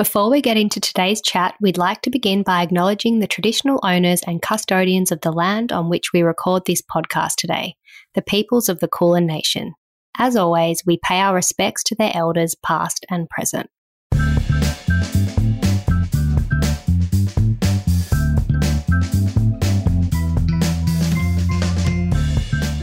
Before 0.00 0.30
we 0.30 0.40
get 0.40 0.56
into 0.56 0.80
today's 0.80 1.20
chat, 1.20 1.56
we'd 1.60 1.76
like 1.76 2.00
to 2.00 2.10
begin 2.10 2.42
by 2.42 2.62
acknowledging 2.62 3.18
the 3.18 3.26
traditional 3.26 3.78
owners 3.82 4.22
and 4.26 4.40
custodians 4.40 5.12
of 5.12 5.20
the 5.20 5.30
land 5.30 5.72
on 5.72 5.90
which 5.90 6.14
we 6.14 6.22
record 6.22 6.62
this 6.64 6.80
podcast 6.80 7.34
today, 7.36 7.74
the 8.14 8.22
peoples 8.22 8.70
of 8.70 8.80
the 8.80 8.88
Kulin 8.88 9.26
Nation. 9.26 9.74
As 10.16 10.36
always, 10.36 10.82
we 10.86 10.98
pay 11.04 11.20
our 11.20 11.34
respects 11.34 11.82
to 11.84 11.94
their 11.94 12.12
elders, 12.14 12.56
past 12.64 13.04
and 13.10 13.28
present. 13.28 13.68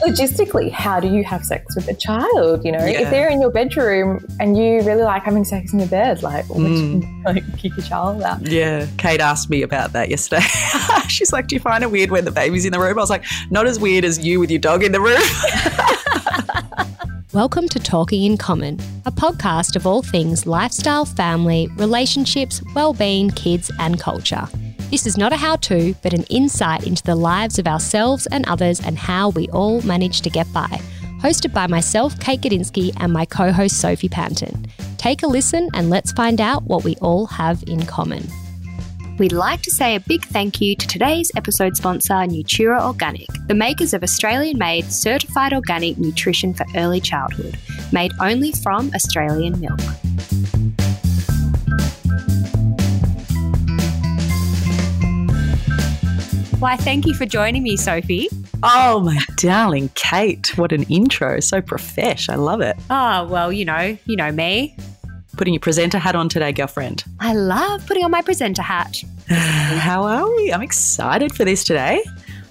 Logistically, 0.08 0.72
how 0.72 1.00
do 1.00 1.08
you 1.08 1.24
have 1.24 1.44
sex 1.44 1.76
with 1.76 1.88
a 1.88 1.94
child? 1.94 2.64
You 2.64 2.72
know, 2.72 2.86
Yeah. 2.86 3.02
if 3.02 3.10
they're 3.10 3.30
in 3.30 3.42
your 3.42 3.52
bedroom 3.52 4.26
and 4.40 4.58
you 4.58 4.82
really 4.82 5.04
like 5.04 5.24
having 5.24 5.44
sex 5.44 5.74
in 5.74 5.80
your 5.80 5.88
bed, 5.88 6.24
like, 6.24 6.48
would 6.50 6.66
mm. 6.66 7.02
you 7.02 7.22
like 7.26 7.58
kick 7.58 7.76
your 7.76 7.86
child 7.86 8.22
out? 8.22 8.46
Yeah, 8.48 8.88
Kate 8.98 9.20
asked 9.20 9.50
me 9.50 9.62
about 9.62 9.94
that 9.94 10.10
yesterday. 10.10 10.42
She's 11.08 11.34
like, 11.34 11.48
Do 11.48 11.56
you 11.56 11.60
find 11.60 11.84
it 11.84 11.92
weird 11.92 12.12
when 12.12 12.26
the 12.26 12.32
baby's 12.32 12.66
in 12.66 12.72
the 12.72 12.80
room? 12.80 12.98
I 12.98 13.02
was 13.02 13.10
like, 13.10 13.26
Not 13.50 13.68
as 13.68 13.80
weird 13.80 14.06
as 14.06 14.20
you 14.20 14.40
with 14.40 14.50
your 14.50 14.60
dog 14.60 14.84
in 14.84 14.92
the 14.92 15.02
room. 15.02 15.22
Welcome 17.34 17.68
to 17.70 17.80
Talking 17.80 18.24
in 18.24 18.38
Common, 18.38 18.80
a 19.06 19.12
podcast 19.12 19.76
of 19.76 19.86
all 19.86 20.02
things 20.02 20.48
lifestyle, 20.48 21.06
family, 21.06 21.68
relationships, 21.76 22.64
well-being, 22.74 23.30
kids, 23.32 23.70
and 23.80 24.00
culture. 24.00 24.48
This 24.90 25.06
is 25.06 25.18
not 25.18 25.34
a 25.34 25.38
how-to, 25.38 25.96
but 26.02 26.14
an 26.14 26.24
insight 26.30 26.88
into 26.88 27.04
the 27.04 27.16
lives 27.16 27.60
of 27.60 27.68
ourselves 27.68 28.26
and 28.28 28.48
others 28.48 28.80
and 28.80 28.98
how 28.98 29.30
we 29.30 29.50
all 29.50 29.82
manage 29.82 30.22
to 30.22 30.30
get 30.30 30.52
by. 30.54 30.80
Hosted 31.22 31.54
by 31.54 31.68
myself, 31.68 32.18
Kate 32.22 32.40
Gadinsky, 32.40 32.94
and 32.98 33.12
my 33.12 33.26
co-host 33.26 33.82
Sophie 33.82 34.08
Panton. 34.08 34.66
Take 34.98 35.24
a 35.24 35.28
listen 35.28 35.70
and 35.74 35.90
let's 35.90 36.14
find 36.14 36.40
out 36.40 36.64
what 36.64 36.86
we 36.86 36.96
all 36.98 37.26
have 37.26 37.64
in 37.68 37.86
common. 37.86 38.26
We'd 39.20 39.34
like 39.34 39.62
to 39.64 39.72
say 39.72 39.96
a 39.96 40.00
big 40.00 40.24
thank 40.24 40.62
you 40.62 40.74
to 40.76 40.88
today's 40.88 41.32
episode 41.36 41.76
sponsor, 41.76 42.14
Nutura 42.14 42.82
Organic, 42.82 43.28
the 43.48 43.56
makers 43.56 43.94
of 43.94 44.04
Australian 44.04 44.58
made 44.58 44.86
certified 44.86 45.52
organic 45.52 45.98
nutrition 45.98 46.54
for 46.54 46.66
early 46.78 47.02
childhood, 47.02 47.58
made 47.92 48.14
only 48.22 48.54
from 48.54 48.92
Australian 48.94 49.60
milk. 49.60 49.82
Why, 56.60 56.76
thank 56.76 57.06
you 57.06 57.14
for 57.14 57.28
joining 57.28 57.62
me, 57.62 57.78
Sophie. 57.78 58.30
oh, 58.64 59.00
my 59.02 59.20
darling 59.36 59.90
Kate. 59.94 60.58
What 60.58 60.72
an 60.72 60.84
intro. 60.84 61.40
So 61.40 61.62
profesh. 61.62 62.30
I 62.30 62.36
love 62.36 62.62
it. 62.62 62.76
Oh, 62.90 63.28
well, 63.28 63.54
you 63.54 63.64
know, 63.64 63.96
you 64.06 64.16
know 64.16 64.32
me. 64.32 64.76
Putting 65.38 65.54
your 65.54 65.62
presenter 65.62 66.00
hat 66.00 66.16
on 66.16 66.30
today, 66.30 66.52
girlfriend. 66.52 67.04
I 67.20 67.36
love 67.36 67.86
putting 67.86 68.04
on 68.04 68.10
my 68.10 68.24
presenter 68.24 68.64
hat. 68.64 69.04
How 69.30 70.02
are 70.02 70.28
we? 70.36 70.52
I'm 70.52 70.64
excited 70.64 71.36
for 71.36 71.46
this 71.46 71.64
today. 71.64 72.04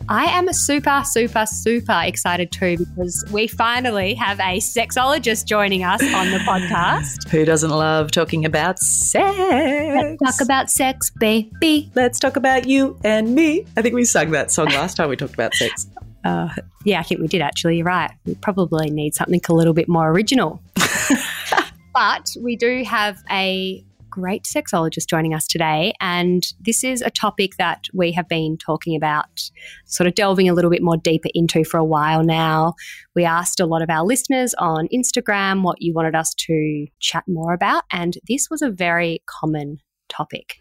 I 0.08 0.26
am 0.26 0.52
super, 0.52 1.02
super, 1.04 1.46
super 1.46 2.00
excited 2.04 2.52
too 2.52 2.76
because 2.76 3.24
we 3.32 3.48
finally 3.48 4.14
have 4.14 4.38
a 4.38 4.58
sexologist 4.58 5.46
joining 5.46 5.82
us 5.82 6.00
on 6.00 6.30
the 6.30 6.38
podcast. 6.38 7.28
Who 7.28 7.44
doesn't 7.44 7.70
love 7.70 8.12
talking 8.12 8.44
about 8.44 8.78
sex? 8.78 9.36
Let's 9.36 10.22
talk 10.22 10.44
about 10.44 10.70
sex, 10.70 11.10
baby. 11.10 11.90
Let's 11.96 12.20
talk 12.20 12.36
about 12.36 12.68
you 12.68 12.96
and 13.02 13.34
me. 13.34 13.66
I 13.76 13.82
think 13.82 13.96
we 13.96 14.04
sang 14.04 14.30
that 14.30 14.52
song 14.52 14.66
last 14.66 14.96
time 14.96 15.08
we 15.08 15.16
talked 15.16 15.34
about 15.34 15.54
sex. 15.54 15.86
Uh, 16.24 16.48
yeah, 16.84 16.98
I 16.98 17.04
think 17.04 17.20
we 17.20 17.28
did 17.28 17.40
actually. 17.40 17.76
You're 17.76 17.86
right. 17.86 18.10
We 18.24 18.34
probably 18.34 18.90
need 18.90 19.14
something 19.14 19.40
a 19.48 19.54
little 19.54 19.74
bit 19.74 19.88
more 19.88 20.10
original. 20.10 20.60
but 21.94 22.34
we 22.40 22.56
do 22.56 22.82
have 22.82 23.22
a 23.30 23.84
great 24.16 24.44
sexologist 24.44 25.10
joining 25.10 25.34
us 25.34 25.46
today. 25.46 25.92
And 26.00 26.42
this 26.58 26.82
is 26.82 27.02
a 27.02 27.10
topic 27.10 27.56
that 27.58 27.84
we 27.92 28.12
have 28.12 28.26
been 28.28 28.56
talking 28.56 28.96
about, 28.96 29.50
sort 29.84 30.06
of 30.06 30.14
delving 30.14 30.48
a 30.48 30.54
little 30.54 30.70
bit 30.70 30.82
more 30.82 30.96
deeper 30.96 31.28
into 31.34 31.64
for 31.64 31.76
a 31.76 31.84
while 31.84 32.24
now. 32.24 32.72
We 33.14 33.26
asked 33.26 33.60
a 33.60 33.66
lot 33.66 33.82
of 33.82 33.90
our 33.90 34.06
listeners 34.06 34.54
on 34.54 34.88
Instagram 34.88 35.62
what 35.64 35.82
you 35.82 35.92
wanted 35.92 36.14
us 36.14 36.32
to 36.46 36.86
chat 36.98 37.24
more 37.28 37.52
about. 37.52 37.84
And 37.92 38.16
this 38.26 38.48
was 38.50 38.62
a 38.62 38.70
very 38.70 39.22
common 39.26 39.82
topic. 40.08 40.56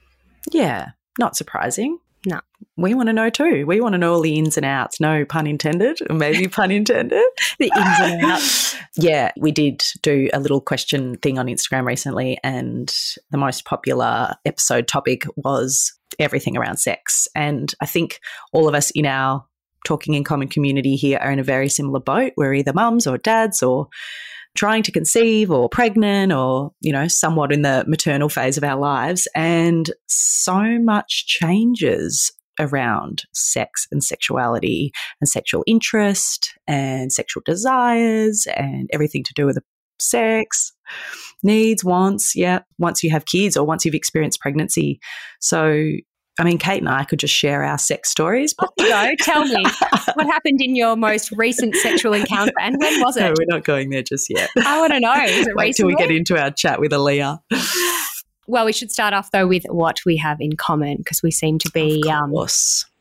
Yeah, 0.52 0.90
not 1.18 1.38
surprising. 1.38 2.00
We 2.78 2.94
want 2.94 3.08
to 3.08 3.14
know 3.14 3.30
too. 3.30 3.66
We 3.66 3.82
want 3.82 3.94
to 3.94 3.98
know 3.98 4.14
all 4.14 4.22
the 4.22 4.36
ins 4.36 4.58
and 4.58 4.66
outs. 4.66 5.00
No 5.00 5.26
pun 5.26 5.48
intended, 5.48 6.00
maybe 6.10 6.48
pun 6.50 6.72
intended. 6.72 7.24
The 7.60 7.72
ins 7.76 8.00
and 8.00 8.26
outs. 8.26 8.76
Yeah, 8.98 9.32
we 9.38 9.52
did 9.52 9.84
do 10.02 10.30
a 10.32 10.40
little 10.40 10.62
question 10.62 11.18
thing 11.18 11.38
on 11.38 11.48
Instagram 11.48 11.86
recently, 11.86 12.38
and 12.46 12.94
the 13.30 13.38
most 13.38 13.66
popular 13.66 14.34
episode 14.46 14.88
topic 14.88 15.26
was 15.36 15.92
everything 16.18 16.56
around 16.56 16.78
sex. 16.78 17.28
And 17.36 17.74
I 17.82 17.88
think 17.88 18.22
all 18.54 18.70
of 18.70 18.74
us 18.74 18.92
in 18.92 19.06
our 19.06 19.46
Talking 19.86 20.14
in 20.14 20.24
Common 20.24 20.48
community 20.48 20.96
here 20.96 21.20
are 21.22 21.32
in 21.32 21.40
a 21.40 21.44
very 21.44 21.70
similar 21.70 22.00
boat. 22.00 22.34
We're 22.38 22.54
either 22.54 22.74
mums 22.74 23.06
or 23.06 23.18
dads 23.18 23.62
or 23.62 23.88
trying 24.56 24.84
to 24.84 24.92
conceive 24.92 25.52
or 25.52 25.70
pregnant 25.70 26.34
or, 26.34 26.72
you 26.82 26.92
know, 26.92 27.08
somewhat 27.08 27.52
in 27.52 27.62
the 27.62 27.86
maternal 27.88 28.30
phase 28.30 28.58
of 28.58 28.64
our 28.64 28.80
lives. 28.80 29.28
And 29.36 29.92
so 30.08 30.80
much 30.80 31.28
changes 31.28 32.32
around 32.60 33.24
sex 33.34 33.88
and 33.92 34.04
sexuality 34.04 34.92
and 35.22 35.30
sexual 35.30 35.64
interest 35.68 36.54
and 36.68 37.12
sexual 37.12 37.42
desires 37.46 38.48
and 38.56 38.90
everything 38.94 39.24
to 39.24 39.34
do 39.34 39.46
with 39.46 39.56
the 39.56 39.62
sex 40.00 40.74
needs 41.44 41.84
wants 41.84 42.36
yeah 42.36 42.60
once 42.78 43.02
you 43.04 43.10
have 43.10 43.26
kids 43.26 43.56
or 43.56 43.66
once 43.66 43.86
you've 43.86 43.96
experienced 43.96 44.42
pregnancy 44.42 45.00
so 45.40 45.86
i 46.38 46.44
mean 46.44 46.58
kate 46.58 46.80
and 46.82 46.90
i 46.90 47.06
could 47.06 47.18
just 47.20 47.34
share 47.34 47.64
our 47.64 47.78
sex 47.78 48.10
stories 48.10 48.54
but 48.54 48.70
You 48.78 48.90
know, 48.90 49.12
tell 49.20 49.46
me 49.46 49.64
what 50.16 50.26
happened 50.28 50.60
in 50.62 50.76
your 50.76 50.98
most 50.98 51.32
recent 51.38 51.76
sexual 51.78 52.14
encounter 52.14 52.52
and 52.60 52.76
when 52.78 53.00
was 53.02 53.16
it? 53.16 53.22
no 53.22 53.30
we're 53.40 53.46
not 53.56 53.64
going 53.64 53.90
there 53.90 54.04
just 54.04 54.30
yet 54.30 54.50
oh, 54.58 54.64
I 54.66 54.80
want 54.82 54.94
to 54.94 55.00
know. 55.00 55.14
Is 55.24 55.48
it 55.48 55.56
wait 55.56 55.76
till 55.78 55.88
we 55.88 55.96
get 55.96 56.12
into 56.12 56.38
our 56.38 56.52
chat 56.52 56.80
with 56.82 56.92
Aaliyah. 56.92 57.40
Well, 58.48 58.66
we 58.66 58.74
should 58.74 58.92
start 58.92 59.14
off 59.14 59.32
though 59.32 59.48
with 59.48 59.64
what 59.70 60.00
we 60.06 60.18
have 60.18 60.40
in 60.40 60.56
common 60.56 60.98
because 60.98 61.24
we 61.24 61.32
seem 61.32 61.58
to 61.60 61.72
be 61.72 62.04
um, 62.10 62.34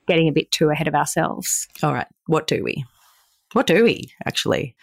getting 0.06 0.28
a 0.28 0.32
bit 0.32 0.50
too 0.50 0.70
ahead 0.70 0.88
of 0.88 0.94
ourselves. 0.94 1.68
All 1.82 1.92
right. 1.92 2.06
What 2.26 2.46
do 2.46 2.62
we? 2.64 2.84
What 3.52 3.66
do 3.66 3.84
we 3.84 4.10
actually? 4.26 4.74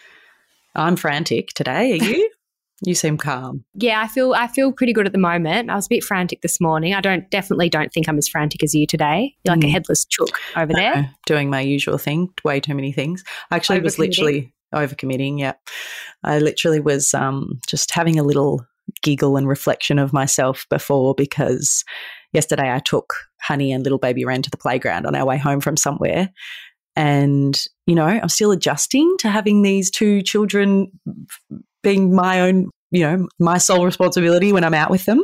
I'm 0.76 0.96
frantic 0.96 1.50
today. 1.50 1.94
Are 2.00 2.04
you? 2.06 2.30
you 2.86 2.96
seem 2.96 3.18
calm. 3.18 3.64
Yeah, 3.76 4.02
I 4.02 4.08
feel 4.08 4.34
I 4.34 4.48
feel 4.48 4.72
pretty 4.72 4.94
good 4.94 5.06
at 5.06 5.12
the 5.12 5.18
moment. 5.20 5.70
I 5.70 5.76
was 5.76 5.88
a 5.88 5.90
bit 5.90 6.04
frantic 6.04 6.42
this 6.42 6.62
morning. 6.62 6.94
I 6.94 7.02
don't 7.02 7.30
definitely 7.30 7.70
don't 7.70 7.92
think 7.92 8.08
I'm 8.08 8.18
as 8.18 8.28
frantic 8.28 8.64
as 8.64 8.74
you 8.74 8.88
today. 8.88 9.36
You're 9.44 9.56
like 9.56 9.64
a 9.64 9.68
Mm. 9.68 9.72
headless 9.72 10.06
chook 10.06 10.40
over 10.56 10.74
there. 10.74 11.14
Doing 11.26 11.50
my 11.50 11.62
usual 11.62 11.98
thing, 11.98 12.30
way 12.44 12.60
too 12.60 12.74
many 12.76 12.92
things. 12.92 13.24
I 13.52 13.56
actually 13.58 13.82
was 13.82 14.00
literally 14.00 14.54
overcommitting. 14.74 15.40
Yeah. 15.40 15.54
I 16.24 16.40
literally 16.40 16.80
was 16.80 17.14
um, 17.14 17.60
just 17.68 17.92
having 17.92 18.18
a 18.18 18.24
little 18.24 18.66
giggle 19.02 19.38
and 19.38 19.48
reflection 19.48 20.00
of 20.00 20.14
myself 20.14 20.66
before 20.70 21.14
because 21.16 21.84
yesterday 22.34 22.74
I 22.74 22.80
took 22.80 23.14
Honey 23.42 23.72
and 23.72 23.84
little 23.84 24.00
baby 24.00 24.26
Ren 24.26 24.42
to 24.42 24.50
the 24.50 24.58
playground 24.58 25.06
on 25.06 25.16
our 25.16 25.26
way 25.26 25.38
home 25.38 25.62
from 25.62 25.78
somewhere. 25.78 26.30
And, 26.96 27.60
you 27.88 27.96
know, 27.96 28.06
I'm 28.06 28.30
still 28.30 28.52
adjusting 28.52 29.16
to 29.20 29.30
having 29.30 29.62
these 29.62 29.90
two 29.90 30.22
children 30.22 30.92
being 31.84 32.14
my 32.14 32.42
own, 32.42 32.70
you 32.92 33.02
know, 33.02 33.28
my 33.40 33.58
sole 33.58 33.86
responsibility 33.86 34.52
when 34.52 34.64
I'm 34.64 34.74
out 34.74 34.92
with 34.92 35.06
them. 35.06 35.24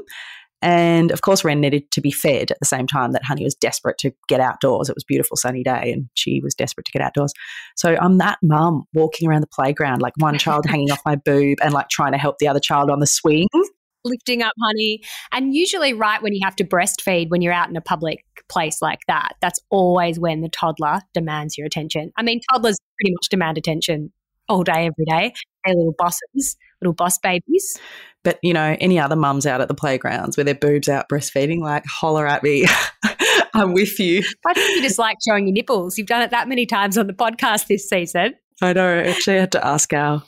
And 0.61 1.11
of 1.11 1.21
course, 1.21 1.43
Ren 1.43 1.61
needed 1.61 1.91
to 1.91 2.01
be 2.01 2.11
fed 2.11 2.51
at 2.51 2.59
the 2.59 2.65
same 2.65 2.87
time 2.87 3.11
that 3.11 3.23
Honey 3.23 3.43
was 3.43 3.55
desperate 3.55 3.97
to 3.99 4.11
get 4.27 4.39
outdoors. 4.39 4.89
It 4.89 4.95
was 4.95 5.03
a 5.03 5.07
beautiful 5.07 5.37
sunny 5.37 5.63
day 5.63 5.91
and 5.91 6.09
she 6.15 6.41
was 6.43 6.55
desperate 6.55 6.85
to 6.85 6.91
get 6.91 7.01
outdoors. 7.01 7.31
So 7.75 7.95
I'm 7.99 8.17
that 8.17 8.39
mum 8.41 8.85
walking 8.93 9.29
around 9.29 9.41
the 9.41 9.47
playground, 9.47 10.01
like 10.01 10.13
one 10.17 10.37
child 10.37 10.65
hanging 10.69 10.91
off 10.91 11.01
my 11.05 11.15
boob 11.15 11.59
and 11.61 11.73
like 11.73 11.89
trying 11.89 12.13
to 12.13 12.17
help 12.17 12.39
the 12.39 12.47
other 12.47 12.59
child 12.59 12.89
on 12.89 12.99
the 12.99 13.07
swing. 13.07 13.47
Mm-hmm. 13.53 13.69
Lifting 14.05 14.41
up 14.41 14.53
honey. 14.63 15.01
And 15.31 15.53
usually 15.53 15.93
right 15.93 16.21
when 16.23 16.33
you 16.33 16.39
have 16.43 16.55
to 16.57 16.63
breastfeed 16.63 17.29
when 17.29 17.41
you're 17.41 17.53
out 17.53 17.69
in 17.69 17.75
a 17.75 17.81
public 17.81 18.23
place 18.47 18.81
like 18.81 18.99
that, 19.07 19.33
that's 19.41 19.59
always 19.69 20.17
when 20.17 20.41
the 20.41 20.49
toddler 20.49 21.01
demands 21.13 21.57
your 21.57 21.67
attention. 21.67 22.11
I 22.15 22.23
mean, 22.23 22.39
toddlers 22.49 22.77
pretty 22.99 23.13
much 23.13 23.27
demand 23.29 23.57
attention 23.57 24.11
all 24.49 24.63
day, 24.63 24.87
every 24.87 25.05
day. 25.05 25.33
They're 25.65 25.75
little 25.75 25.95
bosses, 25.97 26.55
little 26.81 26.93
boss 26.93 27.17
babies. 27.19 27.79
But, 28.27 28.39
you 28.43 28.53
know, 28.53 28.75
any 28.81 28.99
other 28.99 29.15
mums 29.15 29.45
out 29.45 29.61
at 29.61 29.69
the 29.69 29.73
playgrounds 29.73 30.35
with 30.35 30.47
their 30.47 30.53
boobs 30.53 30.89
out 30.89 31.07
breastfeeding, 31.09 31.61
like 31.61 31.85
holler 31.85 32.27
at 32.27 32.43
me. 32.43 32.65
I'm 33.53 33.71
with 33.71 33.97
you. 34.01 34.21
I 34.45 34.53
think 34.53 34.75
you 34.75 34.81
just 34.81 34.99
like 34.99 35.15
showing 35.25 35.47
your 35.47 35.53
nipples. 35.53 35.97
You've 35.97 36.07
done 36.07 36.21
it 36.21 36.31
that 36.31 36.49
many 36.49 36.65
times 36.65 36.97
on 36.97 37.07
the 37.07 37.13
podcast 37.13 37.67
this 37.67 37.87
season. 37.87 38.33
I 38.61 38.73
know. 38.73 38.99
Actually, 38.99 39.37
I 39.37 39.39
had 39.39 39.53
to 39.53 39.65
ask 39.65 39.93
our 39.93 40.23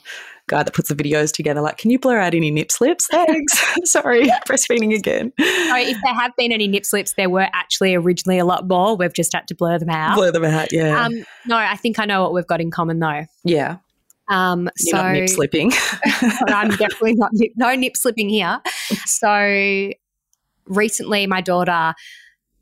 guy 0.48 0.62
that 0.62 0.72
puts 0.72 0.88
the 0.88 0.94
videos 0.94 1.30
together, 1.30 1.60
like, 1.60 1.76
can 1.76 1.90
you 1.90 1.98
blur 1.98 2.18
out 2.18 2.34
any 2.34 2.50
nip 2.50 2.72
slips? 2.72 3.06
Thanks. 3.10 3.62
Sorry, 3.84 4.28
breastfeeding 4.48 4.96
again. 4.96 5.34
So 5.38 5.76
if 5.76 5.98
there 6.02 6.14
have 6.14 6.34
been 6.38 6.52
any 6.52 6.68
nip 6.68 6.86
slips, 6.86 7.12
there 7.18 7.28
were 7.28 7.48
actually 7.52 7.94
originally 7.94 8.38
a 8.38 8.46
lot 8.46 8.66
more. 8.66 8.96
We've 8.96 9.12
just 9.12 9.34
had 9.34 9.46
to 9.48 9.54
blur 9.54 9.78
them 9.78 9.90
out. 9.90 10.16
Blur 10.16 10.32
them 10.32 10.46
out, 10.46 10.72
yeah. 10.72 11.04
Um, 11.04 11.22
no, 11.44 11.58
I 11.58 11.76
think 11.76 11.98
I 11.98 12.06
know 12.06 12.22
what 12.22 12.32
we've 12.32 12.46
got 12.46 12.62
in 12.62 12.70
common 12.70 12.98
though. 12.98 13.26
yeah. 13.44 13.76
Um, 14.30 14.70
You're 14.78 14.96
so 14.98 15.02
not 15.02 15.12
nip 15.12 15.28
slipping. 15.28 15.72
I'm 16.48 16.68
definitely 16.70 17.14
not 17.14 17.30
nip, 17.34 17.52
no 17.56 17.74
nip 17.74 17.96
slipping 17.96 18.28
here. 18.28 18.60
So 19.06 19.90
recently, 20.66 21.26
my 21.26 21.40
daughter 21.40 21.94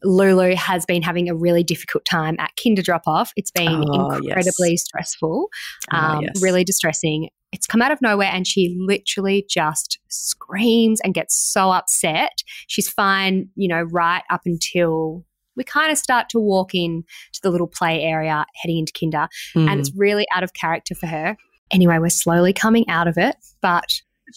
Lulu 0.04 0.54
has 0.54 0.86
been 0.86 1.02
having 1.02 1.28
a 1.28 1.34
really 1.34 1.64
difficult 1.64 2.04
time 2.04 2.36
at 2.38 2.52
kinder 2.62 2.82
drop 2.82 3.02
off. 3.06 3.32
It's 3.36 3.50
been 3.50 3.68
Oh, 3.68 4.12
incredibly 4.16 4.70
yes. 4.70 4.84
stressful, 4.84 5.48
Ah, 5.92 6.16
um, 6.18 6.22
yes. 6.22 6.40
really 6.42 6.62
distressing. 6.64 7.28
It's 7.52 7.66
come 7.66 7.82
out 7.82 7.90
of 7.90 8.00
nowhere 8.00 8.30
and 8.32 8.46
she 8.46 8.76
literally 8.78 9.44
just 9.50 9.98
screams 10.08 11.00
and 11.00 11.14
gets 11.14 11.34
so 11.36 11.70
upset. 11.72 12.42
She's 12.68 12.88
fine, 12.88 13.48
you 13.56 13.66
know, 13.68 13.82
right 13.82 14.22
up 14.30 14.42
until 14.44 15.24
we 15.56 15.64
kind 15.64 15.90
of 15.90 15.98
start 15.98 16.28
to 16.28 16.38
walk 16.38 16.74
in 16.74 17.02
to 17.32 17.40
the 17.42 17.50
little 17.50 17.66
play 17.66 18.00
area 18.04 18.46
heading 18.62 18.78
into 18.78 18.92
kinder 18.98 19.26
Mm. 19.56 19.68
and 19.68 19.80
it's 19.80 19.90
really 19.96 20.24
out 20.32 20.44
of 20.44 20.52
character 20.52 20.94
for 20.94 21.06
her. 21.06 21.36
Anyway, 21.70 21.98
we're 21.98 22.08
slowly 22.08 22.52
coming 22.52 22.88
out 22.88 23.08
of 23.08 23.18
it, 23.18 23.36
but 23.60 23.84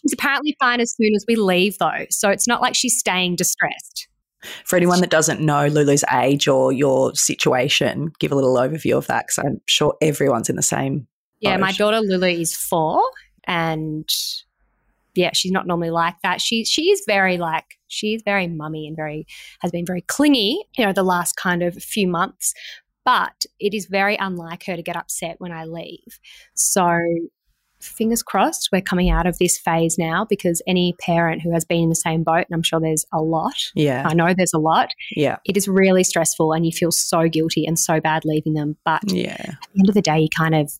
she's 0.02 0.14
apparently 0.14 0.56
fine 0.60 0.80
as 0.80 0.94
soon 0.96 1.14
as 1.16 1.26
we 1.28 1.36
leave 1.36 1.78
though. 1.78 2.06
So 2.10 2.30
it's 2.30 2.48
not 2.48 2.62
like 2.62 2.76
she's 2.76 2.98
staying 2.98 3.36
distressed. 3.36 4.08
For 4.66 4.76
anyone 4.76 5.02
that 5.02 5.12
doesn't 5.12 5.40
know 5.40 5.68
Lulu's 5.68 6.04
age 6.12 6.48
or 6.48 6.72
your 6.72 7.14
situation, 7.14 8.12
give 8.20 8.32
a 8.32 8.36
little 8.36 8.56
overview 8.56 8.98
of 8.98 9.06
that 9.08 9.28
because 9.28 9.38
I'm 9.38 9.62
sure 9.68 9.96
everyone's 10.02 10.50
in 10.50 10.56
the 10.56 10.64
same. 10.64 11.08
Yeah, 11.42 11.58
my 11.58 11.72
daughter 11.72 12.00
Lulu 12.00 12.28
is 12.28 12.56
four, 12.56 13.04
and 13.46 14.08
yeah, 15.16 15.32
she's 15.34 15.52
not 15.52 15.68
normally 15.68 15.90
like 15.90 16.16
that. 16.24 16.42
She 16.42 16.64
she 16.66 16.90
is 16.92 17.04
very 17.06 17.38
like 17.38 17.78
she 17.88 18.14
is 18.14 18.22
very 18.24 18.48
mummy 18.48 18.88
and 18.88 18.96
very 18.96 19.26
has 19.60 19.72
been 19.72 19.86
very 19.86 20.02
clingy. 20.02 20.64
You 20.78 20.86
know, 20.86 20.94
the 20.94 21.04
last 21.04 21.36
kind 21.36 21.62
of 21.62 21.76
few 21.76 22.08
months, 22.08 22.54
but 23.06 23.46
it 23.60 23.74
is 23.74 23.86
very 23.86 24.16
unlike 24.18 24.66
her 24.66 24.76
to 24.76 24.84
get 24.84 24.96
upset 24.96 25.36
when 25.40 25.52
I 25.52 25.66
leave. 25.66 26.20
So. 26.54 27.00
Fingers 27.80 28.22
crossed, 28.22 28.70
we're 28.72 28.80
coming 28.80 29.10
out 29.10 29.26
of 29.26 29.40
this 29.40 29.58
phase 29.58 29.98
now 29.98 30.24
because 30.30 30.62
any 30.68 30.94
parent 31.00 31.42
who 31.42 31.52
has 31.52 31.66
been 31.66 31.82
in 31.82 31.90
the 31.90 31.96
same 31.96 32.22
boat, 32.22 32.46
and 32.48 32.54
I'm 32.54 32.62
sure 32.62 32.80
there's 32.80 33.08
a 33.12 33.20
lot, 33.20 33.56
Yeah, 33.74 34.06
I 34.08 34.14
know 34.14 34.36
there's 34.38 34.54
a 34.54 34.60
lot, 34.60 34.92
yeah, 35.16 35.38
it 35.46 35.58
is 35.58 35.68
really 35.68 36.04
stressful 36.04 36.54
and 36.54 36.64
you 36.64 36.72
feel 36.72 36.92
so 36.92 37.28
guilty 37.28 37.66
and 37.66 37.80
so 37.80 38.00
bad 38.00 38.22
leaving 38.24 38.54
them. 38.54 38.78
But 38.86 39.02
yeah, 39.12 39.32
at 39.32 39.58
the 39.74 39.80
end 39.80 39.90
of 39.90 39.96
the 39.96 40.02
day, 40.04 40.20
you 40.20 40.28
kind 40.38 40.54
of 40.54 40.72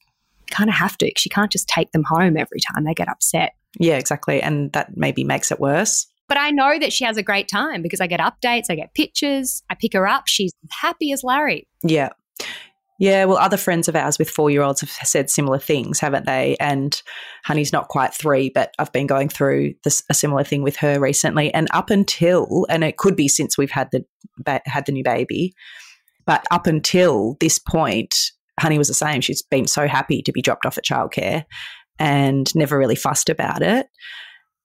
kind 0.52 0.70
of 0.70 0.76
have 0.76 0.96
to 1.00 1.08
because 1.08 1.26
you 1.26 1.32
can't 1.32 1.52
just 1.52 1.68
take 1.68 1.92
them 1.92 2.04
home 2.04 2.38
every 2.38 2.60
time 2.72 2.84
they 2.84 2.94
get 2.94 3.10
upset. 3.10 3.54
yeah, 3.80 3.98
exactly. 3.98 4.40
And 4.40 4.72
that 4.74 4.96
maybe 4.96 5.24
makes 5.24 5.52
it 5.52 5.60
worse. 5.60 6.06
But 6.32 6.38
I 6.38 6.52
know 6.52 6.80
that 6.80 6.94
she 6.94 7.04
has 7.04 7.18
a 7.18 7.24
great 7.24 7.50
time 7.50 7.82
because 7.82 8.00
I 8.00 8.08
get 8.08 8.22
updates, 8.22 8.68
I 8.70 8.76
get 8.76 8.94
pictures, 8.94 9.64
I 9.70 9.76
pick 9.76 9.92
her 9.92 10.08
up. 10.08 10.30
She's 10.30 10.54
happy 10.70 11.12
as 11.12 11.26
Larry. 11.26 11.68
Yeah. 11.84 12.08
Yeah, 13.00 13.26
well, 13.26 13.38
other 13.38 13.58
friends 13.58 13.90
of 13.90 13.98
ours 13.98 14.18
with 14.18 14.30
four 14.30 14.50
year 14.50 14.62
olds 14.62 14.80
have 14.80 14.92
said 14.92 15.30
similar 15.30 15.60
things, 15.60 16.00
haven't 16.00 16.26
they? 16.26 16.56
And 16.62 17.02
Honey's 17.44 17.74
not 17.74 17.90
quite 17.90 18.14
three, 18.14 18.50
but 18.50 18.74
I've 18.80 18.94
been 18.94 19.08
going 19.08 19.28
through 19.28 19.74
this, 19.84 20.04
a 20.10 20.14
similar 20.14 20.46
thing 20.46 20.64
with 20.64 20.78
her 20.78 21.02
recently. 21.02 21.54
And 21.54 21.68
up 21.74 21.90
until, 21.90 22.66
and 22.70 22.86
it 22.86 22.96
could 22.96 23.18
be 23.18 23.28
since 23.28 23.58
we've 23.58 23.70
had 23.70 23.90
the 23.92 24.06
ba- 24.38 24.62
had 24.66 24.86
the 24.86 24.94
new 24.94 25.04
baby, 25.04 25.52
but 26.26 26.46
up 26.50 26.66
until 26.66 27.36
this 27.42 27.60
point, 27.60 28.16
Honey 28.58 28.78
was 28.78 28.88
the 28.88 28.94
same. 28.94 29.20
She's 29.20 29.42
been 29.42 29.68
so 29.68 29.86
happy 29.86 30.22
to 30.22 30.32
be 30.32 30.42
dropped 30.42 30.66
off 30.66 30.78
at 30.78 30.86
childcare 30.86 31.44
and 32.00 32.50
never 32.56 32.78
really 32.78 32.96
fussed 32.96 33.28
about 33.28 33.62
it. 33.62 33.88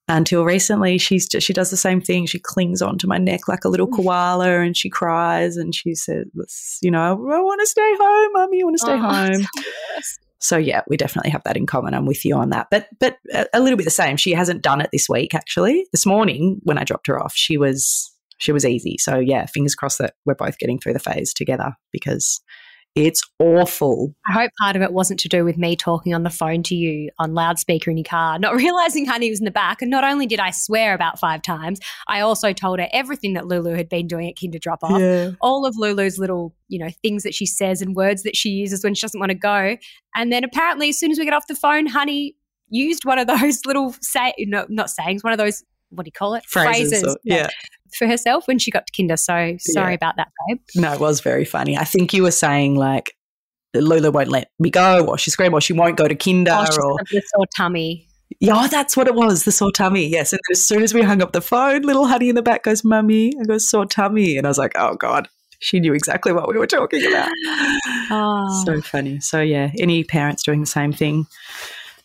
Until 0.09 0.45
recently, 0.45 0.99
she's 0.99 1.29
just, 1.29 1.45
she 1.47 1.53
does 1.53 1.71
the 1.71 1.77
same 1.77 2.01
thing. 2.01 2.27
She 2.27 2.39
clings 2.39 2.81
onto 2.81 3.09
my 3.09 3.19
neck 3.19 3.49
like 3.49 3.65
a 3.65 3.69
little 3.69 3.89
koala, 3.89 4.61
and 4.61 4.77
she 4.77 4.89
cries, 4.89 5.57
and 5.57 5.75
she 5.75 5.95
says, 5.95 6.27
"You 6.81 6.93
know, 6.93 7.01
I 7.13 7.41
want 7.41 7.61
to 7.61 7.67
stay 7.67 7.93
home, 7.99 8.33
mummy. 8.35 8.61
I 8.61 8.65
want 8.65 8.75
to 8.77 8.79
stay 8.85 8.93
Oh, 8.93 8.99
home." 9.01 9.31
it's 9.33 9.53
the 9.55 9.65
worst. 9.97 10.21
So 10.39 10.59
yeah, 10.59 10.83
we 10.87 10.97
definitely 10.97 11.31
have 11.31 11.43
that 11.45 11.57
in 11.57 11.67
common. 11.67 11.93
I'm 11.95 12.07
with 12.07 12.25
you 12.25 12.37
on 12.37 12.51
that. 12.51 12.69
But 12.71 12.89
but 13.01 13.17
a, 13.33 13.47
a 13.55 13.61
little 13.61 13.77
bit 13.77 13.85
the 13.85 13.91
same. 13.91 14.17
She 14.17 14.33
hasn't 14.33 14.63
done 14.63 14.81
it 14.81 14.91
this 14.93 15.09
week 15.09 15.35
actually. 15.35 15.87
This 15.93 16.07
morning 16.07 16.61
when 16.63 16.79
I 16.79 16.85
dropped 16.85 17.07
her 17.09 17.21
off, 17.21 17.33
she 17.35 17.57
was 17.57 18.13
she 18.39 18.53
was 18.53 18.65
easy. 18.65 18.99
So 18.99 19.19
yeah, 19.19 19.47
fingers 19.47 19.75
crossed 19.75 19.99
that 19.99 20.15
we're 20.25 20.35
both 20.35 20.59
getting 20.59 20.79
through 20.79 20.93
the 20.93 20.99
phase 21.01 21.33
together 21.33 21.73
because 21.91 22.41
it's 22.97 23.23
awful. 23.39 24.15
I 24.27 24.33
hope 24.33 24.51
part 24.59 24.75
of 24.75 24.81
it 24.81 24.91
wasn't 24.91 25.21
to 25.21 25.29
do 25.29 25.45
with 25.45 25.59
me 25.59 25.77
talking 25.77 26.15
on 26.15 26.23
the 26.23 26.31
phone 26.31 26.63
to 26.65 26.75
you 26.75 27.11
on 27.19 27.35
loudspeaker 27.35 27.91
in 27.91 27.99
your 27.99 28.05
car, 28.05 28.39
not 28.39 28.55
realizing 28.57 29.05
Honey 29.05 29.29
was 29.29 29.39
in 29.39 29.45
the 29.45 29.51
back. 29.51 29.83
And 29.83 29.91
not 29.91 30.03
only 30.03 30.27
did 30.27 30.41
I 30.41 30.51
swear 30.51 30.95
about 30.95 31.21
five 31.21 31.43
times, 31.43 31.79
I 32.09 32.21
also 32.21 32.55
told 32.55 32.81
her 32.81 32.89
everything 32.93 33.35
that 33.35 33.47
Lulu 33.47 33.75
had 33.75 33.91
been 33.91 34.07
doing 34.07 34.29
at 34.29 34.41
kinder 34.41 34.59
drop 34.59 34.83
off. 34.83 34.99
Yeah. 34.99 35.33
all 35.43 35.67
of 35.67 35.77
Lulu's 35.77 36.19
little, 36.19 36.55
you 36.69 36.79
know, 36.79 36.89
things 37.03 37.23
that 37.23 37.35
she 37.35 37.45
says 37.45 37.83
and 37.83 37.95
words 37.95 38.23
that 38.23 38.35
she 38.35 38.49
uses 38.49 38.83
when 38.83 38.95
she 38.95 39.03
doesn't 39.03 39.21
want 39.21 39.31
to 39.31 39.37
go. 39.37 39.77
And 40.15 40.33
then 40.33 40.43
apparently, 40.43 40.89
as 40.89 40.99
soon 40.99 41.11
as 41.11 41.19
we 41.19 41.27
get 41.27 41.35
off 41.35 41.47
the 41.49 41.55
phone, 41.55 41.87
Honey 41.87 42.35
used 42.71 43.05
one 43.05 43.19
of 43.19 43.27
those 43.41 43.67
little 43.67 43.95
say, 44.01 44.33
no, 44.39 44.65
not 44.71 44.89
sayings, 44.89 45.23
one 45.23 45.35
of 45.35 45.39
those 45.39 45.63
what 45.91 46.05
do 46.05 46.09
you 46.09 46.13
call 46.13 46.35
it? 46.35 46.45
Phrases. 46.47 47.05
or- 47.05 47.17
yeah. 47.25 47.49
for 47.99 48.07
herself 48.07 48.47
when 48.49 48.59
she 48.59 48.71
got 48.71 48.85
to 48.87 48.93
Kinder. 48.97 49.17
So 49.17 49.57
sorry 49.61 49.93
Yeah. 49.93 49.95
about 49.95 50.17
that, 50.17 50.29
babe. 50.49 50.59
No, 50.75 50.93
it 50.93 51.01
was 51.01 51.21
very 51.21 51.45
funny. 51.45 51.77
I 51.79 51.85
think 51.85 52.13
you 52.13 52.23
were 52.25 52.31
saying 52.33 52.75
like 52.75 53.13
Lulu 53.75 54.11
won't 54.11 54.29
let 54.29 54.49
me 54.59 54.71
go, 54.71 55.07
or 55.07 55.19
she 55.19 55.31
scream, 55.31 55.53
or 55.55 55.61
she 55.61 55.73
won't 55.73 55.97
go 55.97 56.09
to 56.09 56.15
kinder, 56.15 56.51
Oh, 56.55 56.83
or 56.83 56.97
a 57.01 57.21
sore 57.35 57.47
tummy. 57.57 58.09
yeah, 58.41 58.55
oh, 58.57 58.69
that's 58.69 58.97
what 58.97 59.07
it 59.07 59.15
was, 59.15 59.45
the 59.45 59.53
sore 59.53 59.71
tummy. 59.71 60.07
Yes, 60.07 60.33
and 60.33 60.41
as 60.51 60.65
soon 60.65 60.83
as 60.83 60.95
we 60.95 61.03
hung 61.03 61.21
up 61.23 61.33
the 61.33 61.41
phone, 61.43 61.83
little 61.83 62.07
Honey 62.07 62.29
in 62.31 62.35
the 62.37 62.43
back 62.43 62.63
goes, 62.65 62.83
"Mummy," 62.85 63.33
I 63.41 63.45
go, 63.45 63.59
"Sore 63.59 63.85
tummy," 63.87 64.37
and 64.39 64.47
I 64.47 64.51
was 64.51 64.59
like, 64.59 64.73
"Oh 64.77 64.95
God." 64.95 65.29
She 65.61 65.81
knew 65.81 65.95
exactly 65.95 66.33
what 66.33 66.49
we 66.49 66.59
were 66.59 66.67
talking 66.67 67.05
about. 67.07 67.31
Oh. 68.11 68.63
So 68.67 68.81
funny. 68.83 69.21
So, 69.21 69.41
yeah, 69.41 69.71
any 69.79 70.05
parents 70.05 70.43
doing 70.43 70.61
the 70.61 70.67
same 70.67 70.93
thing 70.93 71.27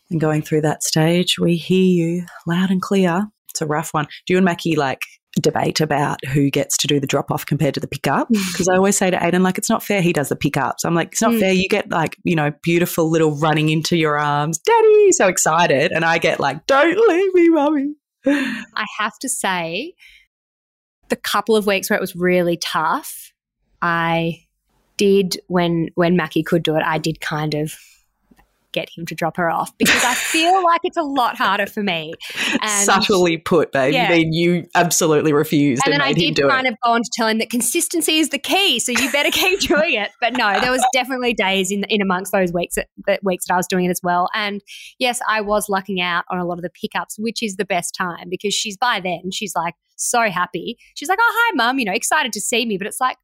and 0.10 0.20
going 0.22 0.42
through 0.42 0.62
that 0.62 0.84
stage, 0.84 1.38
we 1.40 1.56
hear 1.58 1.84
you 1.84 2.26
loud 2.48 2.70
and 2.70 2.82
clear. 2.82 3.28
It's 3.52 3.62
a 3.62 3.66
rough 3.66 3.94
one. 3.94 4.06
Do 4.26 4.34
you 4.34 4.38
and 4.38 4.46
Mackie 4.46 4.76
like 4.76 5.00
debate 5.42 5.80
about 5.80 6.26
who 6.26 6.50
gets 6.50 6.76
to 6.78 6.88
do 6.88 7.00
the 7.00 7.08
drop 7.08 7.32
off 7.32 7.46
compared 7.46 7.74
to 7.76 7.80
the 7.80 7.88
pickup? 7.88 8.28
Because 8.30 8.68
I 8.68 8.76
always 8.76 8.98
say 8.98 9.10
to 9.12 9.18
Aiden, 9.18 9.42
like, 9.44 9.58
it's 9.58 9.70
not 9.70 9.82
fair 9.84 10.02
he 10.02 10.12
does 10.12 10.30
the 10.30 10.36
pickups. 10.36 10.84
I'm 10.84 10.94
like, 10.96 11.10
it's 11.14 11.22
not 11.22 11.32
Mm. 11.32 11.40
fair. 11.40 11.54
You 11.54 11.70
get 11.70 11.90
like, 11.90 12.18
you 12.24 12.36
know, 12.36 12.52
beautiful 12.64 13.10
little 13.10 13.38
running 13.38 13.70
into 13.70 13.96
your 13.96 14.20
arms, 14.20 14.58
daddy, 14.60 15.12
so 15.14 15.28
excited. 15.28 15.92
And 15.94 16.04
I 16.04 16.18
get 16.18 16.40
like, 16.40 16.66
don't 16.68 16.98
leave 17.10 17.34
me, 17.34 17.50
mummy. 17.50 17.94
I 18.26 18.86
have 19.00 19.18
to 19.20 19.30
say, 19.30 19.94
the 21.10 21.16
couple 21.16 21.56
of 21.56 21.66
weeks 21.66 21.90
where 21.90 21.98
it 21.98 22.02
was 22.02 22.16
really 22.16 22.58
tough, 22.58 23.32
I 23.82 24.46
did 24.98 25.40
when 25.48 25.90
when 25.96 26.16
Mackie 26.16 26.44
could 26.44 26.64
do 26.64 26.76
it. 26.76 26.84
I 26.86 26.98
did 27.00 27.20
kind 27.22 27.54
of 27.54 27.74
get 28.72 28.90
him 28.96 29.06
to 29.06 29.16
drop 29.16 29.38
her 29.38 29.50
off 29.50 29.76
because 29.78 30.04
I 30.04 30.14
feel 30.14 30.64
like 30.64 30.82
it's 30.84 30.98
a 30.98 31.04
lot 31.04 31.38
harder 31.38 31.66
for 31.66 31.84
me. 31.84 32.14
And 32.62 32.86
Subtly 32.86 33.38
put, 33.38 33.72
babe. 33.72 33.94
Yeah. 33.94 34.10
Mean, 34.10 34.34
you 34.34 34.68
absolutely 34.76 35.34
refused 35.34 35.84
and 35.86 35.94
and, 35.94 36.02
then 36.02 36.08
I 36.08 36.14
did 36.14 36.40
kind 36.40 36.68
it. 36.68 36.74
of 36.74 36.80
go 36.84 36.92
on 36.92 37.02
to 37.04 37.10
tell 37.14 37.28
him 37.28 37.38
that 37.40 37.50
consistency 37.50 38.20
is 38.20 38.30
the 38.30 38.40
key, 38.40 38.80
so 38.80 38.92
you 38.92 39.12
better 39.12 39.32
keep 39.32 39.60
doing 39.68 39.94
it. 39.94 40.12
But 40.20 40.34
no, 40.34 40.60
there 40.60 40.72
was 40.72 40.86
definitely 40.94 41.34
days 41.34 41.72
in 41.72 41.84
in 41.90 42.02
amongst 42.02 42.32
those 42.32 42.54
weeks 42.54 42.76
that, 42.76 42.88
that 43.08 43.24
weeks 43.24 43.46
that 43.48 43.54
I 43.54 43.58
was 43.58 43.68
doing 43.68 43.86
it 43.86 43.90
as 43.90 44.02
well. 44.04 44.30
And 44.34 44.62
yes, 45.00 45.20
I 45.28 45.42
was 45.42 45.70
lucking 45.70 46.02
out 46.02 46.26
on 46.30 46.40
a 46.40 46.46
lot 46.46 46.58
of 46.58 46.64
the 46.64 46.70
pickups, 46.70 47.18
which 47.18 47.44
is 47.44 47.56
the 47.56 47.66
best 47.66 47.96
time 47.96 48.28
because 48.30 48.54
she's 48.54 48.78
by 48.78 49.00
then 49.00 49.32
she's 49.32 49.54
like 49.56 49.76
so 49.98 50.30
happy. 50.30 50.78
She's 50.96 51.10
like, 51.10 51.20
"Oh 51.22 51.34
hi, 51.38 51.56
mum," 51.56 51.80
you 51.80 51.86
know, 51.86 51.94
excited 51.94 52.34
to 52.34 52.42
see 52.42 52.66
me. 52.66 52.78
But 52.78 52.88
it's 52.88 53.00
like 53.00 53.18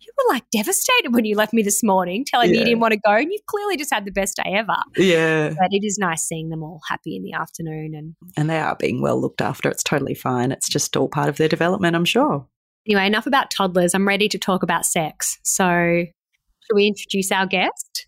you 0.00 0.12
were 0.16 0.34
like 0.34 0.44
devastated 0.50 1.14
when 1.14 1.24
you 1.24 1.36
left 1.36 1.52
me 1.52 1.62
this 1.62 1.82
morning, 1.82 2.24
telling 2.24 2.50
me 2.50 2.58
you 2.58 2.64
didn't 2.64 2.80
want 2.80 2.92
to 2.92 3.00
go, 3.04 3.12
and 3.12 3.30
you've 3.30 3.46
clearly 3.46 3.76
just 3.76 3.92
had 3.92 4.04
the 4.04 4.10
best 4.10 4.36
day 4.36 4.52
ever. 4.54 4.76
Yeah. 4.96 5.50
But 5.50 5.68
it 5.72 5.84
is 5.84 5.98
nice 5.98 6.22
seeing 6.22 6.48
them 6.48 6.62
all 6.62 6.80
happy 6.88 7.16
in 7.16 7.22
the 7.22 7.32
afternoon 7.32 7.94
and 7.94 8.14
and 8.36 8.48
they 8.48 8.58
are 8.58 8.76
being 8.76 9.02
well 9.02 9.20
looked 9.20 9.40
after. 9.40 9.68
It's 9.68 9.82
totally 9.82 10.14
fine. 10.14 10.52
It's 10.52 10.68
just 10.68 10.96
all 10.96 11.08
part 11.08 11.28
of 11.28 11.36
their 11.36 11.48
development, 11.48 11.96
I'm 11.96 12.04
sure. 12.04 12.46
Anyway, 12.86 13.06
enough 13.06 13.26
about 13.26 13.50
toddlers. 13.50 13.94
I'm 13.94 14.08
ready 14.08 14.28
to 14.28 14.38
talk 14.38 14.62
about 14.62 14.86
sex. 14.86 15.38
So, 15.42 15.64
should 15.64 16.74
we 16.74 16.86
introduce 16.86 17.30
our 17.30 17.46
guest? 17.46 18.06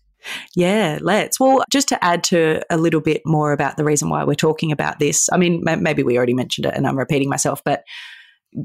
Yeah, 0.55 0.99
let's. 1.01 1.39
Well, 1.39 1.63
just 1.71 1.89
to 1.89 2.03
add 2.03 2.23
to 2.25 2.61
a 2.69 2.77
little 2.77 3.01
bit 3.01 3.21
more 3.25 3.51
about 3.51 3.77
the 3.77 3.83
reason 3.83 4.09
why 4.09 4.23
we're 4.23 4.35
talking 4.35 4.71
about 4.71 4.99
this, 4.99 5.29
I 5.31 5.37
mean, 5.37 5.61
ma- 5.63 5.75
maybe 5.75 6.01
we 6.01 6.17
already 6.17 6.33
mentioned 6.33 6.65
it 6.65 6.73
and 6.73 6.87
I'm 6.87 6.97
repeating 6.97 7.29
myself, 7.29 7.61
but 7.63 7.83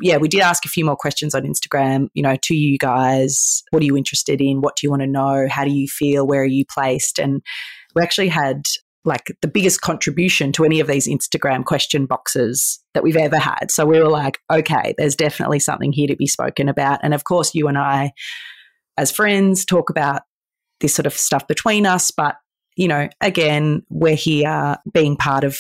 yeah, 0.02 0.16
we 0.16 0.28
did 0.28 0.40
ask 0.40 0.64
a 0.64 0.68
few 0.68 0.85
more 0.85 0.97
questions 0.97 1.35
on 1.35 1.42
Instagram, 1.42 2.09
you 2.14 2.23
know, 2.23 2.37
to 2.42 2.54
you 2.54 2.78
guys. 2.78 3.62
What 3.71 3.83
are 3.83 3.87
you 3.87 3.97
interested 3.97 4.40
in? 4.40 4.61
What 4.61 4.76
do 4.76 4.87
you 4.87 4.90
want 4.90 5.02
to 5.02 5.07
know? 5.07 5.47
How 5.49 5.64
do 5.64 5.71
you 5.71 5.87
feel? 5.88 6.26
Where 6.26 6.42
are 6.42 6.47
you 6.47 6.64
placed? 6.66 7.18
And 7.18 7.42
we 7.95 8.02
actually 8.02 8.28
had 8.28 8.62
like 9.04 9.33
the 9.40 9.49
biggest 9.49 9.80
contribution 9.80 10.52
to 10.52 10.64
any 10.64 10.80
of 10.80 10.87
these 10.87 11.09
Instagram 11.09 11.64
question 11.64 12.04
boxes 12.04 12.80
that 12.95 13.02
we've 13.02 13.16
ever 13.16 13.38
had. 13.38 13.71
So 13.71 13.87
we 13.87 13.99
were 13.99 14.09
like, 14.09 14.38
okay, 14.52 14.95
there's 14.99 15.16
definitely 15.16 15.61
something 15.61 15.92
here 15.92 16.09
to 16.09 16.16
be 16.16 16.26
spoken 16.26 16.68
about. 16.68 17.00
And 17.02 17.14
of 17.14 17.25
course, 17.25 17.54
you 17.54 17.68
and 17.68 17.78
I, 17.78 18.12
as 18.99 19.11
friends, 19.11 19.64
talk 19.64 19.88
about 19.88 20.23
this 20.80 20.95
sort 20.95 21.07
of 21.07 21.14
stuff 21.14 21.47
between 21.47 21.87
us. 21.87 22.11
But, 22.11 22.37
you 22.76 22.88
know, 22.88 23.09
again, 23.21 23.83
we're 23.88 24.14
here 24.14 24.76
being 24.92 25.16
part 25.16 25.45
of 25.45 25.59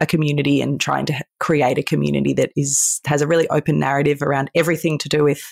a 0.00 0.06
community 0.06 0.60
and 0.60 0.80
trying 0.80 1.06
to 1.06 1.14
create 1.40 1.78
a 1.78 1.82
community 1.82 2.32
that 2.34 2.50
is 2.56 3.00
has 3.06 3.20
a 3.20 3.26
really 3.26 3.48
open 3.48 3.78
narrative 3.78 4.22
around 4.22 4.50
everything 4.54 4.98
to 4.98 5.08
do 5.08 5.24
with 5.24 5.42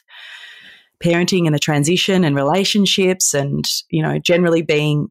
parenting 1.03 1.47
and 1.47 1.55
the 1.55 1.59
transition 1.59 2.25
and 2.25 2.37
relationships 2.37 3.35
and, 3.35 3.69
you 3.91 4.03
know, 4.03 4.19
generally 4.19 4.62
being 4.62 5.09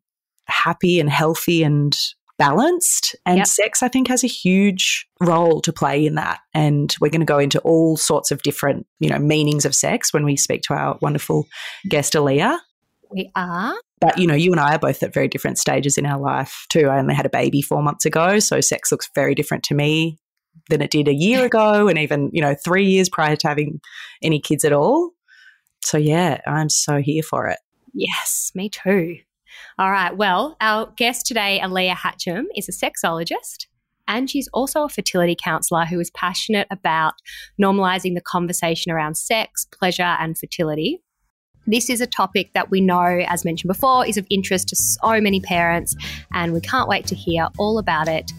happy 0.48 1.00
and 1.00 1.10
healthy 1.10 1.64
and 1.64 1.96
balanced. 2.38 3.16
And 3.26 3.38
Yep. 3.38 3.48
sex, 3.48 3.84
I 3.84 3.88
think, 3.88 4.08
has 4.08 4.24
a 4.24 4.28
huge 4.28 5.08
role 5.22 5.62
to 5.62 5.72
play 5.72 6.06
in 6.06 6.16
that. 6.16 6.40
And 6.54 6.96
we're 7.00 7.10
going 7.10 7.22
to 7.22 7.26
go 7.26 7.40
into 7.40 7.60
all 7.62 7.98
sorts 7.98 8.32
of 8.32 8.42
different, 8.42 8.86
you 9.00 9.10
know, 9.10 9.20
meanings 9.20 9.66
of 9.66 9.76
sex 9.76 10.14
when 10.14 10.26
we 10.26 10.36
speak 10.36 10.62
to 10.64 10.74
our 10.74 10.98
wonderful 11.02 11.46
guest, 11.88 12.14
Aaliyah. 12.14 12.58
We 13.12 13.32
are. 13.36 13.76
But, 14.02 14.18
you 14.18 14.28
know, 14.28 14.36
you 14.36 14.52
and 14.52 14.60
I 14.60 14.76
are 14.76 14.80
both 14.80 15.02
at 15.04 15.14
very 15.14 15.28
different 15.28 15.58
stages 15.58 15.98
in 15.98 16.06
our 16.06 16.20
life, 16.20 16.66
too. 16.70 16.88
I 16.88 17.00
only 17.00 17.16
had 17.16 17.26
a 17.26 17.30
baby 17.30 17.62
four 17.62 17.82
months 17.82 18.06
ago. 18.06 18.40
So 18.40 18.60
sex 18.62 18.92
looks 18.92 19.10
very 19.16 19.36
different 19.36 19.64
to 19.66 19.74
me 19.74 20.20
than 20.70 20.82
it 20.82 20.92
did 20.92 21.08
a 21.08 21.14
year 21.14 21.46
ago 21.46 21.88
and 21.88 21.98
even, 21.98 22.30
you 22.34 22.42
know, 22.42 22.56
three 22.64 22.86
years 22.86 23.10
prior 23.10 23.36
to 23.38 23.48
having 23.48 23.80
any 24.22 24.40
kids 24.40 24.66
at 24.66 24.74
all. 24.74 25.12
So, 25.84 25.98
yeah, 25.98 26.42
I'm 26.46 26.70
so 26.70 26.98
here 26.98 27.24
for 27.24 27.48
it. 27.48 27.60
Yes, 27.94 28.52
me 28.54 28.70
too. 28.70 29.18
All 29.80 29.92
right. 29.92 30.16
Well, 30.16 30.58
our 30.60 30.92
guest 30.98 31.26
today, 31.26 31.62
Aaliyah 31.64 31.96
Hatcham, 31.96 32.44
is 32.56 32.68
a 32.68 32.72
sexologist 32.72 33.68
and 34.08 34.30
she's 34.30 34.48
also 34.50 34.84
a 34.84 34.90
fertility 34.90 35.36
counselor 35.42 35.86
who 35.86 36.00
is 36.00 36.12
passionate 36.12 36.68
about 36.70 37.14
normalizing 37.62 38.14
the 38.16 38.22
conversation 38.22 38.92
around 38.92 39.16
sex, 39.16 39.66
pleasure, 39.72 40.04
and 40.04 40.38
fertility. 40.38 41.02
This 41.68 41.90
is 41.90 42.00
a 42.00 42.06
topic 42.06 42.54
that 42.54 42.70
we 42.70 42.80
know, 42.80 43.24
as 43.28 43.44
mentioned 43.44 43.70
before, 43.70 44.06
is 44.06 44.18
of 44.18 44.28
interest 44.30 44.68
to 44.70 44.76
so 44.76 45.20
many 45.20 45.40
parents, 45.40 45.96
and 46.32 46.54
we 46.54 46.62
can't 46.62 46.88
wait 46.88 47.08
to 47.08 47.16
hear 47.16 47.48
all 47.58 47.80
about 47.80 48.08
it. 48.08 48.32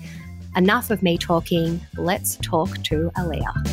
Enough 0.54 0.90
of 0.90 1.02
me 1.02 1.18
talking. 1.18 1.80
Let's 1.96 2.36
talk 2.36 2.80
to 2.84 3.10
Aaliyah. 3.16 3.66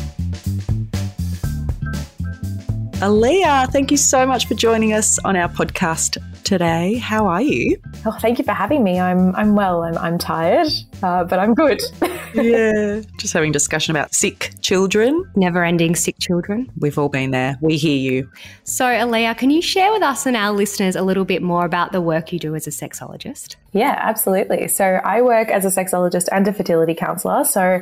Aaliyah, 2.94 3.70
thank 3.70 3.92
you 3.92 3.96
so 3.96 4.26
much 4.26 4.46
for 4.46 4.54
joining 4.54 4.92
us 4.92 5.20
on 5.20 5.36
our 5.36 5.48
podcast 5.48 6.18
today. 6.44 6.94
How 6.98 7.26
are 7.26 7.42
you? 7.42 7.76
Oh, 8.06 8.16
thank 8.20 8.38
you 8.38 8.44
for 8.44 8.52
having 8.52 8.84
me. 8.84 9.00
I'm 9.00 9.34
I'm 9.34 9.54
well. 9.54 9.82
I'm 9.82 9.98
I'm 9.98 10.18
tired, 10.18 10.68
uh, 11.02 11.24
but 11.24 11.38
I'm 11.38 11.54
good. 11.54 11.82
yeah, 12.34 13.00
just 13.18 13.32
having 13.32 13.52
discussion 13.52 13.90
about 13.90 14.14
sick 14.14 14.52
children. 14.60 15.24
Never 15.36 15.64
ending 15.64 15.94
sick 15.94 16.16
children. 16.18 16.70
We've 16.78 16.98
all 16.98 17.08
been 17.08 17.30
there. 17.30 17.56
We 17.60 17.76
hear 17.76 17.96
you. 17.96 18.30
So, 18.64 18.84
Aaliyah, 18.84 19.36
can 19.36 19.50
you 19.50 19.62
share 19.62 19.90
with 19.92 20.02
us 20.02 20.26
and 20.26 20.36
our 20.36 20.52
listeners 20.52 20.96
a 20.96 21.02
little 21.02 21.24
bit 21.24 21.42
more 21.42 21.64
about 21.64 21.92
the 21.92 22.00
work 22.00 22.32
you 22.32 22.38
do 22.38 22.54
as 22.54 22.66
a 22.66 22.70
sexologist? 22.70 23.56
Yeah, 23.74 23.98
absolutely. 24.00 24.68
So 24.68 24.84
I 24.84 25.20
work 25.20 25.48
as 25.48 25.64
a 25.64 25.68
sexologist 25.68 26.28
and 26.30 26.46
a 26.46 26.52
fertility 26.52 26.94
counselor. 26.94 27.42
So 27.42 27.80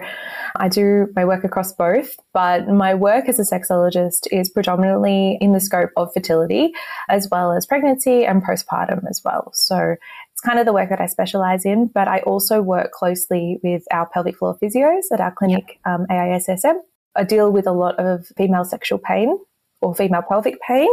I 0.56 0.68
do 0.68 1.08
my 1.14 1.26
work 1.26 1.44
across 1.44 1.74
both, 1.74 2.16
but 2.32 2.66
my 2.66 2.94
work 2.94 3.28
as 3.28 3.38
a 3.38 3.42
sexologist 3.42 4.26
is 4.32 4.48
predominantly 4.48 5.36
in 5.38 5.52
the 5.52 5.60
scope 5.60 5.90
of 5.98 6.08
fertility 6.14 6.72
as 7.10 7.28
well 7.30 7.52
as 7.52 7.66
pregnancy 7.66 8.24
and 8.24 8.42
postpartum 8.52 9.08
as 9.08 9.22
well. 9.24 9.50
So 9.54 9.96
it's 10.32 10.40
kind 10.44 10.58
of 10.58 10.66
the 10.66 10.72
work 10.72 10.90
that 10.90 11.00
I 11.00 11.06
specialize 11.06 11.64
in, 11.64 11.86
but 11.86 12.08
I 12.08 12.20
also 12.20 12.60
work 12.62 12.92
closely 12.92 13.58
with 13.62 13.82
our 13.90 14.06
pelvic 14.06 14.36
floor 14.36 14.56
physios 14.62 15.02
at 15.12 15.20
our 15.20 15.32
clinic, 15.32 15.78
um, 15.86 16.06
AISSM. 16.10 16.74
I 17.16 17.24
deal 17.24 17.50
with 17.50 17.66
a 17.66 17.72
lot 17.72 17.98
of 17.98 18.26
female 18.36 18.64
sexual 18.64 18.98
pain 18.98 19.38
or 19.82 19.94
female 19.94 20.22
pelvic 20.22 20.54
pain 20.66 20.88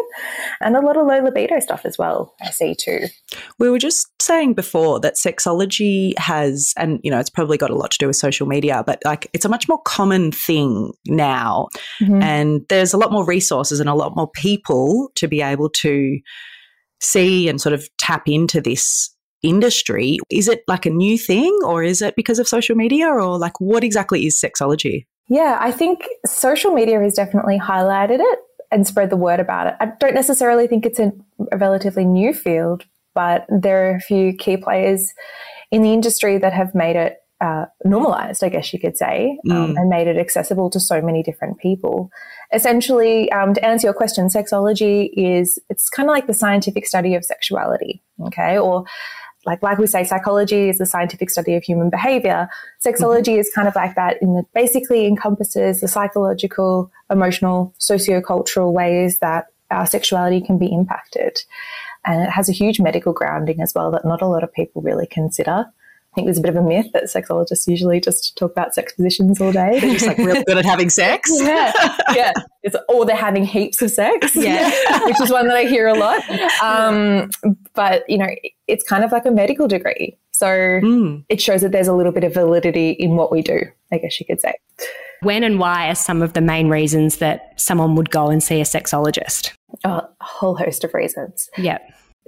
and 0.60 0.76
a 0.76 0.82
lot 0.82 0.98
of 0.98 1.06
low 1.06 1.24
libido 1.24 1.60
stuff 1.60 1.86
as 1.86 1.98
well, 1.98 2.34
I 2.42 2.50
see 2.50 2.76
too. 2.76 3.08
We 3.60 3.70
were 3.70 3.78
just 3.78 4.08
saying 4.22 4.56
before 4.56 5.00
that 5.02 5.14
sexology 5.24 6.18
has, 6.18 6.74
and 6.76 7.00
you 7.04 7.12
know, 7.12 7.20
it's 7.20 7.30
probably 7.30 7.58
got 7.58 7.70
a 7.70 7.76
lot 7.76 7.92
to 7.92 7.98
do 8.00 8.08
with 8.08 8.16
social 8.16 8.48
media, 8.48 8.84
but 8.86 9.00
like 9.06 9.30
it's 9.32 9.46
a 9.46 9.50
much 9.50 9.70
more 9.70 9.82
common 9.84 10.32
thing 10.32 10.92
now. 11.08 11.68
Mhm. 12.02 12.22
And 12.24 12.62
there's 12.70 12.94
a 12.94 12.98
lot 12.98 13.12
more 13.12 13.26
resources 13.26 13.80
and 13.80 13.90
a 13.90 13.94
lot 13.94 14.16
more 14.16 14.30
people 14.32 15.12
to 15.16 15.28
be 15.28 15.42
able 15.42 15.70
to 15.70 16.20
see 17.02 17.48
and 17.48 17.60
sort 17.62 17.74
of 17.74 17.88
tap 17.98 18.28
into 18.28 18.62
this 18.62 19.10
industry. 19.42 20.18
Is 20.30 20.48
it 20.48 20.64
like 20.68 20.86
a 20.86 20.90
new 20.90 21.18
thing 21.18 21.58
or 21.66 21.84
is 21.84 22.02
it 22.02 22.16
because 22.16 22.40
of 22.40 22.48
social 22.48 22.76
media 22.76 23.08
or 23.08 23.38
like 23.38 23.60
what 23.60 23.84
exactly 23.84 24.26
is 24.26 24.40
sexology? 24.40 25.06
Yeah, 25.30 25.58
I 25.62 25.72
think 25.72 26.06
social 26.26 26.74
media 26.74 27.00
has 27.00 27.14
definitely 27.14 27.60
highlighted 27.60 28.20
it 28.20 28.40
and 28.72 28.86
spread 28.86 29.10
the 29.10 29.18
word 29.18 29.40
about 29.40 29.68
it. 29.68 29.76
I 29.80 29.92
don't 30.00 30.14
necessarily 30.14 30.68
think 30.68 30.86
it's 30.86 31.00
a, 31.00 31.12
a 31.52 31.58
relatively 31.58 32.06
new 32.06 32.34
field, 32.34 32.84
but 33.14 33.46
there 33.50 33.90
are 33.90 33.96
a 33.96 34.02
few 34.02 34.34
key 34.34 34.58
players 34.58 35.14
in 35.72 35.84
the 35.84 35.94
industry 35.94 36.38
that 36.38 36.54
have 36.54 36.76
made 36.76 36.96
it 36.96 37.18
uh, 37.42 37.66
normalized, 37.86 38.44
I 38.44 38.50
guess 38.50 38.74
you 38.74 38.80
could 38.80 38.98
say, 38.98 39.40
um, 39.50 39.74
Mm. 39.74 39.78
and 39.80 39.90
made 39.90 40.08
it 40.08 40.18
accessible 40.18 40.70
to 40.72 40.80
so 40.80 41.02
many 41.02 41.24
different 41.24 41.58
people. 41.58 42.12
Essentially, 42.52 43.32
um, 43.32 43.54
to 43.54 43.66
answer 43.66 43.88
your 43.88 43.94
question, 43.94 44.28
sexology 44.28 45.10
is 45.16 45.58
it's 45.70 45.90
kind 45.90 46.10
of 46.10 46.14
like 46.14 46.28
the 46.28 46.34
scientific 46.34 46.86
study 46.86 47.16
of 47.16 47.24
sexuality, 47.24 48.02
okay, 48.28 48.58
or 48.60 48.84
like 49.46 49.64
like 49.64 49.78
we 49.78 49.88
say, 49.88 50.04
psychology 50.04 50.68
is 50.68 50.80
the 50.80 50.86
scientific 50.86 51.30
study 51.30 51.56
of 51.56 51.64
human 51.64 51.90
behavior. 51.90 52.50
Sexology 52.86 53.38
is 53.40 53.50
kind 53.56 53.70
of 53.70 53.76
like 53.76 53.96
that 53.96 54.22
in 54.22 54.36
that 54.36 54.46
basically 54.54 55.06
encompasses 55.06 55.80
the 55.80 55.88
psychological, 55.88 56.92
emotional, 57.10 57.74
sociocultural 57.80 58.74
ways 58.74 59.20
that 59.20 59.46
our 59.72 59.86
sexuality 59.86 60.42
can 60.42 60.58
be 60.58 60.72
impacted. 60.72 61.40
And 62.06 62.22
it 62.22 62.30
has 62.30 62.50
a 62.50 62.54
huge 62.54 62.80
medical 62.82 63.14
grounding 63.14 63.62
as 63.62 63.74
well 63.74 63.92
that 63.92 64.04
not 64.04 64.22
a 64.22 64.28
lot 64.28 64.44
of 64.44 64.52
people 64.54 64.82
really 64.82 65.08
consider. 65.08 65.66
I 66.12 66.16
think 66.16 66.26
there's 66.26 66.40
a 66.40 66.42
bit 66.42 66.50
of 66.50 66.56
a 66.56 66.62
myth 66.68 66.88
that 66.94 67.04
sexologists 67.04 67.68
usually 67.68 68.02
just 68.02 68.36
talk 68.36 68.52
about 68.52 68.74
sex 68.74 68.94
positions 68.94 69.40
all 69.40 69.52
day. 69.52 69.80
They're 69.80 69.94
just 69.94 70.08
like 70.08 70.18
real 70.18 70.44
good 70.44 70.58
at 70.58 70.66
having 70.66 70.90
sex. 70.90 71.30
yeah, 71.42 71.72
yeah. 72.16 72.32
It's, 72.64 72.76
or 72.90 73.06
they're 73.06 73.16
having 73.16 73.46
heaps 73.46 73.82
of 73.84 73.92
sex, 73.92 74.36
Yeah. 74.36 74.70
which 75.06 75.22
is 75.22 75.30
one 75.32 75.48
that 75.48 75.56
I 75.56 75.66
hear 75.66 75.88
a 75.88 75.94
lot. 75.94 76.22
Um, 76.64 77.30
but 77.76 78.10
you 78.10 78.18
know, 78.18 78.28
it's 78.68 78.84
kind 78.84 79.04
of 79.04 79.12
like 79.12 79.26
a 79.26 79.32
medical 79.32 79.68
degree, 79.68 80.18
so 80.32 80.48
Mm. 80.48 81.26
it 81.30 81.40
shows 81.42 81.62
that 81.62 81.72
there's 81.72 81.88
a 81.88 81.94
little 81.94 82.12
bit 82.12 82.24
of 82.24 82.34
validity 82.34 82.90
in 82.92 83.16
what 83.16 83.32
we 83.32 83.42
do. 83.44 83.60
I 83.92 83.98
guess 84.00 84.20
you 84.20 84.26
could 84.26 84.42
say. 84.42 84.54
When 85.22 85.44
and 85.44 85.60
why 85.60 85.90
are 85.90 85.96
some 85.96 86.22
of 86.22 86.34
the 86.34 86.42
main 86.42 86.70
reasons 86.70 87.18
that 87.18 87.54
someone 87.60 87.96
would 87.96 88.10
go 88.10 88.28
and 88.30 88.42
see 88.42 88.60
a 88.62 88.64
sexologist? 88.64 89.52
a 89.84 90.02
whole 90.22 90.56
host 90.56 90.84
of 90.84 90.94
reasons. 90.96 91.50
Yeah. 91.58 91.78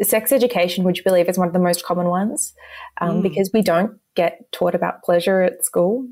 Sex 0.01 0.31
education, 0.31 0.83
would 0.83 0.97
you 0.97 1.03
believe, 1.03 1.29
is 1.29 1.37
one 1.37 1.47
of 1.47 1.53
the 1.53 1.59
most 1.59 1.83
common 1.85 2.07
ones 2.07 2.53
um, 2.99 3.19
Mm. 3.19 3.23
because 3.23 3.51
we 3.53 3.61
don't 3.61 3.99
get 4.15 4.51
taught 4.51 4.75
about 4.75 5.03
pleasure 5.03 5.41
at 5.41 5.63
school. 5.63 6.05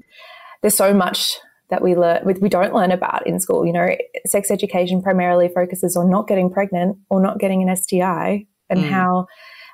There's 0.61 0.75
so 0.75 0.93
much 0.93 1.37
that 1.69 1.81
we 1.81 1.95
learn 1.95 2.21
we 2.41 2.49
don't 2.49 2.73
learn 2.73 2.91
about 2.91 3.25
in 3.27 3.39
school. 3.39 3.65
You 3.65 3.73
know, 3.73 3.89
sex 4.25 4.49
education 4.51 5.01
primarily 5.01 5.49
focuses 5.49 5.95
on 5.95 6.09
not 6.09 6.27
getting 6.27 6.49
pregnant 6.49 6.97
or 7.09 7.21
not 7.21 7.39
getting 7.39 7.61
an 7.61 7.69
STI 7.69 8.45
and 8.69 8.79
Mm. 8.81 8.89
how 8.89 9.27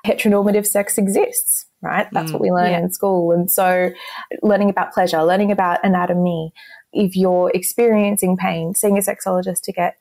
heteronormative 0.06 0.66
sex 0.66 0.98
exists. 0.98 1.66
Right, 1.82 2.06
that's 2.12 2.30
Mm. 2.30 2.34
what 2.34 2.42
we 2.42 2.50
learn 2.50 2.70
Yeah. 2.72 2.78
in 2.80 2.90
school, 2.90 3.32
and 3.32 3.50
so 3.50 3.90
learning 4.42 4.70
about 4.70 4.92
pleasure, 4.92 5.22
learning 5.22 5.52
about 5.52 5.78
anatomy. 5.84 6.52
If 6.92 7.14
you're 7.16 7.50
experiencing 7.54 8.36
pain, 8.38 8.74
seeing 8.74 8.96
a 8.96 9.02
sexologist 9.02 9.60
to 9.64 9.72
get 9.72 9.94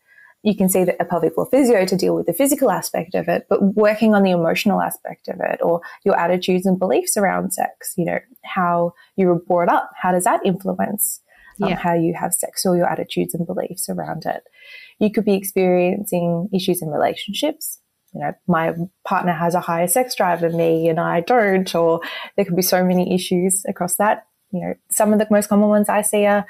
you 0.45 0.55
can 0.55 0.69
see 0.69 0.83
that 0.83 0.95
a 0.99 1.05
pelvic 1.05 1.33
floor 1.33 1.47
physio 1.49 1.85
to 1.85 1.97
deal 1.97 2.15
with 2.15 2.27
the 2.27 2.33
physical 2.33 2.69
aspect 2.69 3.15
of 3.15 3.27
it, 3.27 3.47
but 3.49 3.75
working 3.75 4.13
on 4.13 4.21
the 4.21 4.29
emotional 4.29 4.79
aspect 4.79 5.27
of 5.27 5.39
it 5.39 5.59
or 5.63 5.81
your 6.05 6.17
attitudes 6.17 6.67
and 6.67 6.77
beliefs 6.77 7.17
around 7.17 7.51
sex, 7.51 7.93
you 7.97 8.05
know, 8.05 8.19
how 8.43 8.93
you 9.15 9.25
were 9.25 9.39
brought 9.39 9.69
up, 9.69 9.89
how 9.99 10.11
does 10.11 10.23
that 10.23 10.45
influence 10.45 11.19
um, 11.63 11.69
Yeah. 11.69 11.77
how 11.77 11.95
you 11.95 12.13
have 12.13 12.31
sex 12.31 12.63
or 12.63 12.77
your 12.77 12.87
attitudes 12.87 13.33
and 13.33 13.47
beliefs 13.47 13.89
around 13.89 14.23
it? 14.27 14.43
You 14.99 15.11
could 15.11 15.25
be 15.25 15.33
experiencing 15.33 16.47
issues 16.53 16.79
in 16.79 16.89
relationships. 16.89 17.79
You 18.13 18.21
know, 18.21 18.33
my 18.47 18.75
partner 19.03 19.33
has 19.33 19.55
a 19.55 19.61
higher 19.61 19.87
sex 19.87 20.15
drive 20.15 20.41
than 20.41 20.55
me 20.55 20.87
and 20.89 20.99
I 20.99 21.21
don't, 21.21 21.73
or 21.73 22.01
there 22.35 22.45
could 22.45 22.55
be 22.55 22.61
so 22.61 22.85
many 22.85 23.15
issues 23.15 23.63
across 23.67 23.95
that. 23.95 24.27
You 24.51 24.61
know, 24.61 24.73
some 24.91 25.11
of 25.11 25.17
the 25.17 25.27
most 25.31 25.49
common 25.49 25.69
ones 25.69 25.89
I 25.89 26.03
see 26.03 26.27
are 26.27 26.45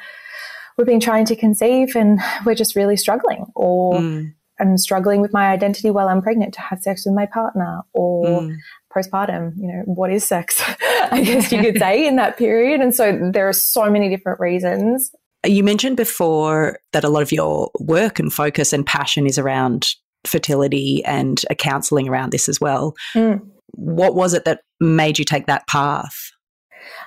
we've 0.77 0.87
been 0.87 0.99
trying 0.99 1.25
to 1.25 1.35
conceive 1.35 1.95
and 1.95 2.19
we're 2.45 2.55
just 2.55 2.75
really 2.75 2.97
struggling, 2.97 3.45
or 3.55 3.95
Mm. 3.99 4.33
I'm 4.59 4.77
struggling 4.77 5.19
with 5.21 5.33
my 5.33 5.47
identity 5.51 5.91
while 5.91 6.07
I'm 6.07 6.21
pregnant 6.21 6.53
to 6.53 6.61
have 6.61 6.79
sex 6.81 7.05
with 7.05 7.13
my 7.13 7.25
partner, 7.25 7.81
or 7.93 8.41
Mm. 8.41 8.55
postpartum, 8.95 9.53
you 9.57 9.67
know, 9.67 9.81
what 9.85 10.11
is 10.11 10.23
sex? 10.23 10.61
I 11.11 11.21
guess 11.25 11.51
you 11.51 11.61
could 11.61 11.77
say 11.77 12.07
in 12.07 12.15
that 12.15 12.37
period. 12.37 12.79
And 12.81 12.95
so 12.95 13.29
there 13.33 13.47
are 13.49 13.53
so 13.53 13.89
many 13.89 14.09
different 14.09 14.39
reasons. 14.39 15.11
You 15.45 15.63
mentioned 15.63 15.97
before 15.97 16.79
that 16.93 17.03
a 17.03 17.09
lot 17.09 17.21
of 17.21 17.31
your 17.31 17.69
work 17.79 18.17
and 18.19 18.33
focus 18.33 18.73
and 18.73 18.85
passion 18.85 19.27
is 19.27 19.37
around 19.37 19.93
fertility 20.25 21.03
and 21.05 21.43
a 21.49 21.55
counselling 21.55 22.07
around 22.07 22.31
this 22.31 22.49
as 22.49 22.59
well. 22.59 22.95
Mm. 23.13 23.41
What 23.73 24.15
was 24.15 24.33
it 24.33 24.45
that 24.45 24.61
made 24.79 25.19
you 25.19 25.25
take 25.25 25.45
that 25.47 25.67
path? 25.67 26.15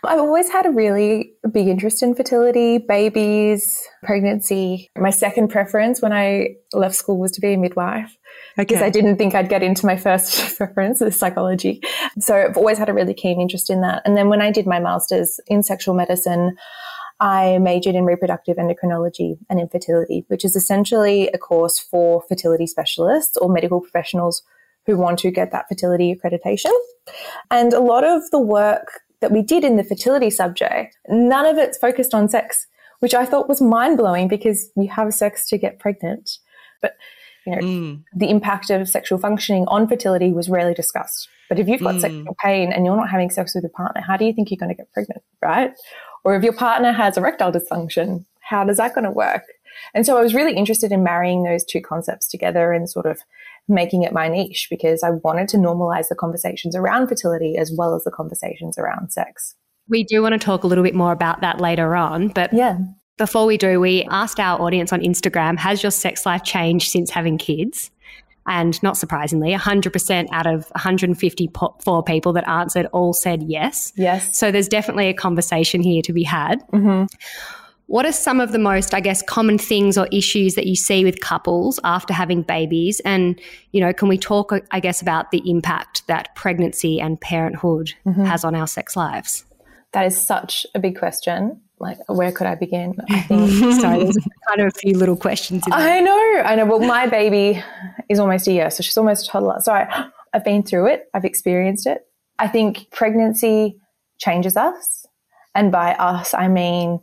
I've 0.04 0.20
always 0.20 0.50
had 0.50 0.66
a 0.66 0.70
really 0.70 1.32
big 1.50 1.66
interest 1.66 2.02
in 2.02 2.14
fertility, 2.14 2.78
babies, 2.78 3.82
pregnancy. 4.02 4.88
My 4.96 5.10
second 5.10 5.48
preference 5.48 6.00
when 6.00 6.12
I 6.12 6.56
left 6.72 6.94
school 6.94 7.18
was 7.18 7.32
to 7.32 7.40
be 7.40 7.54
a 7.54 7.56
midwife 7.56 8.16
because 8.56 8.82
I 8.82 8.90
didn't 8.90 9.16
think 9.16 9.34
I'd 9.34 9.48
get 9.48 9.62
into 9.62 9.86
my 9.86 9.96
first 9.96 10.56
preference, 10.56 11.02
is 11.02 11.18
psychology. 11.18 11.80
So 12.18 12.36
I've 12.36 12.56
always 12.56 12.78
had 12.78 12.88
a 12.88 12.94
really 12.94 13.14
keen 13.14 13.40
interest 13.40 13.70
in 13.70 13.80
that. 13.82 14.02
And 14.04 14.16
then 14.16 14.28
when 14.28 14.40
I 14.40 14.50
did 14.50 14.66
my 14.66 14.80
master's 14.80 15.40
in 15.46 15.62
sexual 15.62 15.94
medicine, 15.94 16.56
I 17.20 17.58
majored 17.58 17.96
in 17.96 18.04
reproductive 18.04 18.56
endocrinology 18.56 19.38
and 19.50 19.58
infertility, 19.58 20.24
which 20.28 20.44
is 20.44 20.54
essentially 20.54 21.28
a 21.28 21.38
course 21.38 21.78
for 21.78 22.22
fertility 22.28 22.66
specialists 22.66 23.36
or 23.36 23.48
medical 23.48 23.80
professionals 23.80 24.42
who 24.86 24.96
want 24.96 25.18
to 25.20 25.30
get 25.30 25.50
that 25.50 25.66
fertility 25.68 26.14
accreditation. 26.14 26.72
And 27.50 27.72
a 27.72 27.80
lot 27.80 28.04
of 28.04 28.22
the 28.30 28.40
work 28.40 28.86
that 29.20 29.32
we 29.32 29.42
did 29.42 29.64
in 29.64 29.76
the 29.76 29.84
fertility 29.84 30.30
subject, 30.30 30.96
none 31.08 31.46
of 31.46 31.58
it's 31.58 31.78
focused 31.78 32.14
on 32.14 32.28
sex, 32.28 32.66
which 33.00 33.14
I 33.14 33.24
thought 33.24 33.48
was 33.48 33.60
mind 33.60 33.96
blowing 33.96 34.28
because 34.28 34.70
you 34.76 34.88
have 34.88 35.12
sex 35.14 35.48
to 35.48 35.58
get 35.58 35.78
pregnant. 35.78 36.30
But, 36.80 36.96
you 37.46 37.54
know, 37.54 37.62
mm. 37.62 38.04
the 38.14 38.30
impact 38.30 38.70
of 38.70 38.88
sexual 38.88 39.18
functioning 39.18 39.64
on 39.68 39.88
fertility 39.88 40.32
was 40.32 40.48
rarely 40.48 40.74
discussed. 40.74 41.28
But 41.48 41.58
if 41.58 41.66
you've 41.66 41.80
got 41.80 41.96
mm. 41.96 42.00
sexual 42.00 42.36
pain 42.44 42.72
and 42.72 42.84
you're 42.84 42.96
not 42.96 43.10
having 43.10 43.30
sex 43.30 43.54
with 43.54 43.62
your 43.64 43.70
partner, 43.70 44.02
how 44.02 44.16
do 44.16 44.24
you 44.24 44.32
think 44.32 44.50
you're 44.50 44.58
going 44.58 44.74
to 44.74 44.76
get 44.76 44.92
pregnant, 44.92 45.22
right? 45.42 45.72
Or 46.24 46.36
if 46.36 46.42
your 46.42 46.52
partner 46.52 46.92
has 46.92 47.16
erectile 47.16 47.52
dysfunction, 47.52 48.24
how 48.40 48.64
does 48.64 48.76
that 48.76 48.94
going 48.94 49.04
to 49.04 49.10
work? 49.10 49.44
And 49.94 50.04
so 50.04 50.18
I 50.18 50.22
was 50.22 50.34
really 50.34 50.54
interested 50.54 50.92
in 50.92 51.02
marrying 51.02 51.44
those 51.44 51.64
two 51.64 51.80
concepts 51.80 52.28
together 52.28 52.72
and 52.72 52.88
sort 52.88 53.06
of 53.06 53.20
making 53.68 54.02
it 54.02 54.12
my 54.12 54.28
niche 54.28 54.66
because 54.70 55.02
I 55.02 55.10
wanted 55.10 55.48
to 55.48 55.56
normalize 55.56 56.08
the 56.08 56.14
conversations 56.14 56.74
around 56.74 57.08
fertility 57.08 57.56
as 57.56 57.72
well 57.76 57.94
as 57.94 58.04
the 58.04 58.10
conversations 58.10 58.78
around 58.78 59.12
sex. 59.12 59.54
We 59.88 60.04
do 60.04 60.22
want 60.22 60.32
to 60.32 60.38
talk 60.38 60.64
a 60.64 60.66
little 60.66 60.84
bit 60.84 60.94
more 60.94 61.12
about 61.12 61.40
that 61.40 61.60
later 61.60 61.96
on, 61.96 62.28
but 62.28 62.52
yeah. 62.52 62.78
Before 63.18 63.46
we 63.46 63.56
do, 63.56 63.80
we 63.80 64.04
asked 64.04 64.38
our 64.38 64.60
audience 64.62 64.92
on 64.92 65.00
Instagram, 65.00 65.58
has 65.58 65.82
your 65.82 65.90
sex 65.90 66.24
life 66.24 66.44
changed 66.44 66.88
since 66.88 67.10
having 67.10 67.36
kids? 67.36 67.90
And 68.46 68.80
not 68.82 68.96
surprisingly, 68.96 69.52
100% 69.52 70.28
out 70.30 70.46
of 70.46 70.70
154 70.70 72.02
people 72.04 72.32
that 72.32 72.48
answered 72.48 72.86
all 72.92 73.12
said 73.12 73.42
yes. 73.42 73.92
Yes. 73.96 74.38
So 74.38 74.52
there's 74.52 74.68
definitely 74.68 75.08
a 75.08 75.14
conversation 75.14 75.82
here 75.82 76.00
to 76.02 76.12
be 76.12 76.22
had. 76.22 76.60
Mm-hmm. 76.72 77.06
What 77.88 78.04
are 78.04 78.12
some 78.12 78.38
of 78.38 78.52
the 78.52 78.58
most, 78.58 78.92
I 78.92 79.00
guess, 79.00 79.22
common 79.22 79.56
things 79.56 79.96
or 79.96 80.06
issues 80.12 80.56
that 80.56 80.66
you 80.66 80.76
see 80.76 81.06
with 81.06 81.20
couples 81.20 81.80
after 81.84 82.12
having 82.12 82.42
babies? 82.42 83.00
And, 83.00 83.40
you 83.72 83.80
know, 83.80 83.94
can 83.94 84.08
we 84.08 84.18
talk, 84.18 84.52
I 84.70 84.78
guess, 84.78 85.00
about 85.00 85.30
the 85.30 85.42
impact 85.50 86.06
that 86.06 86.34
pregnancy 86.34 87.00
and 87.00 87.18
parenthood 87.18 87.94
mm-hmm. 88.06 88.24
has 88.24 88.44
on 88.44 88.54
our 88.54 88.66
sex 88.66 88.94
lives? 88.94 89.46
That 89.92 90.04
is 90.04 90.20
such 90.20 90.66
a 90.74 90.78
big 90.78 90.98
question. 90.98 91.62
Like, 91.80 91.96
where 92.08 92.30
could 92.30 92.46
I 92.46 92.56
begin? 92.56 92.94
I 93.10 93.20
think. 93.20 93.80
Sorry, 93.80 94.02
there's 94.02 94.18
kind 94.46 94.60
of 94.60 94.66
a 94.66 94.78
few 94.78 94.92
little 94.92 95.16
questions. 95.16 95.62
I 95.72 96.00
know, 96.00 96.42
I 96.44 96.56
know. 96.56 96.66
Well, 96.66 96.80
my 96.80 97.06
baby 97.06 97.62
is 98.10 98.18
almost 98.18 98.46
a 98.48 98.52
year, 98.52 98.70
so 98.70 98.82
she's 98.82 98.98
almost 98.98 99.28
a 99.28 99.30
toddler. 99.30 99.60
So 99.60 99.72
I, 99.72 100.08
I've 100.34 100.44
been 100.44 100.62
through 100.62 100.88
it, 100.88 101.08
I've 101.14 101.24
experienced 101.24 101.86
it. 101.86 102.02
I 102.38 102.48
think 102.48 102.90
pregnancy 102.90 103.80
changes 104.18 104.58
us. 104.58 105.06
And 105.54 105.72
by 105.72 105.94
us, 105.94 106.34
I 106.34 106.48
mean 106.48 107.00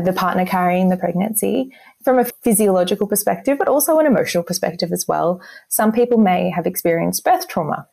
the 0.00 0.12
partner 0.12 0.46
carrying 0.46 0.88
the 0.88 0.96
pregnancy 0.96 1.70
from 2.02 2.18
a 2.18 2.24
physiological 2.42 3.06
perspective, 3.06 3.58
but 3.58 3.68
also 3.68 3.98
an 3.98 4.06
emotional 4.06 4.42
perspective 4.42 4.90
as 4.92 5.06
well. 5.06 5.40
Some 5.68 5.92
people 5.92 6.18
may 6.18 6.50
have 6.50 6.66
experienced 6.66 7.24
birth 7.24 7.48
trauma, 7.48 7.86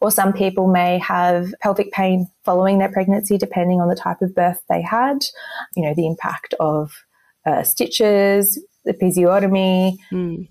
or 0.00 0.10
some 0.10 0.32
people 0.32 0.68
may 0.68 0.98
have 0.98 1.52
pelvic 1.60 1.90
pain 1.92 2.28
following 2.44 2.78
their 2.78 2.92
pregnancy, 2.92 3.36
depending 3.36 3.80
on 3.80 3.88
the 3.88 3.96
type 3.96 4.22
of 4.22 4.34
birth 4.34 4.62
they 4.68 4.82
had. 4.82 5.24
You 5.76 5.84
know, 5.84 5.94
the 5.94 6.06
impact 6.06 6.54
of 6.60 6.92
uh, 7.46 7.62
stitches, 7.62 8.62
episiotomy. 8.86 9.96
Mm. 10.12 10.48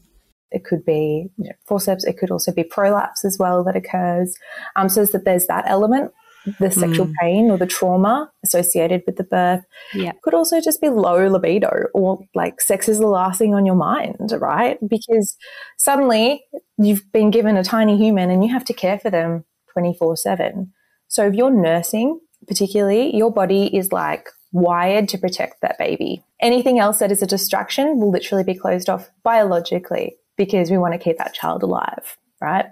It 0.51 0.65
could 0.65 0.85
be 0.85 1.29
you 1.37 1.45
know, 1.45 1.55
forceps. 1.65 2.03
It 2.03 2.17
could 2.17 2.29
also 2.29 2.51
be 2.51 2.63
prolapse 2.63 3.25
as 3.25 3.37
well 3.39 3.63
that 3.63 3.75
occurs. 3.75 4.35
Um, 4.75 4.89
so 4.89 5.05
that 5.05 5.25
there's 5.25 5.47
that 5.47 5.63
element 5.67 6.11
the 6.59 6.71
sexual 6.71 7.07
mm. 7.07 7.13
pain 7.19 7.51
or 7.51 7.57
the 7.57 7.65
trauma 7.65 8.31
associated 8.43 9.03
with 9.05 9.15
the 9.15 9.23
birth. 9.23 9.63
Yeah. 9.93 10.11
Could 10.23 10.33
also 10.33 10.59
just 10.59 10.81
be 10.81 10.89
low 10.89 11.27
libido 11.27 11.85
or 11.93 12.19
like 12.35 12.61
sex 12.61 12.89
is 12.89 12.99
the 12.99 13.07
last 13.07 13.37
thing 13.37 13.53
on 13.53 13.65
your 13.65 13.75
mind, 13.75 14.33
right? 14.39 14.77
Because 14.87 15.35
suddenly 15.77 16.43
you've 16.77 17.11
been 17.11 17.31
given 17.31 17.57
a 17.57 17.63
tiny 17.63 17.97
human 17.97 18.29
and 18.29 18.43
you 18.43 18.51
have 18.51 18.65
to 18.65 18.73
care 18.73 18.99
for 18.99 19.09
them 19.09 19.45
24 19.73 20.17
7. 20.17 20.73
So 21.07 21.27
if 21.27 21.33
you're 21.33 21.51
nursing, 21.51 22.19
particularly, 22.47 23.15
your 23.15 23.31
body 23.31 23.75
is 23.75 23.91
like 23.91 24.27
wired 24.51 25.09
to 25.09 25.17
protect 25.17 25.61
that 25.61 25.77
baby. 25.77 26.23
Anything 26.41 26.79
else 26.79 26.99
that 26.99 27.11
is 27.11 27.21
a 27.21 27.27
distraction 27.27 27.99
will 27.99 28.11
literally 28.11 28.43
be 28.43 28.55
closed 28.55 28.89
off 28.89 29.09
biologically 29.23 30.15
because 30.37 30.71
we 30.71 30.77
want 30.77 30.93
to 30.93 30.99
keep 30.99 31.17
that 31.17 31.33
child 31.33 31.63
alive, 31.63 32.17
right? 32.41 32.65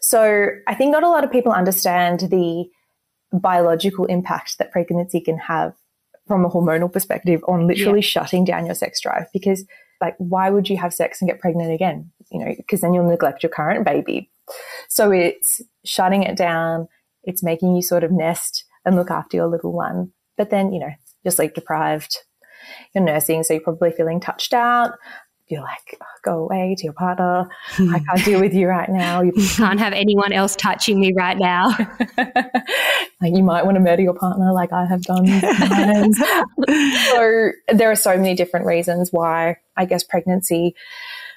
So 0.00 0.48
I 0.66 0.74
think 0.74 0.92
not 0.92 1.02
a 1.02 1.08
lot 1.08 1.24
of 1.24 1.32
people 1.32 1.52
understand 1.52 2.20
the 2.20 2.66
biological 3.32 4.04
impact 4.06 4.58
that 4.58 4.72
pregnancy 4.72 5.20
can 5.20 5.38
have 5.38 5.74
from 6.26 6.44
a 6.44 6.50
hormonal 6.50 6.92
perspective 6.92 7.42
on 7.48 7.66
literally 7.66 8.00
yeah. 8.00 8.06
shutting 8.06 8.44
down 8.44 8.66
your 8.66 8.74
sex 8.74 9.00
drive. 9.00 9.26
Because 9.32 9.64
like 10.00 10.14
why 10.18 10.50
would 10.50 10.68
you 10.68 10.76
have 10.76 10.94
sex 10.94 11.20
and 11.20 11.28
get 11.28 11.40
pregnant 11.40 11.72
again? 11.72 12.10
You 12.30 12.44
know 12.44 12.54
because 12.56 12.80
then 12.80 12.94
you'll 12.94 13.08
neglect 13.08 13.42
your 13.42 13.50
current 13.50 13.84
baby. 13.84 14.30
So 14.88 15.10
it's 15.10 15.60
shutting 15.84 16.22
it 16.22 16.36
down. 16.36 16.88
It's 17.24 17.42
making 17.42 17.74
you 17.74 17.82
sort 17.82 18.04
of 18.04 18.10
nest 18.10 18.64
and 18.84 18.96
look 18.96 19.10
after 19.10 19.36
your 19.36 19.48
little 19.48 19.72
one. 19.72 20.12
But 20.36 20.50
then 20.50 20.72
you 20.72 20.80
know 20.80 20.90
you're 21.22 21.32
sleep 21.32 21.54
deprived 21.54 22.16
you're 22.94 23.04
nursing 23.04 23.42
so 23.42 23.54
you're 23.54 23.62
probably 23.62 23.90
feeling 23.90 24.20
touched 24.20 24.54
out 24.54 24.92
you're 25.52 25.62
like, 25.62 25.98
oh, 26.00 26.06
go 26.24 26.44
away 26.44 26.74
to 26.78 26.84
your 26.84 26.92
partner. 26.92 27.48
I 27.78 28.00
can't 28.00 28.24
deal 28.24 28.40
with 28.40 28.54
you 28.54 28.66
right 28.66 28.88
now. 28.88 29.22
You 29.22 29.32
can't 29.56 29.78
have 29.78 29.92
anyone 29.92 30.32
else 30.32 30.56
touching 30.56 31.00
me 31.00 31.12
right 31.12 31.38
now. 31.38 31.68
like 32.18 33.34
you 33.34 33.42
might 33.42 33.64
want 33.64 33.76
to 33.76 33.80
murder 33.80 34.02
your 34.02 34.14
partner, 34.14 34.52
like 34.52 34.72
I 34.72 34.86
have 34.86 35.02
done. 35.02 35.26
so 35.26 37.50
there 37.68 37.90
are 37.90 37.96
so 37.96 38.16
many 38.16 38.34
different 38.34 38.66
reasons 38.66 39.10
why 39.12 39.56
I 39.76 39.84
guess 39.84 40.02
pregnancy 40.02 40.74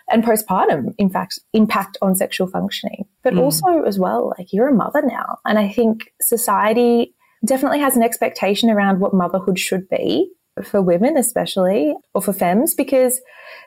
and 0.09 0.23
postpartum, 0.23 0.93
in 0.97 1.09
fact, 1.09 1.39
impact 1.53 1.97
on 2.01 2.15
sexual 2.15 2.47
functioning. 2.47 3.05
But 3.23 3.33
mm. 3.33 3.41
also 3.41 3.83
as 3.83 3.97
well, 3.97 4.33
like 4.37 4.53
you're 4.53 4.69
a 4.69 4.73
mother 4.73 5.01
now, 5.03 5.39
and 5.45 5.57
I 5.57 5.69
think 5.69 6.11
society 6.21 7.15
definitely 7.45 7.79
has 7.79 7.95
an 7.95 8.03
expectation 8.03 8.69
around 8.69 8.99
what 8.99 9.13
motherhood 9.13 9.59
should 9.59 9.87
be 9.89 10.31
for 10.63 10.81
women, 10.81 11.17
especially, 11.17 11.93
or 12.13 12.21
for 12.21 12.33
femmes, 12.33 12.73
because 12.73 13.21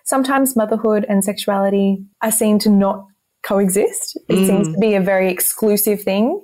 sometimes 0.08 0.56
motherhood 0.56 1.04
and 1.06 1.22
sexuality 1.22 2.02
are 2.22 2.30
seen 2.30 2.58
to 2.60 2.70
not 2.70 3.04
coexist. 3.42 4.18
It 4.28 4.36
mm. 4.36 4.46
seems 4.46 4.72
to 4.72 4.78
be 4.78 4.94
a 4.94 5.02
very 5.02 5.30
exclusive 5.30 6.02
thing. 6.02 6.42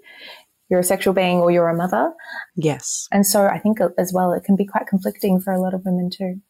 You're 0.68 0.80
a 0.80 0.84
sexual 0.84 1.14
being 1.14 1.38
or 1.38 1.50
you're 1.50 1.68
a 1.68 1.76
mother. 1.76 2.12
Yes. 2.56 3.08
And 3.10 3.26
so 3.26 3.46
I 3.46 3.58
think 3.58 3.78
as 3.98 4.12
well, 4.12 4.32
it 4.32 4.44
can 4.44 4.54
be 4.54 4.66
quite 4.66 4.86
conflicting 4.86 5.40
for 5.40 5.52
a 5.52 5.60
lot 5.60 5.72
of 5.72 5.82
women 5.84 6.10
too. 6.10 6.40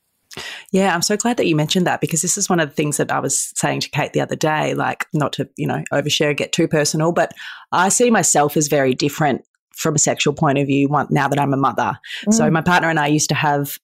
Yeah, 0.72 0.92
I'm 0.92 1.02
so 1.02 1.16
glad 1.16 1.36
that 1.36 1.46
you 1.46 1.54
mentioned 1.54 1.86
that 1.86 2.00
because 2.00 2.20
this 2.20 2.36
is 2.36 2.50
one 2.50 2.58
of 2.58 2.68
the 2.68 2.74
things 2.74 2.96
that 2.96 3.12
I 3.12 3.20
was 3.20 3.52
saying 3.54 3.80
to 3.80 3.90
Kate 3.90 4.12
the 4.12 4.20
other 4.20 4.34
day, 4.34 4.74
like 4.74 5.06
not 5.12 5.32
to, 5.34 5.48
you 5.56 5.68
know, 5.68 5.84
overshare, 5.92 6.36
get 6.36 6.50
too 6.50 6.66
personal, 6.66 7.12
but 7.12 7.32
I 7.70 7.90
see 7.90 8.10
myself 8.10 8.56
as 8.56 8.66
very 8.66 8.92
different 8.92 9.44
from 9.76 9.94
a 9.94 10.00
sexual 10.00 10.34
point 10.34 10.58
of 10.58 10.66
view 10.66 10.88
now 11.10 11.28
that 11.28 11.38
I'm 11.38 11.52
a 11.52 11.56
mother. 11.56 11.96
Mm. 12.26 12.34
So 12.34 12.50
my 12.50 12.60
partner 12.60 12.90
and 12.90 12.98
I 12.98 13.06
used 13.06 13.28
to 13.28 13.34
have 13.36 13.78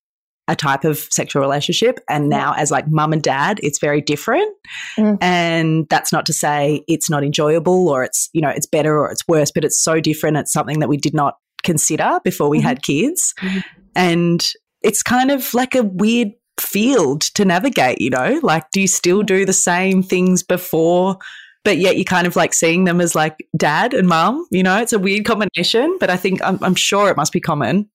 a 0.50 0.56
type 0.56 0.84
of 0.84 0.98
sexual 1.10 1.40
relationship. 1.40 2.00
And 2.08 2.28
now, 2.28 2.54
as 2.56 2.72
like 2.72 2.88
mum 2.88 3.12
and 3.12 3.22
dad, 3.22 3.60
it's 3.62 3.78
very 3.78 4.00
different. 4.00 4.52
Mm. 4.98 5.16
And 5.20 5.86
that's 5.88 6.12
not 6.12 6.26
to 6.26 6.32
say 6.32 6.82
it's 6.88 7.08
not 7.08 7.22
enjoyable 7.22 7.88
or 7.88 8.02
it's, 8.02 8.28
you 8.32 8.40
know, 8.42 8.50
it's 8.50 8.66
better 8.66 8.98
or 8.98 9.12
it's 9.12 9.26
worse, 9.28 9.52
but 9.52 9.64
it's 9.64 9.80
so 9.80 10.00
different. 10.00 10.36
It's 10.36 10.52
something 10.52 10.80
that 10.80 10.88
we 10.88 10.96
did 10.96 11.14
not 11.14 11.36
consider 11.62 12.18
before 12.24 12.48
we 12.48 12.58
mm-hmm. 12.58 12.66
had 12.66 12.82
kids. 12.82 13.32
Mm-hmm. 13.40 13.58
And 13.94 14.52
it's 14.82 15.04
kind 15.04 15.30
of 15.30 15.54
like 15.54 15.76
a 15.76 15.84
weird 15.84 16.30
field 16.58 17.20
to 17.20 17.44
navigate, 17.44 18.00
you 18.00 18.10
know? 18.10 18.40
Like, 18.42 18.70
do 18.72 18.80
you 18.80 18.88
still 18.88 19.22
do 19.22 19.46
the 19.46 19.52
same 19.52 20.02
things 20.02 20.42
before? 20.42 21.16
But 21.62 21.78
yet 21.78 21.96
you're 21.96 22.04
kind 22.04 22.26
of 22.26 22.34
like 22.34 22.54
seeing 22.54 22.84
them 22.84 23.00
as 23.00 23.14
like 23.14 23.36
dad 23.56 23.94
and 23.94 24.08
mum, 24.08 24.46
you 24.50 24.64
know, 24.64 24.80
it's 24.80 24.94
a 24.94 24.98
weird 24.98 25.26
combination, 25.26 25.96
but 26.00 26.10
I 26.10 26.16
think 26.16 26.42
I'm, 26.42 26.58
I'm 26.62 26.74
sure 26.74 27.08
it 27.08 27.16
must 27.16 27.32
be 27.32 27.40
common. 27.40 27.88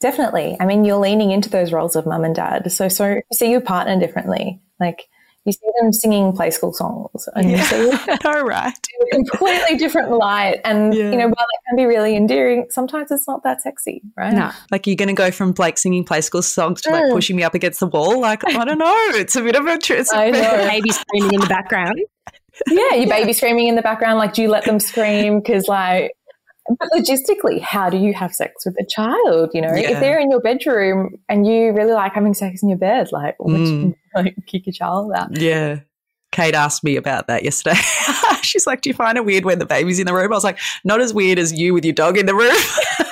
Definitely. 0.00 0.56
I 0.60 0.66
mean, 0.66 0.84
you're 0.84 0.98
leaning 0.98 1.30
into 1.30 1.48
those 1.48 1.72
roles 1.72 1.96
of 1.96 2.06
mum 2.06 2.24
and 2.24 2.34
dad. 2.34 2.70
So, 2.70 2.88
so 2.88 3.14
you 3.14 3.22
see 3.32 3.50
your 3.50 3.60
partner 3.60 3.98
differently. 3.98 4.60
Like 4.78 5.08
you 5.46 5.52
see 5.52 5.66
them 5.80 5.92
singing 5.92 6.32
play 6.32 6.50
school 6.50 6.72
songs 6.72 7.28
and 7.34 7.50
yeah. 7.50 7.58
you 7.58 7.96
see 7.96 8.10
All 8.24 8.44
right. 8.44 8.74
a 9.00 9.14
completely 9.14 9.78
different 9.78 10.10
light. 10.10 10.60
And, 10.64 10.92
yeah. 10.92 11.10
you 11.10 11.16
know, 11.16 11.28
while 11.28 11.46
it 11.46 11.68
can 11.68 11.76
be 11.76 11.84
really 11.84 12.16
endearing, 12.16 12.66
sometimes 12.68 13.10
it's 13.10 13.28
not 13.28 13.44
that 13.44 13.62
sexy, 13.62 14.02
right? 14.16 14.34
No. 14.34 14.50
Like 14.70 14.86
you're 14.86 14.96
going 14.96 15.08
to 15.08 15.14
go 15.14 15.30
from 15.30 15.54
like 15.56 15.78
singing 15.78 16.04
play 16.04 16.20
school 16.20 16.42
songs 16.42 16.82
to 16.82 16.90
like 16.90 17.04
mm. 17.04 17.12
pushing 17.12 17.36
me 17.36 17.44
up 17.44 17.54
against 17.54 17.80
the 17.80 17.86
wall. 17.86 18.20
Like, 18.20 18.42
I 18.44 18.64
don't 18.64 18.78
know. 18.78 19.08
It's 19.14 19.36
a 19.36 19.42
bit 19.42 19.54
of 19.54 19.66
a 19.66 19.78
truth. 19.78 20.08
I 20.12 20.30
know. 20.30 20.68
Baby 20.68 20.90
screaming 20.90 21.34
in 21.34 21.40
the 21.40 21.46
background. 21.46 22.00
Yeah, 22.66 22.94
your 22.94 23.08
baby 23.08 23.34
screaming 23.34 23.68
in 23.68 23.74
the 23.74 23.82
background. 23.82 24.18
Like, 24.18 24.32
do 24.32 24.40
you 24.40 24.48
let 24.48 24.64
them 24.64 24.80
scream? 24.80 25.40
Because, 25.40 25.68
like, 25.68 26.15
but 26.68 26.88
logistically, 26.90 27.60
how 27.60 27.90
do 27.90 27.96
you 27.96 28.12
have 28.14 28.34
sex 28.34 28.64
with 28.64 28.76
a 28.80 28.86
child? 28.86 29.50
You 29.54 29.62
know, 29.62 29.74
yeah. 29.74 29.90
if 29.90 30.00
they're 30.00 30.18
in 30.18 30.30
your 30.30 30.40
bedroom 30.40 31.16
and 31.28 31.46
you 31.46 31.72
really 31.72 31.92
like 31.92 32.12
having 32.12 32.34
sex 32.34 32.62
in 32.62 32.68
your 32.68 32.78
bed, 32.78 33.08
like, 33.12 33.36
mm. 33.38 33.88
you, 33.88 33.96
like 34.14 34.34
kick 34.46 34.66
your 34.66 34.72
child 34.72 35.12
out? 35.14 35.36
Yeah. 35.38 35.80
Kate 36.32 36.54
asked 36.54 36.84
me 36.84 36.96
about 36.96 37.28
that 37.28 37.44
yesterday. 37.44 37.76
She's 38.42 38.66
like, 38.66 38.82
Do 38.82 38.90
you 38.90 38.94
find 38.94 39.16
it 39.16 39.24
weird 39.24 39.44
when 39.44 39.58
the 39.58 39.66
baby's 39.66 39.98
in 39.98 40.06
the 40.06 40.12
room? 40.12 40.32
I 40.32 40.36
was 40.36 40.44
like, 40.44 40.58
Not 40.84 41.00
as 41.00 41.14
weird 41.14 41.38
as 41.38 41.52
you 41.52 41.72
with 41.72 41.84
your 41.84 41.94
dog 41.94 42.18
in 42.18 42.26
the 42.26 42.34
room. 42.34 42.56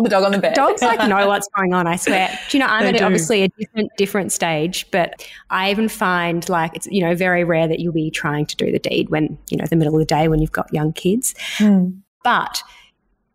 the 0.00 0.08
dog 0.08 0.24
on 0.24 0.32
the 0.32 0.38
bed. 0.38 0.54
Dogs 0.54 0.80
like 0.80 1.06
know 1.06 1.26
what's 1.26 1.48
going 1.54 1.74
on. 1.74 1.86
I 1.86 1.96
swear. 1.96 2.28
Do 2.48 2.56
you 2.56 2.64
know? 2.64 2.70
I'm 2.70 2.84
they 2.84 2.90
at 2.90 2.98
do. 2.98 3.04
obviously 3.04 3.42
a 3.42 3.48
different 3.48 3.90
different 3.98 4.32
stage, 4.32 4.90
but 4.90 5.28
I 5.50 5.70
even 5.70 5.88
find 5.88 6.48
like 6.48 6.74
it's 6.74 6.86
you 6.86 7.02
know 7.02 7.14
very 7.14 7.44
rare 7.44 7.68
that 7.68 7.78
you'll 7.78 7.92
be 7.92 8.10
trying 8.10 8.46
to 8.46 8.56
do 8.56 8.72
the 8.72 8.78
deed 8.78 9.10
when 9.10 9.38
you 9.50 9.58
know 9.58 9.66
the 9.66 9.76
middle 9.76 9.94
of 9.94 10.00
the 10.00 10.06
day 10.06 10.28
when 10.28 10.40
you've 10.40 10.52
got 10.52 10.72
young 10.72 10.92
kids. 10.94 11.34
Mm. 11.58 12.00
But 12.24 12.62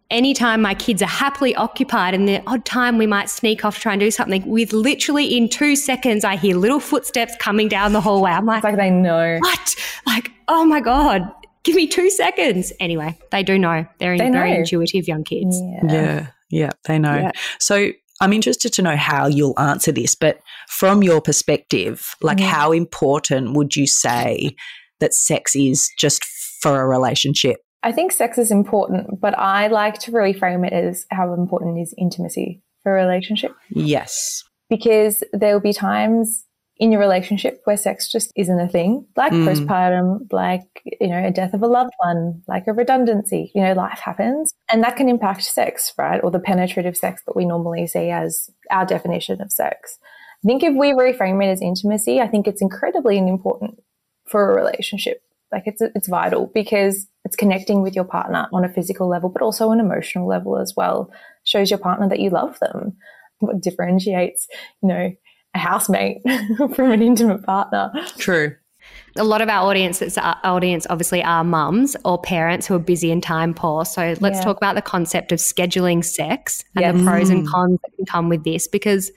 anytime 0.09 0.61
my 0.61 0.73
kids 0.73 1.01
are 1.01 1.05
happily 1.07 1.53
occupied 1.55 2.13
and 2.13 2.27
the 2.27 2.41
odd 2.47 2.63
time 2.65 2.97
we 2.97 3.05
might 3.07 3.29
sneak 3.29 3.65
off 3.65 3.75
to 3.75 3.81
try 3.81 3.93
and 3.93 3.99
do 3.99 4.09
something, 4.11 4.45
with 4.47 4.71
literally 4.73 5.35
in 5.35 5.49
two 5.49 5.75
seconds, 5.75 6.23
I 6.23 6.35
hear 6.37 6.55
little 6.55 6.79
footsteps 6.79 7.35
coming 7.39 7.67
down 7.67 7.93
the 7.93 8.01
hallway. 8.01 8.31
I'm 8.31 8.45
like, 8.45 8.57
It's 8.59 8.63
like 8.65 8.77
they 8.77 8.89
know. 8.89 9.37
what? 9.41 9.75
Like, 10.05 10.31
oh 10.47 10.63
my 10.63 10.79
God, 10.79 11.29
give 11.63 11.75
me 11.75 11.87
two 11.87 12.09
seconds. 12.09 12.71
Anyway, 12.79 13.17
they 13.31 13.43
do 13.43 13.59
know. 13.59 13.85
They're 13.99 14.17
They 14.17 14.29
very 14.29 14.51
know. 14.53 14.57
intuitive 14.59 15.07
young 15.07 15.23
kids. 15.25 15.59
Yeah, 15.89 16.27
yeah, 16.49 16.69
they 16.85 16.97
know. 16.99 17.15
Yeah. 17.15 17.31
So 17.59 17.91
I'm 18.21 18.31
interested 18.33 18.71
to 18.73 18.81
know 18.81 18.95
how 18.95 19.27
you'll 19.27 19.59
answer 19.59 19.91
this, 19.91 20.15
but 20.15 20.39
from 20.69 21.03
your 21.03 21.21
perspective, 21.21 22.15
like 22.21 22.37
Mhm. 22.37 22.45
how 22.47 22.71
important 22.71 23.53
would 23.57 23.75
you 23.75 23.85
say 23.85 24.55
that 25.01 25.13
sex 25.13 25.55
is 25.55 25.89
just 25.99 26.23
for 26.61 26.81
a 26.81 26.87
relationship? 26.87 27.57
I 27.83 27.91
think 27.91 28.11
sex 28.11 28.37
is 28.37 28.51
important, 28.51 29.21
but 29.21 29.37
I 29.37 29.67
like 29.67 29.99
to 29.99 30.11
really 30.11 30.33
frame 30.33 30.63
it 30.65 30.73
as 30.73 31.05
how 31.11 31.33
important 31.33 31.79
is 31.79 31.93
intimacy 31.97 32.61
for 32.83 32.97
a 32.97 33.05
relationship. 33.05 33.55
Yes. 33.69 34.43
Because 34.69 35.23
there 35.31 35.53
will 35.53 35.61
be 35.61 35.73
times 35.73 36.45
in 36.79 36.91
your 36.91 37.01
relationship 37.01 37.61
where 37.63 37.77
sex 37.77 38.11
just 38.11 38.31
isn't 38.35 38.59
a 38.59 38.67
thing, 38.67 39.05
like 39.15 39.31
Mm. 39.31 39.47
postpartum, 39.47 40.31
like, 40.31 40.61
you 40.99 41.07
know, 41.07 41.25
a 41.25 41.31
death 41.31 41.53
of 41.53 41.63
a 41.63 41.67
loved 41.67 41.93
one, 41.97 42.41
like 42.47 42.67
a 42.67 42.73
redundancy, 42.73 43.51
you 43.55 43.61
know, 43.63 43.73
life 43.73 43.99
happens. 43.99 44.53
And 44.69 44.83
that 44.83 44.95
can 44.95 45.09
impact 45.09 45.43
sex, 45.43 45.93
right? 45.97 46.23
Or 46.23 46.29
the 46.29 46.39
penetrative 46.39 46.95
sex 46.95 47.23
that 47.25 47.35
we 47.35 47.45
normally 47.45 47.87
see 47.87 48.09
as 48.11 48.49
our 48.69 48.85
definition 48.85 49.41
of 49.41 49.51
sex. 49.51 49.97
I 50.43 50.47
think 50.47 50.61
if 50.61 50.75
we 50.75 50.91
reframe 50.91 51.43
it 51.43 51.49
as 51.49 51.61
intimacy, 51.61 52.21
I 52.21 52.27
think 52.27 52.47
it's 52.47 52.61
incredibly 52.61 53.17
important 53.17 53.79
for 54.27 54.51
a 54.51 54.55
relationship. 54.55 55.21
Like 55.51 55.63
it's 55.65 55.81
it's 55.81 56.07
vital 56.07 56.51
because 56.53 57.07
it's 57.25 57.35
connecting 57.35 57.81
with 57.81 57.95
your 57.95 58.03
partner 58.05 58.47
on 58.53 58.65
a 58.65 58.69
physical 58.69 59.07
level, 59.07 59.29
but 59.29 59.41
also 59.41 59.71
an 59.71 59.79
emotional 59.79 60.27
level 60.27 60.57
as 60.57 60.73
well. 60.75 61.11
Shows 61.45 61.69
your 61.69 61.79
partner 61.79 62.09
that 62.09 62.19
you 62.19 62.29
love 62.29 62.57
them. 62.59 62.97
What 63.39 63.61
differentiates, 63.61 64.47
you 64.81 64.89
know, 64.89 65.11
a 65.53 65.57
housemate 65.59 66.17
from 66.75 66.91
an 66.91 67.01
intimate 67.01 67.43
partner. 67.43 67.91
True. 68.17 68.55
a 69.17 69.23
lot 69.23 69.41
of 69.41 69.49
our 69.49 69.67
audience, 69.67 70.01
it's 70.01 70.17
our 70.17 70.37
audience 70.43 70.85
obviously 70.89 71.21
are 71.23 71.43
mums 71.43 71.95
or 72.05 72.21
parents 72.21 72.67
who 72.67 72.75
are 72.75 72.79
busy 72.79 73.11
and 73.11 73.21
time 73.23 73.53
poor. 73.53 73.83
So 73.85 74.15
let's 74.21 74.37
Yeah. 74.39 74.43
talk 74.43 74.57
about 74.57 74.75
the 74.75 74.81
concept 74.81 75.31
of 75.31 75.39
scheduling 75.39 76.03
sex 76.05 76.63
and 76.75 76.83
Yes. 76.85 76.95
the 76.97 77.03
pros 77.03 77.29
and 77.29 77.43
Mm. 77.45 77.51
cons 77.51 77.79
that 77.83 77.95
can 77.95 78.05
come 78.05 78.29
with 78.29 78.43
this 78.43 78.67
because 78.67 79.11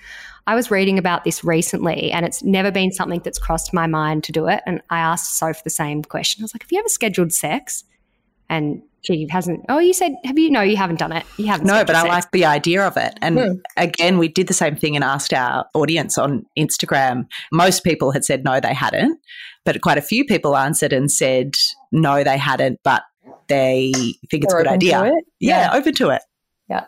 I 0.51 0.55
was 0.57 0.69
reading 0.71 0.99
about 0.99 1.23
this 1.25 1.45
recently 1.45 2.11
and 2.11 2.27
it's 2.27 2.43
never 2.43 2.71
been 2.73 2.91
something 2.91 3.21
that's 3.23 3.39
crossed 3.39 3.73
my 3.73 3.87
mind 3.87 4.25
to 4.25 4.33
do 4.33 4.49
it. 4.49 4.61
And 4.67 4.83
I 4.91 4.99
asked 4.99 5.39
Soph 5.39 5.63
the 5.63 5.71
same 5.71 6.03
question. 6.03 6.43
I 6.43 6.45
was 6.45 6.55
like, 6.55 6.63
Have 6.63 6.73
you 6.73 6.79
ever 6.81 6.89
scheduled 6.89 7.33
sex? 7.33 7.85
And 8.49 8.83
she 9.03 9.29
hasn't. 9.31 9.65
Oh, 9.69 9.79
you 9.79 9.93
said, 9.95 10.17
Have 10.25 10.39
you? 10.39 10.51
No, 10.51 10.61
you 10.61 10.77
haven't 10.77 10.99
done 10.99 11.13
it. 11.13 11.25
You 11.37 11.47
haven't. 11.47 11.67
No, 11.69 11.85
but 11.85 11.95
I 11.95 12.03
like 12.03 12.31
the 12.33 12.45
idea 12.47 12.85
of 12.87 12.97
it. 12.97 13.17
And 13.23 13.39
Hmm. 13.39 13.53
again, 13.77 14.19
we 14.19 14.27
did 14.29 14.49
the 14.49 14.55
same 14.55 14.75
thing 14.77 14.95
and 14.97 15.05
asked 15.05 15.33
our 15.33 15.67
audience 15.73 16.19
on 16.19 16.45
Instagram. 16.59 17.27
Most 17.53 17.85
people 17.85 18.11
had 18.11 18.25
said 18.25 18.43
no, 18.45 18.59
they 18.61 18.75
hadn't, 18.75 19.19
but 19.65 19.81
quite 19.83 19.99
a 19.99 20.03
few 20.03 20.25
people 20.25 20.57
answered 20.57 20.93
and 20.93 21.11
said 21.11 21.55
no, 21.93 22.25
they 22.25 22.37
hadn't, 22.39 22.81
but 22.83 23.03
they 23.49 23.93
think 24.31 24.45
it's 24.45 24.53
a 24.53 24.57
They're 24.57 24.65
good 24.65 24.69
open 24.69 24.81
to 24.81 24.93
idea. 24.95 25.13
it. 25.17 25.25
Yeah, 25.39 25.71
open 25.73 25.95
to 25.95 26.11
it. 26.11 26.23
Yeah. 26.69 26.85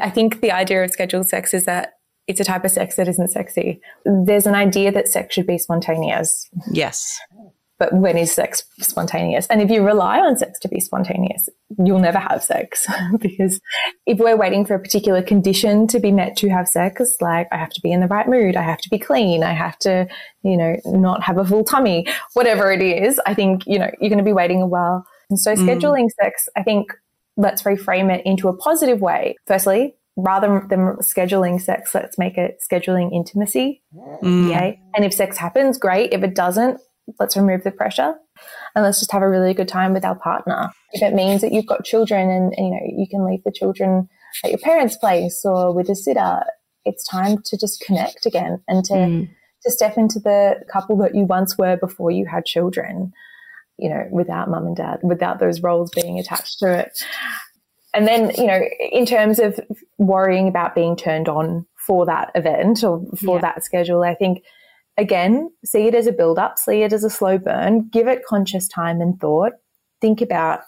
I 0.00 0.10
think 0.10 0.40
the 0.40 0.50
idea 0.52 0.82
of 0.84 0.90
scheduled 0.90 1.28
sex 1.28 1.54
is 1.54 1.64
that 1.64 1.93
it's 2.26 2.40
a 2.40 2.44
type 2.44 2.64
of 2.64 2.70
sex 2.70 2.96
that 2.96 3.08
isn't 3.08 3.28
sexy. 3.32 3.80
There's 4.04 4.46
an 4.46 4.54
idea 4.54 4.90
that 4.92 5.08
sex 5.08 5.34
should 5.34 5.46
be 5.46 5.58
spontaneous, 5.58 6.48
Yes. 6.70 7.18
but 7.78 7.92
when 7.92 8.16
is 8.16 8.32
sex 8.32 8.64
spontaneous? 8.80 9.46
And 9.48 9.60
if 9.60 9.70
you 9.70 9.82
rely 9.82 10.20
on 10.20 10.36
sex 10.36 10.58
to 10.60 10.68
be 10.68 10.80
spontaneous, 10.80 11.48
you'll 11.84 11.98
never 11.98 12.18
have 12.18 12.42
sex 12.42 12.86
because 13.20 13.60
if 14.06 14.18
we're 14.18 14.36
waiting 14.36 14.64
for 14.64 14.74
a 14.74 14.78
particular 14.80 15.22
condition 15.22 15.86
to 15.88 16.00
be 16.00 16.12
met 16.12 16.36
to 16.38 16.48
have 16.48 16.66
sex, 16.68 17.02
like 17.20 17.48
I 17.52 17.56
have 17.58 17.70
to 17.70 17.80
be 17.82 17.92
in 17.92 18.00
the 18.00 18.06
right 18.06 18.28
mood, 18.28 18.56
I 18.56 18.62
have 18.62 18.78
to 18.82 18.88
be 18.88 18.98
clean, 18.98 19.42
I 19.42 19.52
have 19.52 19.78
to, 19.80 20.06
you 20.42 20.56
know, 20.56 20.76
not 20.86 21.22
have 21.24 21.36
a 21.36 21.44
full 21.44 21.64
tummy, 21.64 22.06
whatever 22.34 22.70
it 22.72 22.80
is, 22.80 23.20
I 23.26 23.34
think, 23.34 23.66
you 23.66 23.78
know, 23.78 23.90
you're 24.00 24.10
going 24.10 24.18
to 24.18 24.24
be 24.24 24.32
waiting 24.32 24.62
a 24.62 24.66
while. 24.66 25.04
And 25.30 25.38
so 25.38 25.54
Mm. 25.54 25.66
scheduling 25.66 26.08
sex, 26.22 26.48
I 26.56 26.62
think 26.62 26.92
let's 27.36 27.62
reframe 27.64 28.10
it 28.14 28.24
into 28.24 28.48
a 28.48 28.56
positive 28.56 29.00
way. 29.00 29.34
Firstly, 29.46 29.96
rather 30.16 30.64
than 30.68 30.96
scheduling 30.96 31.60
sex, 31.60 31.94
let's 31.94 32.18
make 32.18 32.38
it 32.38 32.58
scheduling 32.70 33.12
intimacy. 33.12 33.82
Mm. 34.22 34.50
Okay. 34.50 34.80
And 34.94 35.04
if 35.04 35.12
sex 35.12 35.36
happens, 35.36 35.78
great. 35.78 36.12
If 36.12 36.22
it 36.22 36.34
doesn't, 36.34 36.80
let's 37.18 37.36
remove 37.36 37.64
the 37.64 37.70
pressure 37.70 38.14
and 38.74 38.84
let's 38.84 39.00
just 39.00 39.12
have 39.12 39.22
a 39.22 39.28
really 39.28 39.54
good 39.54 39.68
time 39.68 39.92
with 39.92 40.04
our 40.04 40.14
partner. 40.14 40.70
If 40.92 41.02
it 41.02 41.14
means 41.14 41.40
that 41.40 41.52
you've 41.52 41.66
got 41.66 41.84
children 41.84 42.30
and, 42.30 42.54
you 42.56 42.70
know, 42.70 42.80
you 42.96 43.06
can 43.10 43.26
leave 43.26 43.42
the 43.44 43.52
children 43.52 44.08
at 44.44 44.50
your 44.50 44.58
parents' 44.60 44.96
place 44.96 45.42
or 45.44 45.74
with 45.74 45.88
a 45.90 45.94
sitter, 45.94 46.40
it's 46.84 47.06
time 47.06 47.38
to 47.44 47.56
just 47.56 47.80
connect 47.86 48.26
again 48.26 48.62
and 48.68 48.84
to, 48.84 48.94
Mm. 48.94 49.28
to 49.64 49.70
step 49.70 49.96
into 49.96 50.20
the 50.20 50.56
couple 50.72 50.96
that 50.98 51.14
you 51.14 51.24
once 51.24 51.58
were 51.58 51.76
before 51.76 52.10
you 52.10 52.26
had 52.26 52.44
children, 52.44 53.12
you 53.78 53.88
know, 53.88 54.06
without 54.10 54.48
mum 54.48 54.66
and 54.66 54.76
dad, 54.76 55.00
without 55.02 55.40
those 55.40 55.60
roles 55.62 55.90
being 55.90 56.18
attached 56.18 56.58
to 56.60 56.72
it. 56.78 56.92
And 57.94 58.06
then, 58.06 58.32
you 58.36 58.46
know, 58.46 58.60
in 58.92 59.06
terms 59.06 59.38
of 59.38 59.58
worrying 59.98 60.48
about 60.48 60.74
being 60.74 60.96
turned 60.96 61.28
on 61.28 61.66
for 61.86 62.06
that 62.06 62.30
event 62.34 62.82
or 62.82 63.04
for 63.24 63.36
Yeah. 63.36 63.42
that 63.42 63.64
schedule, 63.64 64.02
I 64.02 64.14
think 64.14 64.42
again, 64.96 65.50
see 65.64 65.86
it 65.86 65.94
as 65.94 66.06
a 66.06 66.12
build 66.12 66.38
up, 66.38 66.58
see 66.58 66.82
it 66.82 66.92
as 66.92 67.04
a 67.04 67.10
slow 67.10 67.38
burn, 67.38 67.88
give 67.92 68.06
it 68.08 68.24
conscious 68.24 68.68
time 68.68 69.00
and 69.00 69.18
thought. 69.20 69.52
Think 70.00 70.20
about, 70.20 70.60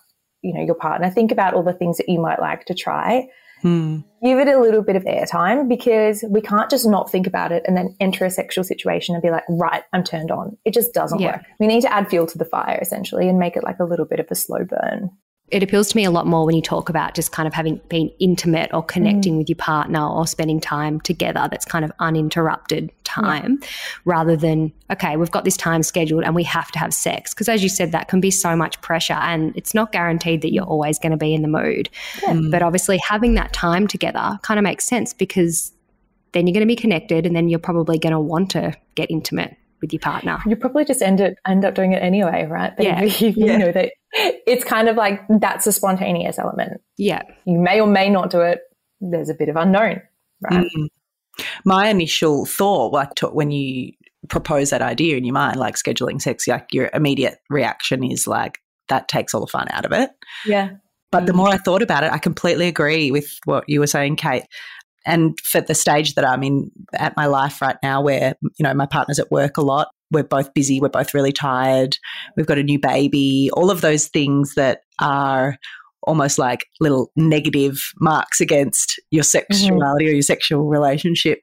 you 0.43 0.53
know, 0.55 0.62
your 0.62 0.75
partner, 0.75 1.11
think 1.11 1.33
about 1.33 1.55
all 1.55 1.62
the 1.62 1.73
things 1.73 1.99
that 1.99 2.09
you 2.09 2.21
might 2.21 2.41
like 2.41 2.65
to 2.67 2.75
try. 2.75 3.29
Mm. 3.65 4.05
Give 4.23 4.39
it 4.39 4.49
a 4.49 4.61
little 4.61 4.83
bit 4.83 4.97
of 4.97 5.05
airtime 5.05 5.69
because 5.69 6.25
we 6.29 6.41
can't 6.41 6.69
just 6.71 6.87
not 6.87 7.11
think 7.11 7.27
about 7.27 7.53
it 7.53 7.62
and 7.67 7.77
then 7.77 7.97
enter 8.01 8.25
a 8.25 8.31
sexual 8.31 8.65
situation 8.65 9.15
and 9.15 9.23
be 9.23 9.31
like, 9.31 9.45
right, 9.49 9.83
I'm 9.93 10.05
turned 10.05 10.31
on. 10.31 10.57
It 10.65 10.75
just 10.75 10.93
doesn't 10.93 11.21
Yeah. 11.21 11.37
work. 11.37 11.43
We 11.59 11.67
need 11.67 11.81
to 11.83 11.93
add 11.93 12.09
fuel 12.09 12.27
to 12.27 12.39
the 12.39 12.45
fire 12.45 12.79
essentially 12.83 13.29
and 13.29 13.39
make 13.39 13.57
it 13.57 13.65
like 13.65 13.79
a 13.81 13.85
little 13.85 14.05
bit 14.07 14.21
of 14.21 14.27
a 14.31 14.35
slow 14.35 14.65
burn. 14.65 15.11
It 15.48 15.62
appeals 15.62 15.88
to 15.88 15.96
me 15.96 16.04
a 16.04 16.11
lot 16.11 16.26
more 16.26 16.44
when 16.44 16.56
you 16.56 16.62
talk 16.62 16.88
about 16.88 17.14
just 17.14 17.30
kind 17.30 17.46
of 17.46 17.54
having 17.54 17.80
been 17.88 18.11
intimate 18.18 18.68
or 18.74 18.82
connecting 18.82 19.37
with 19.38 19.48
your 19.48 19.56
partner 19.56 20.04
or 20.04 20.26
spending 20.26 20.61
time 20.61 21.00
together 21.00 21.46
that's 21.50 21.64
kind 21.64 21.85
of 21.85 21.92
uninterrupted 22.00 22.90
time 23.04 23.61
rather 24.04 24.35
than 24.37 24.72
okay 24.90 25.16
we've 25.16 25.30
got 25.30 25.44
this 25.44 25.56
time 25.56 25.85
scheduled 25.85 26.24
and 26.24 26.35
we 26.35 26.42
have 26.42 26.72
to 26.72 26.78
have 26.78 26.92
sex. 26.92 27.32
Because 27.32 27.48
as 27.48 27.62
you 27.62 27.68
said 27.68 27.92
that 27.92 28.09
can 28.09 28.20
be 28.20 28.30
so 28.30 28.56
much 28.56 28.80
pressure 28.80 29.14
and 29.14 29.56
it's 29.56 29.72
not 29.72 29.92
guaranteed 29.92 30.42
that 30.42 30.52
you're 30.52 30.64
always 30.64 30.98
going 30.98 31.12
to 31.12 31.18
be 31.18 31.32
in 31.32 31.42
the 31.42 31.48
mood. 31.48 31.88
Mm. 32.22 32.50
but 32.50 32.62
obviously 32.62 32.98
having 32.98 33.35
that 33.35 33.52
time 33.52 33.87
together 33.87 34.38
kind 34.42 34.59
of 34.59 34.64
makes 34.64 34.85
sense 34.85 35.14
because 35.14 35.72
then 36.32 36.46
you're 36.46 36.52
going 36.52 36.61
to 36.61 36.66
be 36.66 36.76
connected 36.76 37.24
and 37.24 37.37
then 37.37 37.48
you're 37.48 37.59
probably 37.59 37.98
going 37.98 38.12
to 38.12 38.20
want 38.20 38.50
to 38.50 38.74
get 38.94 39.11
intimate 39.11 39.56
with 39.81 39.93
your 39.93 40.01
partner 40.01 40.39
You 40.47 40.57
probably 40.57 40.85
just 40.85 41.03
end 41.03 41.21
it 41.21 41.39
end 41.47 41.65
up 41.65 41.75
doing 41.75 41.93
it 41.93 42.03
anyway, 42.03 42.47
right? 42.49 42.73
But 42.77 42.85
Yeah. 42.87 43.03
you, 43.03 43.29
you 43.37 43.47
Yeah. 43.47 43.57
know 43.59 43.73
that 43.73 43.93
it's 44.15 44.65
kind 44.65 44.89
of 44.89 44.97
like 44.97 45.21
that's 45.41 45.67
a 45.67 45.73
spontaneous 45.73 46.39
element. 46.39 46.81
yeah 46.97 47.23
You 47.45 47.59
may 47.59 47.81
or 47.81 47.87
may 47.87 48.09
not 48.11 48.31
do 48.31 48.41
it. 48.41 48.61
There's 49.01 49.29
a 49.29 49.35
bit 49.35 49.49
of 49.49 49.57
unknown, 49.57 50.01
right? 50.43 50.67
Mm. 50.77 50.89
My 51.67 51.89
initial 51.89 52.47
thought, 52.47 52.93
like 52.95 53.15
to, 53.17 53.27
when 53.29 53.51
you 53.51 53.93
propose 54.29 54.71
that 54.71 54.81
idea 54.81 55.17
in 55.19 55.25
your 55.25 55.35
mind, 55.35 55.59
like 55.59 55.75
scheduling 55.77 56.21
sex, 56.21 56.49
like 56.49 56.73
your 56.73 56.89
immediate 56.95 57.39
reaction 57.51 58.03
is 58.03 58.27
like, 58.27 58.59
that 58.89 59.07
takes 59.09 59.35
all 59.35 59.43
the 59.43 59.47
fun 59.47 59.67
out 59.71 59.85
of 59.85 59.93
it. 59.93 60.11
Yeah. 60.47 60.71
But 61.12 61.27
the 61.27 61.33
Mm. 61.33 61.37
more 61.37 61.49
I 61.51 61.59
thought 61.59 61.83
about 61.83 62.05
it, 62.05 62.12
I 62.12 62.19
completely 62.19 62.69
agree 62.69 63.11
with 63.11 63.29
what 63.45 63.65
you 63.69 63.81
were 63.81 63.87
saying, 63.87 64.17
Kate. 64.17 64.45
And 65.07 65.38
for 65.40 65.61
the 65.61 65.75
stage 65.75 66.14
that 66.14 66.27
I'm 66.27 66.42
in 66.42 66.71
at 66.95 67.16
my 67.16 67.27
life 67.27 67.62
right 67.62 67.77
now, 67.83 68.01
where, 68.03 68.35
you 68.59 68.64
know, 68.64 68.75
my 68.75 68.87
partner's 68.87 69.19
at 69.19 69.31
work 69.31 69.57
a 69.57 69.62
lot, 69.62 69.88
we're 70.11 70.25
both 70.25 70.53
busy, 70.53 70.81
we're 70.81 70.88
both 70.88 71.14
really 71.14 71.33
tired, 71.33 71.97
we've 72.37 72.47
got 72.47 72.59
a 72.59 72.62
new 72.62 72.79
baby, 72.79 73.51
all 73.55 73.71
of 73.71 73.81
those 73.81 74.09
things 74.09 74.55
that 74.57 74.81
are 75.01 75.57
almost 76.03 76.38
like 76.38 76.66
little 76.81 77.11
negative 77.16 77.79
marks 78.01 78.40
against 78.40 79.01
your 79.11 79.25
sexuality 79.25 80.09
or 80.09 80.12
your 80.12 80.23
sexual 80.23 80.64
relationship. 80.64 81.40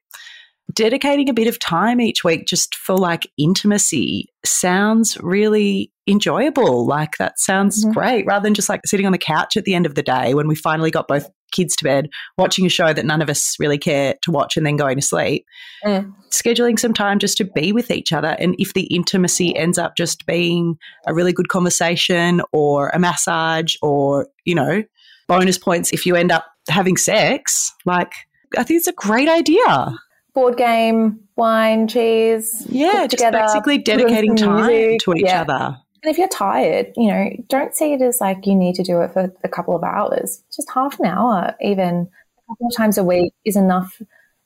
Dedicating 0.74 1.28
a 1.28 1.34
bit 1.34 1.48
of 1.48 1.60
time 1.60 2.00
each 2.00 2.24
week 2.24 2.48
just 2.48 2.74
for 2.76 2.96
like 2.96 3.30
intimacy 3.38 4.30
sounds 4.46 5.18
really 5.22 5.92
enjoyable. 6.08 6.88
Like 6.88 7.18
that 7.18 7.38
sounds 7.38 7.86
Mhm. 7.86 7.94
great 7.94 8.26
rather 8.26 8.44
than 8.44 8.54
just 8.54 8.70
like 8.70 8.80
sitting 8.86 9.06
on 9.06 9.12
the 9.12 9.18
couch 9.18 9.58
at 9.58 9.66
the 9.66 9.76
end 9.76 9.86
of 9.86 9.96
the 9.96 10.02
day 10.02 10.34
when 10.34 10.48
we 10.48 10.56
finally 10.56 10.90
got 10.90 11.08
both 11.10 11.30
kids 11.54 11.76
to 11.78 11.86
bed, 11.86 12.10
watching 12.38 12.66
a 12.66 12.70
show 12.70 12.92
that 12.92 13.06
none 13.06 13.22
of 13.22 13.30
us 13.30 13.56
really 13.60 13.78
care 13.78 14.16
to 14.24 14.32
watch 14.32 14.58
and 14.58 14.66
then 14.66 14.76
going 14.76 14.98
to 14.98 15.02
sleep. 15.02 15.46
Mm. 15.86 16.14
Scheduling 16.32 16.78
some 16.78 16.94
time 16.94 17.20
just 17.20 17.38
to 17.38 17.46
be 17.46 17.72
with 17.72 17.92
each 17.92 18.12
other. 18.12 18.36
And 18.40 18.56
if 18.60 18.74
the 18.74 18.84
intimacy 18.88 19.56
ends 19.56 19.78
up 19.78 19.96
just 19.96 20.26
being 20.26 20.78
a 21.08 21.14
really 21.14 21.32
good 21.32 21.48
conversation 21.48 22.42
or 22.52 22.90
a 22.90 23.00
massage 23.00 23.76
or, 23.82 24.28
you 24.44 24.56
know, 24.56 24.84
bonus 25.28 25.58
points 25.58 25.94
if 25.94 26.06
you 26.06 26.16
end 26.16 26.32
up 26.32 26.46
having 26.68 26.98
sex, 26.98 27.72
like, 27.86 28.12
I 28.58 28.64
think 28.64 28.80
it's 28.80 28.88
a 28.88 28.94
great 28.94 29.30
idea. 29.30 29.96
Board 30.34 30.58
game, 30.58 31.20
wine, 31.36 31.88
cheese. 31.88 32.66
Yeah, 32.68 33.06
just 33.06 33.12
together, 33.12 33.38
basically 33.40 33.78
dedicating 33.78 34.36
time 34.36 34.98
to 35.00 35.14
each 35.14 35.26
Yeah. 35.26 35.42
other. 35.42 35.78
And 36.04 36.12
if 36.12 36.18
you're 36.18 36.28
tired, 36.28 36.92
you 36.98 37.08
know, 37.08 37.30
don't 37.48 37.74
see 37.74 37.94
it 37.94 38.02
as 38.02 38.20
like 38.20 38.46
you 38.46 38.56
need 38.56 38.76
to 38.76 38.84
do 38.84 39.02
it 39.02 39.14
for 39.14 39.34
a 39.44 39.50
couple 39.50 39.76
of 39.76 39.84
hours. 39.84 40.44
Just 40.54 40.70
half 40.74 41.00
an 41.00 41.06
hour, 41.06 41.56
even 41.62 42.10
a 42.38 42.52
couple 42.52 42.68
of 42.68 42.76
times 42.76 42.98
a 42.98 43.04
week, 43.06 43.34
is 43.46 43.56
enough 43.56 44.02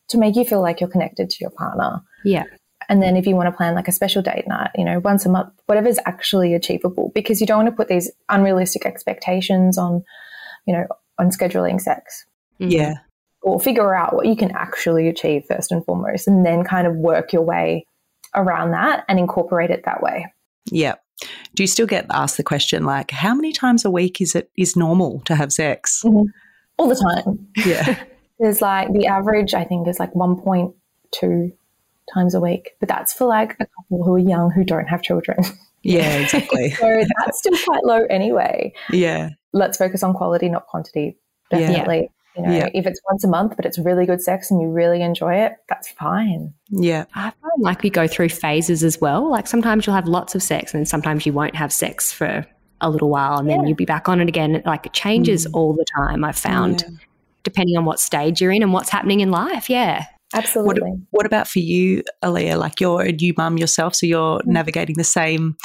to 0.09 0.17
make 0.19 0.35
you 0.35 0.45
feel 0.45 0.61
like 0.61 0.79
you're 0.79 0.89
connected 0.89 1.31
to 1.31 1.37
your 1.41 1.49
partner. 1.49 2.03
Yeah. 2.23 2.43
And 2.89 3.01
then 3.01 3.17
if 3.17 3.25
you 3.25 3.35
want 3.35 3.47
to 3.47 3.57
plan 3.57 3.73
like 3.73 3.87
a 3.87 3.91
special 3.91 4.21
date 4.21 4.47
night, 4.47 4.69
you 4.75 4.85
know, 4.85 4.99
once 4.99 5.25
a 5.25 5.29
month, 5.29 5.51
whatever's 5.65 5.97
actually 6.05 6.53
achievable, 6.53 7.11
because 7.15 7.41
you 7.41 7.47
don't 7.47 7.57
want 7.57 7.69
to 7.69 7.75
put 7.75 7.87
these 7.87 8.11
unrealistic 8.29 8.85
expectations 8.85 9.79
on, 9.79 10.03
you 10.67 10.73
know, 10.73 10.85
on 11.17 11.31
scheduling 11.31 11.81
sex. 11.81 12.25
Mm-hmm. 12.61 12.71
Yeah. 12.71 12.93
Or 13.41 13.59
figure 13.59 13.95
out 13.95 14.13
what 14.13 14.27
you 14.27 14.35
can 14.35 14.51
actually 14.51 15.07
achieve 15.07 15.45
first 15.47 15.71
and 15.71 15.83
foremost, 15.85 16.27
and 16.27 16.45
then 16.45 16.63
kind 16.63 16.85
of 16.85 16.95
work 16.95 17.33
your 17.33 17.41
way 17.41 17.87
around 18.35 18.71
that 18.71 19.05
and 19.09 19.17
incorporate 19.17 19.71
it 19.71 19.85
that 19.85 20.03
way. 20.03 20.31
Yeah. 20.71 20.95
Do 21.55 21.63
you 21.63 21.67
still 21.67 21.87
get 21.87 22.05
asked 22.11 22.37
the 22.37 22.43
question 22.43 22.85
like, 22.85 23.11
how 23.11 23.33
many 23.33 23.51
times 23.51 23.85
a 23.85 23.91
week 23.91 24.21
is 24.21 24.35
it 24.35 24.49
is 24.57 24.75
normal 24.75 25.21
to 25.21 25.35
have 25.35 25.51
sex? 25.51 26.03
Mm-hmm. 26.05 26.29
All 26.77 26.87
the 26.87 26.95
time. 26.95 27.47
Yeah. 27.65 28.03
There's 28.39 28.61
like 28.61 28.93
the 28.93 29.07
average, 29.07 29.53
I 29.55 29.63
think, 29.63 29.87
is 29.87 29.99
like 29.99 30.13
1.2 30.13 31.53
times 32.13 32.35
a 32.35 32.39
week, 32.39 32.75
but 32.79 32.87
that's 32.87 33.13
for 33.13 33.25
like 33.25 33.53
a 33.59 33.65
couple 33.65 34.03
who 34.03 34.13
are 34.13 34.19
young 34.19 34.51
who 34.51 34.63
don't 34.63 34.87
have 34.87 35.01
children. 35.01 35.37
Yeah, 35.83 36.17
exactly. 36.19 36.71
so 36.71 37.03
that's 37.19 37.39
still 37.39 37.57
quite 37.65 37.83
low 37.83 38.05
anyway. 38.09 38.73
Yeah. 38.91 39.31
Let's 39.53 39.77
focus 39.77 40.03
on 40.03 40.13
quality, 40.13 40.49
not 40.49 40.67
quantity. 40.67 41.17
Definitely. 41.49 42.11
Yeah. 42.37 42.43
You 42.43 42.47
know, 42.47 42.65
yeah. 42.65 42.69
if 42.73 42.85
it's 42.85 42.99
once 43.09 43.23
a 43.23 43.27
month, 43.27 43.55
but 43.55 43.65
it's 43.65 43.77
really 43.77 44.05
good 44.05 44.21
sex 44.21 44.51
and 44.51 44.61
you 44.61 44.69
really 44.69 45.01
enjoy 45.01 45.35
it, 45.35 45.53
that's 45.67 45.89
fine. 45.89 46.53
Yeah. 46.69 47.05
I 47.15 47.31
find 47.41 47.61
like 47.61 47.83
we 47.83 47.89
go 47.89 48.07
through 48.07 48.29
phases 48.29 48.83
as 48.83 48.99
well. 49.01 49.29
Like 49.29 49.47
sometimes 49.47 49.85
you'll 49.85 49.95
have 49.95 50.07
lots 50.07 50.35
of 50.35 50.43
sex 50.43 50.73
and 50.73 50.87
sometimes 50.87 51.25
you 51.25 51.33
won't 51.33 51.55
have 51.55 51.73
sex 51.73 52.13
for 52.13 52.45
a 52.81 52.89
little 52.89 53.09
while 53.09 53.39
and 53.39 53.49
then 53.49 53.65
you'll 53.65 53.75
be 53.75 53.85
back 53.85 54.07
on 54.07 54.21
it 54.21 54.27
again. 54.27 54.61
Like 54.65 54.85
it 54.85 54.93
changes 54.93 55.47
mm. 55.47 55.51
all 55.53 55.73
the 55.73 55.85
time, 55.95 56.23
I've 56.23 56.37
found, 56.37 56.83
yeah. 56.87 56.95
depending 57.43 57.75
on 57.77 57.85
what 57.85 57.99
stage 57.99 58.41
you're 58.41 58.51
in 58.51 58.61
and 58.61 58.73
what's 58.73 58.89
happening 58.89 59.21
in 59.21 59.31
life. 59.31 59.69
Yeah. 59.69 60.05
Absolutely. 60.33 60.81
What, 60.81 60.99
what 61.11 61.25
about 61.25 61.47
for 61.47 61.59
you, 61.59 62.03
Aaliyah? 62.21 62.59
Like 62.59 62.81
you're 62.81 63.01
a 63.01 63.11
new 63.11 63.33
mum 63.37 63.57
yourself, 63.57 63.95
so 63.95 64.05
you're 64.05 64.39
mm. 64.39 64.45
navigating 64.45 64.95
the 64.97 65.03
same 65.03 65.55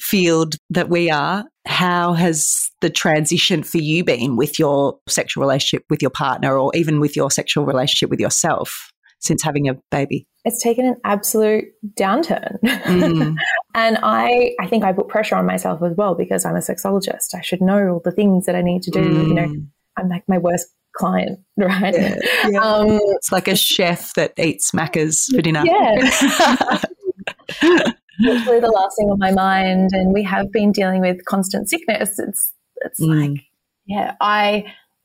field 0.00 0.56
that 0.70 0.88
we 0.88 1.10
are. 1.10 1.44
How 1.66 2.12
has 2.12 2.70
the 2.80 2.90
transition 2.90 3.62
for 3.62 3.78
you 3.78 4.04
been 4.04 4.36
with 4.36 4.58
your 4.58 4.98
sexual 5.08 5.42
relationship 5.42 5.84
with 5.88 6.02
your 6.02 6.10
partner 6.10 6.58
or 6.58 6.72
even 6.74 7.00
with 7.00 7.16
your 7.16 7.30
sexual 7.30 7.64
relationship 7.64 8.10
with 8.10 8.20
yourself 8.20 8.90
since 9.20 9.42
having 9.42 9.68
a 9.68 9.74
baby? 9.90 10.26
It's 10.44 10.62
taken 10.62 10.84
an 10.84 10.96
absolute 11.04 11.66
downturn. 11.96 12.58
Mm. 12.64 13.36
and 13.74 13.98
I 14.02 14.54
I 14.60 14.66
think 14.66 14.82
I 14.84 14.92
put 14.92 15.08
pressure 15.08 15.36
on 15.36 15.46
myself 15.46 15.82
as 15.82 15.96
well 15.96 16.16
because 16.16 16.44
I'm 16.44 16.56
a 16.56 16.60
sexologist. 16.60 17.34
I 17.34 17.40
should 17.42 17.60
know 17.60 17.88
all 17.88 18.02
the 18.04 18.10
things 18.10 18.46
that 18.46 18.56
I 18.56 18.62
need 18.62 18.82
to 18.82 18.90
do. 18.90 19.00
Mm. 19.00 19.28
You 19.28 19.34
know, 19.34 19.46
mm. 19.46 19.66
I'm 19.96 20.08
like 20.08 20.24
my 20.26 20.38
worst 20.38 20.66
client, 20.96 21.38
right? 21.56 21.94
Yeah, 21.94 22.16
yeah. 22.48 22.60
Um, 22.60 22.98
it's 23.16 23.30
like 23.30 23.48
a 23.48 23.56
chef 23.56 24.14
that 24.14 24.32
eats 24.38 24.72
Macca's 24.72 25.26
for 25.26 25.42
dinner. 25.42 25.62
Yeah. 25.64 26.82
literally 28.20 28.60
the 28.60 28.68
last 28.68 28.96
thing 28.98 29.10
on 29.10 29.18
my 29.18 29.32
mind. 29.32 29.90
And 29.92 30.12
we 30.12 30.22
have 30.24 30.50
been 30.52 30.72
dealing 30.72 31.00
with 31.00 31.24
constant 31.24 31.68
sickness. 31.68 32.18
It's 32.18 32.52
it's 32.76 33.00
mm. 33.00 33.32
like, 33.32 33.44
yeah, 33.86 34.14
I 34.20 34.64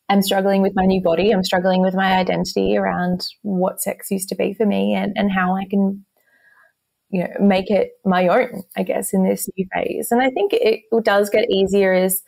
am 0.09 0.21
struggling 0.21 0.61
with 0.61 0.73
my 0.75 0.85
new 0.85 1.01
body. 1.01 1.31
I'm 1.31 1.43
struggling 1.43 1.81
with 1.81 1.93
my 1.93 2.17
identity 2.17 2.77
around 2.77 3.25
what 3.41 3.81
sex 3.81 4.09
used 4.11 4.29
to 4.29 4.35
be 4.35 4.53
for 4.53 4.65
me 4.65 4.93
and, 4.93 5.13
and 5.15 5.31
how 5.31 5.55
I 5.55 5.65
can, 5.69 6.05
you 7.09 7.23
know, 7.23 7.33
make 7.39 7.69
it 7.69 7.91
my 8.05 8.27
own, 8.27 8.63
I 8.75 8.83
guess, 8.83 9.13
in 9.13 9.23
this 9.23 9.47
new 9.57 9.67
phase. 9.73 10.09
And 10.11 10.21
I 10.21 10.29
think 10.29 10.51
it 10.53 10.81
does 11.03 11.29
get 11.29 11.49
easier 11.49 11.93
as 11.93 12.23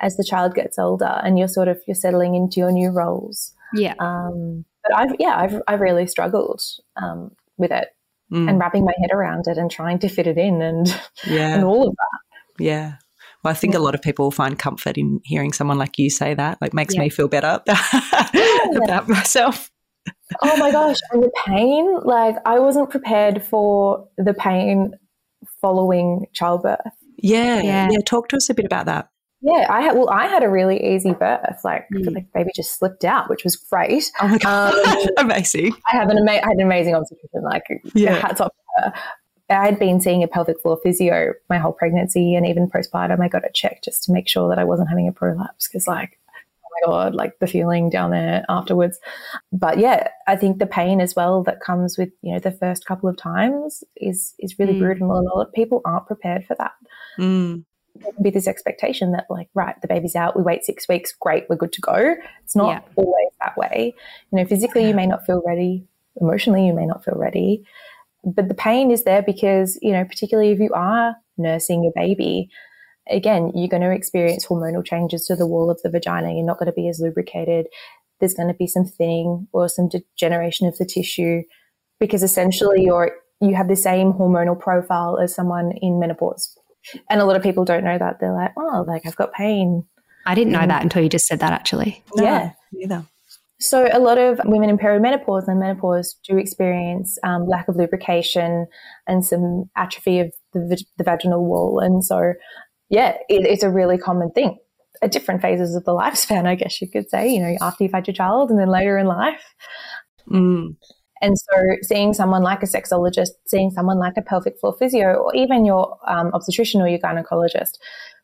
as 0.00 0.16
the 0.16 0.24
child 0.24 0.54
gets 0.54 0.78
older 0.78 1.20
and 1.24 1.38
you're 1.38 1.48
sort 1.48 1.68
of 1.68 1.80
you're 1.86 1.94
settling 1.94 2.34
into 2.34 2.60
your 2.60 2.72
new 2.72 2.90
roles. 2.90 3.52
Yeah. 3.74 3.94
Um, 3.98 4.64
but 4.84 4.96
I've 4.96 5.16
yeah, 5.18 5.36
I've 5.36 5.62
I've 5.66 5.80
really 5.80 6.06
struggled 6.06 6.62
um, 6.96 7.32
with 7.56 7.72
it 7.72 7.88
mm. 8.32 8.48
and 8.48 8.58
wrapping 8.58 8.84
my 8.84 8.94
head 9.00 9.10
around 9.12 9.46
it 9.46 9.58
and 9.58 9.70
trying 9.70 9.98
to 10.00 10.08
fit 10.08 10.26
it 10.26 10.38
in 10.38 10.62
and 10.62 10.86
yeah. 11.26 11.54
and 11.54 11.64
all 11.64 11.88
of 11.88 11.94
that. 11.94 12.64
Yeah. 12.64 12.94
Well, 13.44 13.52
I 13.52 13.54
think 13.54 13.74
a 13.74 13.78
lot 13.78 13.94
of 13.94 14.02
people 14.02 14.30
find 14.30 14.58
comfort 14.58 14.98
in 14.98 15.20
hearing 15.24 15.52
someone 15.52 15.78
like 15.78 15.98
you 15.98 16.10
say 16.10 16.34
that. 16.34 16.58
Like 16.60 16.74
makes 16.74 16.94
yeah. 16.94 17.02
me 17.02 17.08
feel 17.08 17.28
better 17.28 17.60
about 18.84 19.08
myself. 19.08 19.70
Oh 20.42 20.56
my 20.56 20.72
gosh, 20.72 20.98
and 21.12 21.22
the 21.22 21.30
pain, 21.46 22.00
like 22.02 22.36
I 22.44 22.58
wasn't 22.58 22.90
prepared 22.90 23.42
for 23.42 24.08
the 24.16 24.34
pain 24.34 24.92
following 25.60 26.26
childbirth. 26.34 26.80
Yeah, 27.18 27.60
yeah. 27.62 27.88
Yeah, 27.90 27.98
talk 28.04 28.28
to 28.28 28.36
us 28.36 28.50
a 28.50 28.54
bit 28.54 28.64
about 28.64 28.86
that. 28.86 29.10
Yeah, 29.40 29.66
I 29.68 29.82
had 29.82 29.94
well, 29.94 30.10
I 30.10 30.26
had 30.26 30.42
a 30.42 30.48
really 30.48 30.94
easy 30.94 31.12
birth. 31.12 31.60
Like 31.62 31.86
mm. 31.94 32.04
the 32.04 32.24
baby 32.34 32.50
just 32.54 32.76
slipped 32.76 33.04
out, 33.04 33.30
which 33.30 33.44
was 33.44 33.54
great. 33.54 34.10
Oh 34.20 34.28
my 34.28 34.38
god, 34.38 34.74
um, 34.74 35.06
amazing! 35.18 35.74
I 35.90 35.96
have 35.96 36.08
an 36.08 36.18
ama- 36.18 36.40
I 36.44 36.48
had 36.48 36.56
an 36.56 36.62
amazing 36.62 36.94
obstetrician. 36.94 37.42
Like, 37.42 37.62
yeah, 37.94 38.14
hats 38.14 38.40
off 38.40 38.50
to 38.50 38.82
her. 38.82 38.92
I 39.50 39.64
had 39.64 39.78
been 39.78 40.00
seeing 40.00 40.22
a 40.22 40.28
pelvic 40.28 40.60
floor 40.60 40.78
physio 40.82 41.32
my 41.48 41.58
whole 41.58 41.72
pregnancy 41.72 42.34
and 42.34 42.46
even 42.46 42.68
postpartum. 42.68 43.20
I 43.20 43.28
got 43.28 43.44
it 43.44 43.54
checked 43.54 43.84
just 43.84 44.04
to 44.04 44.12
make 44.12 44.28
sure 44.28 44.48
that 44.48 44.58
I 44.58 44.64
wasn't 44.64 44.88
having 44.88 45.08
a 45.08 45.12
prolapse 45.12 45.68
because, 45.68 45.86
like, 45.86 46.18
oh 46.64 46.68
my 46.82 46.92
god, 46.92 47.14
like 47.14 47.38
the 47.38 47.46
feeling 47.46 47.90
down 47.90 48.10
there 48.10 48.44
afterwards. 48.48 48.98
But 49.52 49.78
yeah, 49.78 50.08
I 50.26 50.34
think 50.34 50.58
the 50.58 50.66
pain 50.66 51.00
as 51.00 51.14
well 51.14 51.44
that 51.44 51.60
comes 51.60 51.96
with 51.96 52.10
you 52.22 52.32
know 52.32 52.40
the 52.40 52.50
first 52.50 52.86
couple 52.86 53.08
of 53.08 53.16
times 53.16 53.84
is 53.96 54.34
is 54.40 54.58
really 54.58 54.74
mm. 54.74 54.80
brutal. 54.80 55.16
And 55.16 55.28
a 55.28 55.34
lot 55.34 55.46
of 55.46 55.52
people 55.52 55.80
aren't 55.84 56.08
prepared 56.08 56.44
for 56.44 56.56
that. 56.58 56.72
Mm 57.20 57.62
be 58.20 58.30
this 58.30 58.48
expectation 58.48 59.12
that 59.12 59.26
like 59.30 59.48
right 59.54 59.80
the 59.82 59.88
baby's 59.88 60.16
out 60.16 60.36
we 60.36 60.42
wait 60.42 60.64
six 60.64 60.88
weeks 60.88 61.12
great 61.18 61.44
we're 61.48 61.56
good 61.56 61.72
to 61.72 61.80
go. 61.80 62.14
It's 62.44 62.56
not 62.56 62.68
yeah. 62.68 62.80
always 62.96 63.32
that 63.42 63.56
way. 63.56 63.94
You 64.30 64.38
know 64.38 64.44
physically 64.44 64.86
you 64.86 64.94
may 64.94 65.06
not 65.06 65.26
feel 65.26 65.42
ready. 65.46 65.86
Emotionally 66.20 66.66
you 66.66 66.72
may 66.72 66.86
not 66.86 67.04
feel 67.04 67.16
ready. 67.16 67.64
But 68.24 68.48
the 68.48 68.54
pain 68.54 68.90
is 68.90 69.04
there 69.04 69.22
because 69.22 69.78
you 69.82 69.92
know 69.92 70.04
particularly 70.04 70.50
if 70.50 70.58
you 70.58 70.72
are 70.74 71.16
nursing 71.36 71.84
your 71.84 71.92
baby 71.94 72.50
again 73.08 73.52
you're 73.54 73.68
going 73.68 73.82
to 73.82 73.92
experience 73.92 74.44
hormonal 74.46 74.84
changes 74.84 75.24
to 75.26 75.36
the 75.36 75.46
wall 75.46 75.70
of 75.70 75.80
the 75.82 75.90
vagina. 75.90 76.32
You're 76.32 76.44
not 76.44 76.58
going 76.58 76.66
to 76.66 76.72
be 76.72 76.88
as 76.88 77.00
lubricated. 77.00 77.66
There's 78.20 78.34
going 78.34 78.48
to 78.48 78.54
be 78.54 78.66
some 78.66 78.84
thinning 78.84 79.46
or 79.52 79.68
some 79.68 79.88
degeneration 79.88 80.66
of 80.66 80.76
the 80.76 80.84
tissue 80.84 81.42
because 82.00 82.22
essentially 82.22 82.84
you're 82.84 83.12
you 83.40 83.54
have 83.54 83.68
the 83.68 83.76
same 83.76 84.12
hormonal 84.12 84.58
profile 84.58 85.18
as 85.18 85.34
someone 85.34 85.72
in 85.80 86.00
menopause 86.00 86.57
and 87.10 87.20
a 87.20 87.24
lot 87.24 87.36
of 87.36 87.42
people 87.42 87.64
don't 87.64 87.84
know 87.84 87.98
that. 87.98 88.20
They're 88.20 88.32
like, 88.32 88.52
oh, 88.56 88.84
like 88.86 89.06
I've 89.06 89.16
got 89.16 89.32
pain. 89.32 89.84
I 90.26 90.34
didn't 90.34 90.52
know 90.52 90.66
that 90.66 90.82
until 90.82 91.02
you 91.02 91.08
just 91.08 91.26
said 91.26 91.40
that 91.40 91.52
actually. 91.52 92.02
No, 92.14 92.24
yeah. 92.24 92.52
Neither. 92.72 93.04
So 93.60 93.88
a 93.92 93.98
lot 93.98 94.18
of 94.18 94.40
women 94.44 94.70
in 94.70 94.78
perimenopause 94.78 95.48
and 95.48 95.58
menopause 95.58 96.16
do 96.28 96.38
experience 96.38 97.18
um, 97.24 97.46
lack 97.46 97.66
of 97.66 97.76
lubrication 97.76 98.66
and 99.08 99.24
some 99.24 99.64
atrophy 99.76 100.20
of 100.20 100.32
the, 100.52 100.82
the 100.96 101.04
vaginal 101.04 101.44
wall. 101.44 101.80
And 101.80 102.04
so, 102.04 102.34
yeah, 102.88 103.16
it, 103.28 103.46
it's 103.46 103.64
a 103.64 103.70
really 103.70 103.98
common 103.98 104.30
thing 104.30 104.58
at 105.02 105.12
different 105.12 105.42
phases 105.42 105.74
of 105.74 105.84
the 105.84 105.92
lifespan, 105.92 106.46
I 106.46 106.54
guess 106.54 106.80
you 106.80 106.88
could 106.88 107.08
say, 107.10 107.28
you 107.28 107.40
know, 107.40 107.56
after 107.60 107.84
you've 107.84 107.92
had 107.92 108.06
your 108.06 108.14
child 108.14 108.50
and 108.50 108.60
then 108.60 108.68
later 108.68 108.96
in 108.96 109.06
life. 109.06 109.42
Mm. 110.28 110.76
And 111.20 111.36
so, 111.38 111.76
seeing 111.82 112.14
someone 112.14 112.42
like 112.42 112.62
a 112.62 112.66
sexologist, 112.66 113.30
seeing 113.46 113.70
someone 113.70 113.98
like 113.98 114.14
a 114.16 114.22
pelvic 114.22 114.58
floor 114.58 114.74
physio, 114.78 115.14
or 115.14 115.34
even 115.34 115.64
your 115.64 115.98
um, 116.06 116.30
obstetrician 116.32 116.80
or 116.80 116.88
your 116.88 116.98
gynecologist 116.98 117.78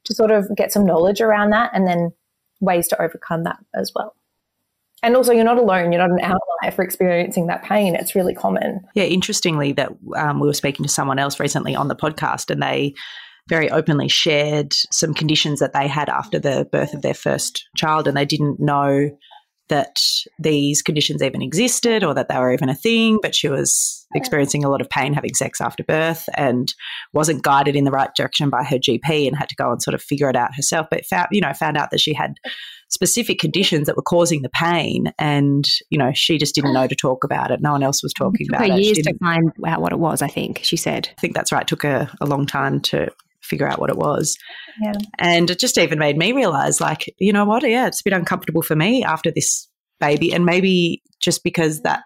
to 0.05 0.15
sort 0.15 0.31
of 0.31 0.47
get 0.57 0.73
some 0.73 0.87
knowledge 0.87 1.21
around 1.21 1.51
that 1.51 1.71
and 1.75 1.87
then 1.87 2.13
ways 2.61 2.89
to 2.89 3.03
overcome 3.03 3.45
that 3.45 3.57
as 3.75 3.93
well. 3.95 4.15
And 5.03 5.17
also, 5.17 5.33
you're 5.33 5.45
not 5.45 5.59
alone. 5.59 5.93
You're 5.93 6.07
not 6.07 6.19
an 6.19 6.25
outlier 6.25 6.71
for 6.75 6.83
experiencing 6.83 7.47
that 7.49 7.63
pain. 7.63 7.95
It's 7.95 8.15
really 8.15 8.35
common. 8.35 8.81
Yeah, 8.95 9.05
interestingly, 9.05 9.73
that 9.73 9.93
um, 10.17 10.41
we 10.41 10.47
were 10.47 10.55
speaking 10.55 10.85
to 10.85 10.89
someone 10.89 11.19
else 11.19 11.39
recently 11.39 11.75
on 11.75 11.89
the 11.89 11.97
podcast, 11.97 12.51
and 12.51 12.63
they 12.63 12.95
very 13.49 13.71
openly 13.71 14.09
shared 14.09 14.73
some 14.91 15.13
conditions 15.13 15.61
that 15.61 15.75
they 15.75 15.87
had 15.87 16.09
after 16.09 16.39
the 16.39 16.67
birth 16.73 16.95
of 16.95 17.03
their 17.03 17.13
first 17.13 17.69
child, 17.77 18.09
and 18.09 18.17
they 18.17 18.25
didn't 18.25 18.59
know 18.61 19.11
that 19.68 19.98
these 20.38 20.83
conditions 20.83 21.22
even 21.22 21.40
existed 21.40 22.05
or 22.05 22.14
that 22.14 22.29
they 22.29 22.38
were 22.38 22.53
even 22.53 22.68
a 22.68 22.74
thing, 22.74 23.18
but 23.22 23.35
she 23.35 23.48
was 23.48 24.07
experiencing 24.14 24.62
a 24.62 24.68
lot 24.68 24.81
of 24.81 24.90
pain 24.90 25.14
having 25.14 25.35
sex 25.35 25.61
after 25.61 25.83
birth 25.83 26.29
and 26.37 26.74
wasn't 27.12 27.42
guided 27.42 27.74
in 27.74 27.85
the 27.85 27.90
right 27.90 28.11
direction 28.14 28.50
by 28.50 28.62
her 28.62 28.77
GP 28.77 29.27
and 29.27 29.37
had 29.37 29.48
to 29.48 29.57
go 29.57 29.70
and 29.72 29.83
sort 29.83 29.94
of 29.94 30.03
figure 30.03 30.29
it 30.29 30.37
out 30.37 30.55
herself. 30.55 30.87
But 30.90 31.07
found, 31.07 31.29
you 31.31 31.40
know, 31.40 31.53
found 31.55 31.77
out 31.77 31.90
that 31.90 32.00
she 32.00 32.12
had 32.12 32.35
specific 32.90 33.38
conditions 33.38 33.87
that 33.87 33.96
were 33.96 34.03
causing 34.03 34.42
the 34.42 34.50
pain, 34.50 35.12
and 35.18 35.64
you 35.90 35.98
know, 35.98 36.12
she 36.14 36.38
just 36.38 36.55
didn't 36.55 36.74
know 36.74 36.87
to 36.87 36.94
talk 36.94 37.24
about 37.24 37.50
it. 37.50 37.61
No 37.61 37.72
one 37.72 37.83
else 37.83 38.03
was 38.03 38.12
talking 38.12 38.46
it 38.46 38.50
took 38.50 38.57
about 38.57 38.68
her 38.68 38.77
it. 38.77 38.83
Years 38.83 38.98
to 38.98 39.14
find 39.18 39.50
out 39.66 39.81
what 39.81 39.92
it 39.92 39.98
was. 39.98 40.22
I 40.22 40.29
think 40.29 40.61
she 40.62 40.77
said. 40.77 41.09
I 41.16 41.20
think 41.20 41.35
that's 41.35 41.53
right. 41.53 41.62
It 41.62 41.68
took 41.68 41.83
her 41.83 42.11
a 42.20 42.27
long 42.27 42.46
time 42.46 42.81
to 42.83 43.11
figure 43.45 43.69
out 43.69 43.79
what 43.79 43.91
it 43.91 43.97
was. 43.97 44.37
Yeah. 44.83 44.93
And 45.19 45.51
it 45.51 45.59
just 45.59 45.79
even 45.79 45.99
made 45.99 46.17
me 46.17 46.33
realize, 46.33 46.81
like, 46.81 47.05
you 47.19 47.33
know 47.33 47.45
what? 47.45 47.69
Yeah, 47.69 47.87
it's 47.87 48.01
a 48.01 48.05
bit 48.05 48.17
uncomfortable 48.17 48.63
for 48.63 48.77
me 48.77 49.05
after 49.05 49.31
this 49.31 49.69
baby. 50.01 50.33
And 50.33 50.45
maybe 50.45 51.03
just 51.21 51.45
because 51.45 51.83
that 51.83 52.03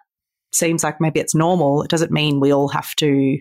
seems 0.53 0.83
like 0.83 1.01
maybe 1.01 1.21
it's 1.21 1.35
normal, 1.35 1.83
it 1.83 1.91
doesn't 1.91 2.13
mean 2.13 2.41
we 2.41 2.53
all 2.53 2.69
have 2.69 2.95
to 2.97 3.39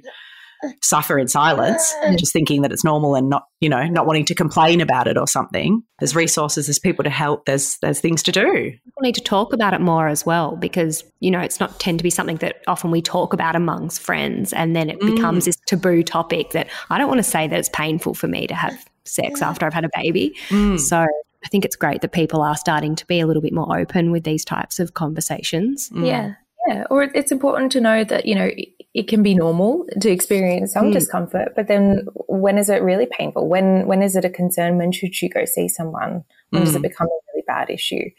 suffer 0.81 1.19
in 1.19 1.27
silence, 1.27 1.93
just 2.17 2.33
thinking 2.33 2.61
that 2.61 2.71
it's 2.71 2.83
normal 2.83 3.15
and 3.15 3.29
not, 3.29 3.43
you 3.59 3.69
know, 3.69 3.85
not 3.87 4.05
wanting 4.05 4.25
to 4.25 4.35
complain 4.35 4.81
about 4.81 5.07
it 5.07 5.17
or 5.17 5.27
something. 5.27 5.83
There's 5.99 6.15
resources, 6.15 6.67
there's 6.67 6.79
people 6.79 7.03
to 7.03 7.09
help, 7.09 7.45
there's 7.45 7.77
there's 7.81 7.99
things 7.99 8.23
to 8.23 8.31
do. 8.31 8.45
People 8.45 9.01
need 9.01 9.15
to 9.15 9.21
talk 9.21 9.53
about 9.53 9.73
it 9.73 9.81
more 9.81 10.07
as 10.07 10.25
well 10.25 10.55
because, 10.55 11.03
you 11.19 11.31
know, 11.31 11.39
it's 11.39 11.59
not 11.59 11.79
tend 11.79 11.99
to 11.99 12.03
be 12.03 12.09
something 12.09 12.37
that 12.37 12.61
often 12.67 12.91
we 12.91 13.01
talk 13.01 13.33
about 13.33 13.55
amongst 13.55 14.01
friends 14.01 14.53
and 14.53 14.75
then 14.75 14.89
it 14.89 14.99
mm. 14.99 15.15
becomes 15.15 15.45
this 15.45 15.57
taboo 15.67 16.03
topic 16.03 16.51
that 16.51 16.67
I 16.89 16.97
don't 16.97 17.07
want 17.07 17.19
to 17.19 17.23
say 17.23 17.47
that 17.47 17.57
it's 17.57 17.69
painful 17.69 18.13
for 18.13 18.27
me 18.27 18.47
to 18.47 18.55
have 18.55 18.85
sex 19.05 19.41
after 19.41 19.65
I've 19.65 19.73
had 19.73 19.85
a 19.85 19.89
baby. 19.95 20.35
Mm. 20.49 20.79
So 20.79 20.97
I 20.97 21.47
think 21.49 21.65
it's 21.65 21.75
great 21.75 22.01
that 22.01 22.11
people 22.11 22.41
are 22.41 22.57
starting 22.57 22.95
to 22.95 23.05
be 23.05 23.19
a 23.19 23.27
little 23.27 23.41
bit 23.41 23.53
more 23.53 23.77
open 23.77 24.11
with 24.11 24.23
these 24.23 24.43
types 24.43 24.79
of 24.79 24.93
conversations. 24.93 25.89
Mm. 25.89 26.07
Yeah. 26.07 26.33
Yeah. 26.67 26.83
Or 26.89 27.03
it's 27.03 27.31
important 27.31 27.71
to 27.73 27.81
know 27.81 28.03
that, 28.03 28.25
you 28.25 28.35
know, 28.35 28.49
it 28.97 29.07
can 29.07 29.21
be 29.21 29.35
normal 29.35 29.85
to 30.01 30.09
experience 30.09 30.73
some 30.73 30.87
mm. 30.87 30.93
discomfort, 30.93 31.53
but 31.55 31.67
then 31.67 32.07
when 32.27 32.57
is 32.57 32.67
it 32.67 32.81
really 32.81 33.05
painful? 33.05 33.47
When 33.47 33.85
when 33.85 34.01
is 34.01 34.15
it 34.15 34.25
a 34.25 34.29
concern? 34.29 34.79
When 34.79 34.91
should 34.91 35.21
you 35.21 35.29
go 35.29 35.45
see 35.45 35.69
someone? 35.69 36.23
When 36.49 36.63
mm. 36.63 36.65
does 36.65 36.73
it 36.73 36.79
mm. 36.79 36.89
become 36.89 37.05
a 37.05 37.19
really 37.31 37.43
bad 37.45 37.69
issue? 37.69 38.09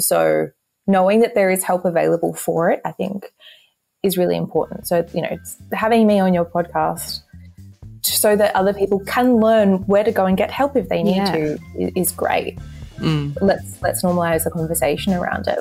So 0.00 0.48
knowing 0.88 1.20
that 1.20 1.36
there 1.36 1.50
is 1.50 1.62
help 1.62 1.84
available 1.84 2.34
for 2.34 2.68
it, 2.72 2.80
I 2.84 2.90
think 2.90 3.32
is 4.02 4.18
really 4.18 4.36
important. 4.36 4.88
So, 4.88 5.06
you 5.14 5.22
know, 5.22 5.38
having 5.72 6.04
me 6.04 6.18
on 6.18 6.34
your 6.34 6.44
podcast 6.44 7.20
so 8.02 8.34
that 8.34 8.54
other 8.56 8.74
people 8.74 8.98
can 9.06 9.36
learn 9.36 9.86
where 9.86 10.02
to 10.02 10.10
go 10.10 10.26
and 10.26 10.36
get 10.36 10.50
help 10.50 10.74
if 10.74 10.88
they 10.88 11.04
need 11.04 11.16
yeah. 11.16 11.32
to 11.32 11.58
is 11.96 12.10
great. 12.10 12.58
Mm. 12.98 13.38
Let's 13.40 13.80
let's 13.82 14.02
normalize 14.02 14.42
the 14.42 14.50
conversation 14.50 15.14
around 15.14 15.46
it. 15.46 15.60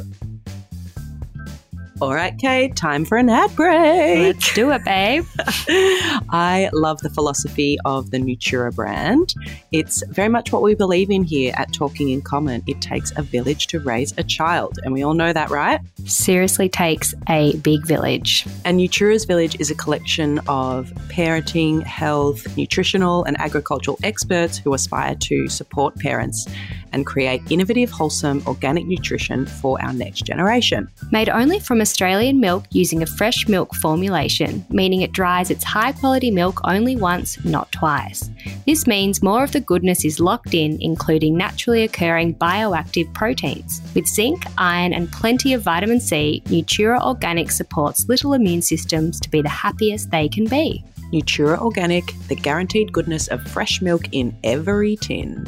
All 2.02 2.14
right, 2.14 2.36
Kate, 2.38 2.76
time 2.76 3.06
for 3.06 3.18
an 3.18 3.30
ad 3.30 3.56
break. 3.56 4.36
Let's 4.36 4.54
do 4.56 4.72
it, 4.72 4.84
babe. 4.84 5.26
I 5.40 6.70
love 6.74 7.00
the 7.02 7.10
philosophy 7.10 7.78
of 7.86 8.10
the 8.10 8.18
Nutura 8.18 8.74
brand. 8.74 9.36
It's 9.72 10.04
very 10.08 10.28
much 10.28 10.52
what 10.52 10.64
we 10.64 10.74
believe 10.74 11.12
in 11.12 11.24
here 11.24 11.54
at 11.56 11.72
Talking 11.72 12.10
in 12.10 12.22
Common. 12.22 12.64
It 12.66 12.82
takes 12.82 13.14
a 13.16 13.22
village 13.22 13.68
to 13.68 13.80
raise 13.80 14.12
a 14.18 14.24
child, 14.24 14.80
and 14.84 14.92
we 14.92 15.04
all 15.04 15.14
know 15.14 15.32
that, 15.34 15.52
right? 15.52 15.80
Seriously 16.06 16.68
takes 16.68 17.14
a 17.30 17.56
big 17.58 17.86
village. 17.86 18.48
And 18.66 18.80
Nutura's 18.80 19.26
Village 19.26 19.60
is 19.60 19.70
a 19.70 19.76
collection 19.76 20.40
of 20.48 20.92
parenting, 21.10 21.84
health, 21.84 22.58
nutritional, 22.58 23.24
and 23.24 23.40
agricultural 23.40 24.00
experts 24.04 24.58
who 24.58 24.74
aspire 24.74 25.16
to 25.16 25.48
support 25.48 25.96
parents 26.00 26.48
and 26.94 27.06
create 27.06 27.42
innovative, 27.52 27.90
wholesome, 27.90 28.42
organic 28.48 28.86
nutrition 28.86 29.46
for 29.46 29.82
our 29.82 29.94
next 29.94 30.22
generation. 30.22 30.88
Made 31.12 31.30
only 31.30 31.60
from 31.60 31.82
a 31.82 31.83
Australian 31.84 32.40
milk 32.40 32.64
using 32.72 33.04
a 33.04 33.06
fresh 33.06 33.46
milk 33.50 33.76
formulation, 33.76 34.66
meaning 34.70 35.02
it 35.02 35.12
dries 35.12 35.52
its 35.52 35.66
high 35.66 35.92
quality 35.92 36.32
milk 36.32 36.62
only 36.64 36.96
once, 36.96 37.44
not 37.44 37.70
twice. 37.74 38.30
This 38.66 38.88
means 38.88 39.22
more 39.22 39.44
of 39.44 39.52
the 39.52 39.60
goodness 39.60 40.06
is 40.06 40.22
locked 40.22 40.54
in, 40.54 40.78
including 40.82 41.36
naturally 41.36 41.84
occurring 41.84 42.36
bioactive 42.36 43.14
proteins. 43.14 43.82
With 43.94 44.08
zinc, 44.08 44.46
iron, 44.58 44.94
and 44.94 45.12
plenty 45.12 45.54
of 45.54 45.64
vitamin 45.64 46.00
C, 46.00 46.42
Nutura 46.46 47.02
Organic 47.02 47.52
supports 47.52 48.08
little 48.08 48.34
immune 48.34 48.62
systems 48.62 49.20
to 49.20 49.30
be 49.30 49.42
the 49.42 49.50
happiest 49.50 50.10
they 50.10 50.30
can 50.30 50.46
be. 50.46 50.86
Nutura 51.12 51.60
Organic, 51.60 52.06
the 52.30 52.36
guaranteed 52.36 52.94
goodness 52.94 53.28
of 53.28 53.46
fresh 53.48 53.82
milk 53.82 54.08
in 54.14 54.34
every 54.46 54.96
tin. 54.96 55.46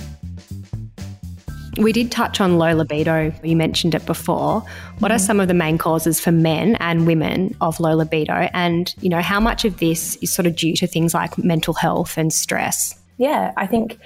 We 1.78 1.92
did 1.92 2.12
touch 2.12 2.40
on 2.42 2.58
low 2.58 2.74
libido. 2.74 3.34
You 3.44 3.56
mentioned 3.56 3.96
it 3.96 4.06
before. 4.06 4.62
What 5.00 5.12
are 5.12 5.16
mm-hmm. 5.16 5.26
some 5.26 5.40
of 5.40 5.48
the 5.48 5.54
main 5.54 5.78
causes 5.78 6.20
for 6.20 6.32
men 6.32 6.76
and 6.76 7.06
women 7.06 7.56
of 7.62 7.80
low 7.80 7.96
libido? 7.96 8.50
And, 8.54 8.94
you 9.02 9.10
know, 9.10 9.22
how 9.22 9.40
much 9.40 9.66
of 9.66 9.78
this 9.78 10.16
is 10.18 10.34
sort 10.34 10.46
of 10.46 10.56
due 10.56 10.76
to 10.76 10.88
things 10.88 11.14
like 11.14 11.38
mental 11.38 11.74
health 11.74 12.18
and 12.18 12.32
stress? 12.32 13.00
Yeah, 13.18 13.54
I 13.58 13.68
think 13.68 13.98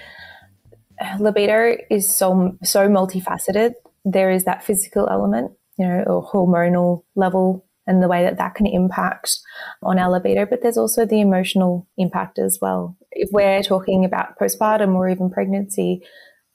libido 1.20 1.78
is 1.90 2.14
so 2.14 2.58
so 2.64 2.88
multifaceted. 2.88 3.74
There 4.06 4.32
is 4.32 4.46
that 4.46 4.64
physical 4.64 5.08
element, 5.10 5.52
you 5.78 5.88
know, 5.88 6.04
or 6.08 6.30
hormonal 6.30 7.04
level 7.16 7.66
and 7.90 8.04
the 8.04 8.08
way 8.08 8.24
that 8.24 8.38
that 8.38 8.54
can 8.54 8.68
impact 8.68 9.40
on 9.82 9.98
our 9.98 10.12
libido, 10.12 10.46
but 10.46 10.62
there's 10.62 10.78
also 10.78 11.06
the 11.06 11.22
emotional 11.22 11.88
impact 11.98 12.38
as 12.38 12.60
well. 12.62 12.96
If 13.12 13.30
we're 13.32 13.64
talking 13.64 14.06
about 14.06 14.38
postpartum 14.40 14.94
or 14.94 15.10
even 15.10 15.32
pregnancy, 15.32 16.04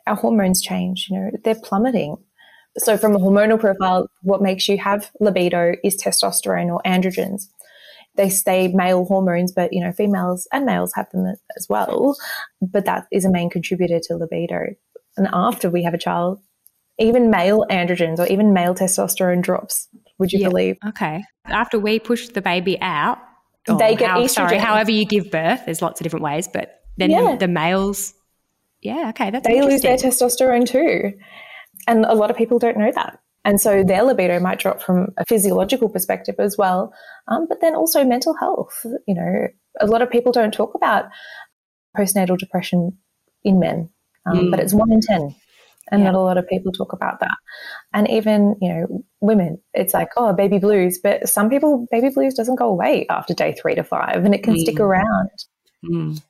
our 0.06 0.16
hormones 0.16 0.60
change, 0.60 1.08
you 1.10 1.18
know, 1.18 1.30
they're 1.44 1.54
plummeting. 1.54 2.16
So 2.78 2.96
from 2.96 3.14
a 3.14 3.18
hormonal 3.18 3.60
profile, 3.60 4.08
what 4.22 4.42
makes 4.42 4.68
you 4.68 4.78
have 4.78 5.10
libido 5.20 5.74
is 5.84 6.00
testosterone 6.02 6.66
or 6.66 6.82
androgens. 6.84 7.44
They 8.16 8.28
stay 8.28 8.68
male 8.68 9.04
hormones, 9.04 9.52
but 9.52 9.72
you 9.72 9.82
know, 9.82 9.92
females 9.92 10.46
and 10.52 10.64
males 10.64 10.92
have 10.94 11.10
them 11.10 11.34
as 11.56 11.66
well. 11.68 12.16
But 12.60 12.84
that 12.84 13.06
is 13.12 13.24
a 13.24 13.30
main 13.30 13.50
contributor 13.50 14.00
to 14.04 14.16
libido. 14.16 14.74
And 15.16 15.28
after 15.32 15.70
we 15.70 15.82
have 15.84 15.94
a 15.94 15.98
child, 15.98 16.40
even 16.98 17.30
male 17.30 17.64
androgens 17.70 18.18
or 18.18 18.26
even 18.26 18.52
male 18.52 18.74
testosterone 18.74 19.42
drops. 19.42 19.88
Would 20.18 20.32
you 20.32 20.40
yeah. 20.40 20.48
believe? 20.48 20.76
Okay. 20.88 21.24
After 21.46 21.78
we 21.78 21.98
push 21.98 22.28
the 22.28 22.42
baby 22.42 22.80
out, 22.80 23.18
they 23.66 23.96
get 23.96 24.10
how, 24.10 24.20
estrogen. 24.20 24.30
Sorry, 24.30 24.58
however 24.58 24.90
you 24.90 25.04
give 25.04 25.30
birth, 25.30 25.64
there's 25.64 25.82
lots 25.82 26.00
of 26.00 26.04
different 26.04 26.24
ways, 26.24 26.48
but 26.52 26.82
then 26.96 27.10
yeah. 27.10 27.32
the, 27.32 27.38
the 27.38 27.48
males 27.48 28.14
yeah, 28.84 29.08
okay, 29.08 29.30
that's 29.30 29.46
they 29.46 29.62
lose 29.62 29.80
their 29.80 29.96
testosterone 29.96 30.68
too, 30.68 31.14
and 31.88 32.04
a 32.04 32.14
lot 32.14 32.30
of 32.30 32.36
people 32.36 32.58
don't 32.58 32.76
know 32.76 32.92
that. 32.94 33.18
And 33.46 33.60
so 33.60 33.82
their 33.82 34.02
libido 34.02 34.38
might 34.40 34.58
drop 34.58 34.82
from 34.82 35.08
a 35.16 35.24
physiological 35.24 35.88
perspective 35.88 36.36
as 36.38 36.56
well, 36.56 36.92
um, 37.28 37.46
but 37.48 37.60
then 37.60 37.74
also 37.74 38.04
mental 38.04 38.34
health. 38.38 38.84
You 39.06 39.14
know, 39.14 39.48
a 39.80 39.86
lot 39.86 40.02
of 40.02 40.10
people 40.10 40.32
don't 40.32 40.52
talk 40.52 40.74
about 40.74 41.06
postnatal 41.96 42.38
depression 42.38 42.96
in 43.42 43.58
men, 43.58 43.88
um, 44.26 44.36
mm. 44.36 44.50
but 44.50 44.60
it's 44.60 44.74
one 44.74 44.92
in 44.92 45.00
ten, 45.00 45.34
and 45.90 46.02
yeah. 46.02 46.10
not 46.10 46.14
a 46.14 46.20
lot 46.20 46.36
of 46.36 46.46
people 46.46 46.70
talk 46.70 46.92
about 46.92 47.20
that. 47.20 47.36
And 47.94 48.08
even 48.10 48.54
you 48.60 48.68
know, 48.68 49.04
women, 49.22 49.62
it's 49.72 49.94
like 49.94 50.10
oh, 50.18 50.34
baby 50.34 50.58
blues, 50.58 50.98
but 51.02 51.26
some 51.26 51.48
people 51.48 51.86
baby 51.90 52.10
blues 52.10 52.34
doesn't 52.34 52.56
go 52.56 52.68
away 52.68 53.06
after 53.08 53.32
day 53.32 53.54
three 53.54 53.76
to 53.76 53.82
five, 53.82 54.26
and 54.26 54.34
it 54.34 54.42
can 54.42 54.56
mm. 54.56 54.60
stick 54.60 54.78
around. 54.78 55.30
Mm 55.82 56.22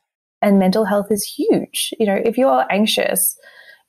and 0.45 0.59
mental 0.59 0.85
health 0.85 1.07
is 1.09 1.23
huge. 1.23 1.89
You 1.99 2.05
know, 2.05 2.21
if 2.23 2.37
you're 2.37 2.71
anxious, 2.71 3.35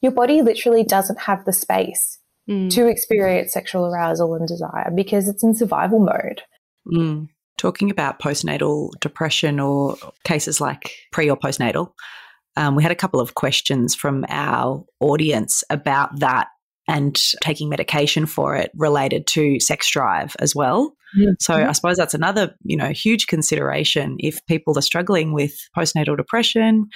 your 0.00 0.10
body 0.10 0.40
literally 0.40 0.82
doesn't 0.82 1.20
have 1.20 1.44
the 1.44 1.52
space 1.52 2.18
mm. 2.48 2.70
to 2.70 2.88
experience 2.88 3.52
sexual 3.52 3.84
arousal 3.84 4.34
and 4.34 4.48
desire 4.48 4.90
because 4.96 5.28
it's 5.28 5.44
in 5.44 5.54
survival 5.54 6.00
mode. 6.00 6.40
Mm. 6.90 7.28
Talking 7.58 7.90
about 7.90 8.20
postnatal 8.20 8.90
depression 9.00 9.60
or 9.60 9.96
cases 10.24 10.58
like 10.58 10.92
pre 11.12 11.28
or 11.28 11.36
postnatal, 11.36 11.92
um, 12.56 12.74
we 12.74 12.82
had 12.82 12.92
a 12.92 12.96
couple 12.96 13.20
of 13.20 13.34
questions 13.34 13.94
from 13.94 14.24
our 14.30 14.82
audience 15.00 15.62
about 15.68 16.20
that 16.20 16.48
and 16.88 17.20
taking 17.42 17.68
medication 17.68 18.26
for 18.26 18.54
it 18.54 18.70
related 18.76 19.26
to 19.26 19.58
sex 19.60 19.90
drive 19.90 20.36
as 20.38 20.54
well. 20.54 20.94
Mm-hmm. 21.18 21.32
So 21.40 21.54
I 21.54 21.72
suppose 21.72 21.96
that's 21.96 22.14
another, 22.14 22.54
you 22.62 22.76
know, 22.76 22.90
huge 22.90 23.26
consideration 23.26 24.16
if 24.18 24.44
people 24.46 24.78
are 24.78 24.82
struggling 24.82 25.32
with 25.32 25.56
postnatal 25.76 26.16
depression, 26.16 26.86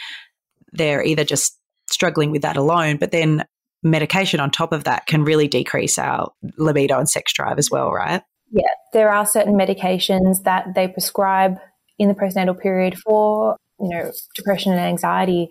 they're 0.72 1.03
either 1.03 1.24
just 1.24 1.59
struggling 1.90 2.31
with 2.31 2.42
that 2.42 2.57
alone, 2.57 2.96
but 2.98 3.11
then 3.11 3.44
medication 3.83 4.40
on 4.40 4.50
top 4.50 4.72
of 4.72 4.85
that 4.85 5.07
can 5.07 5.24
really 5.24 5.48
decrease 5.48 5.98
our 5.98 6.31
libido 6.59 6.98
and 6.98 7.09
sex 7.09 7.33
drive 7.33 7.59
as 7.59 7.70
well, 7.70 7.90
right? 7.90 8.22
Yeah, 8.53 8.68
there 8.92 9.11
are 9.11 9.26
certain 9.26 9.55
medications 9.55 10.42
that 10.44 10.74
they 10.74 10.88
prescribe 10.88 11.57
in 11.98 12.09
the 12.09 12.14
postnatal 12.14 12.61
period 12.61 12.98
for, 12.98 13.57
you 13.81 13.88
know, 13.88 14.12
depression 14.37 14.72
and 14.72 14.81
anxiety. 14.81 15.48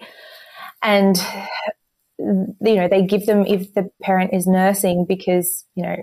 And 0.82 1.18
you 2.20 2.76
know, 2.76 2.88
they 2.88 3.02
give 3.02 3.26
them 3.26 3.46
if 3.46 3.74
the 3.74 3.90
parent 4.02 4.34
is 4.34 4.46
nursing 4.46 5.06
because, 5.08 5.66
you 5.76 5.84
know, 5.84 5.96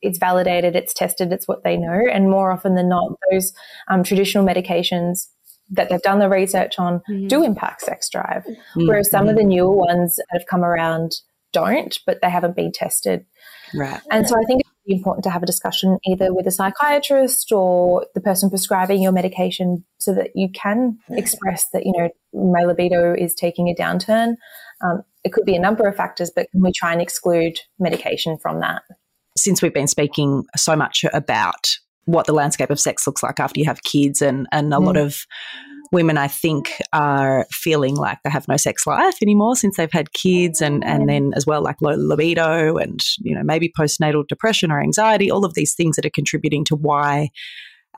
it's 0.00 0.18
validated, 0.18 0.76
it's 0.76 0.94
tested, 0.94 1.32
it's 1.32 1.48
what 1.48 1.64
they 1.64 1.76
know. 1.76 2.04
And 2.12 2.30
more 2.30 2.52
often 2.52 2.74
than 2.74 2.88
not, 2.88 3.12
those 3.30 3.52
um, 3.88 4.04
traditional 4.04 4.46
medications 4.46 5.28
that 5.70 5.88
they've 5.88 6.02
done 6.02 6.20
the 6.20 6.28
research 6.28 6.78
on 6.78 7.02
mm. 7.10 7.28
do 7.28 7.42
impact 7.42 7.82
sex 7.82 8.08
drive, 8.08 8.44
mm. 8.46 8.86
whereas 8.86 9.10
some 9.10 9.26
mm. 9.26 9.30
of 9.30 9.36
the 9.36 9.42
newer 9.42 9.72
ones 9.72 10.16
that 10.16 10.26
have 10.30 10.46
come 10.46 10.64
around 10.64 11.16
don't, 11.52 11.98
but 12.06 12.20
they 12.22 12.30
haven't 12.30 12.54
been 12.54 12.70
tested. 12.70 13.24
Right. 13.74 14.00
And 14.10 14.28
so 14.28 14.36
I 14.38 14.44
think 14.44 14.60
it's 14.60 14.98
important 14.98 15.24
to 15.24 15.30
have 15.30 15.42
a 15.42 15.46
discussion 15.46 15.98
either 16.06 16.32
with 16.32 16.46
a 16.46 16.52
psychiatrist 16.52 17.50
or 17.50 18.06
the 18.14 18.20
person 18.20 18.50
prescribing 18.50 19.02
your 19.02 19.12
medication 19.12 19.84
so 19.98 20.14
that 20.14 20.30
you 20.34 20.48
can 20.50 20.98
express 21.10 21.68
that, 21.72 21.84
you 21.84 21.92
know, 21.96 22.10
my 22.32 22.64
libido 22.64 23.14
is 23.14 23.34
taking 23.34 23.68
a 23.68 23.74
downturn. 23.74 24.36
Um, 24.82 25.02
it 25.26 25.32
could 25.32 25.44
be 25.44 25.56
a 25.56 25.60
number 25.60 25.88
of 25.88 25.96
factors, 25.96 26.30
but 26.34 26.48
can 26.52 26.62
we 26.62 26.70
try 26.72 26.92
and 26.92 27.02
exclude 27.02 27.58
medication 27.80 28.38
from 28.38 28.60
that? 28.60 28.82
Since 29.36 29.60
we've 29.60 29.74
been 29.74 29.88
speaking 29.88 30.44
so 30.56 30.76
much 30.76 31.04
about 31.12 31.76
what 32.04 32.26
the 32.26 32.32
landscape 32.32 32.70
of 32.70 32.78
sex 32.78 33.08
looks 33.08 33.24
like 33.24 33.40
after 33.40 33.58
you 33.58 33.66
have 33.66 33.82
kids, 33.82 34.22
and, 34.22 34.46
and 34.52 34.72
a 34.72 34.76
mm. 34.76 34.86
lot 34.86 34.96
of 34.96 35.26
women, 35.90 36.16
I 36.16 36.28
think, 36.28 36.70
are 36.92 37.44
feeling 37.50 37.96
like 37.96 38.18
they 38.22 38.30
have 38.30 38.46
no 38.46 38.56
sex 38.56 38.86
life 38.86 39.16
anymore 39.20 39.56
since 39.56 39.76
they've 39.76 39.90
had 39.90 40.12
kids, 40.12 40.62
and, 40.62 40.84
and 40.84 41.08
then 41.08 41.32
as 41.34 41.44
well, 41.44 41.60
like 41.60 41.82
low 41.82 41.96
libido 41.96 42.76
and, 42.76 43.00
you 43.18 43.34
know, 43.34 43.42
maybe 43.42 43.72
postnatal 43.76 44.24
depression 44.28 44.70
or 44.70 44.80
anxiety, 44.80 45.28
all 45.28 45.44
of 45.44 45.54
these 45.54 45.74
things 45.74 45.96
that 45.96 46.06
are 46.06 46.10
contributing 46.10 46.64
to 46.66 46.76
why 46.76 47.30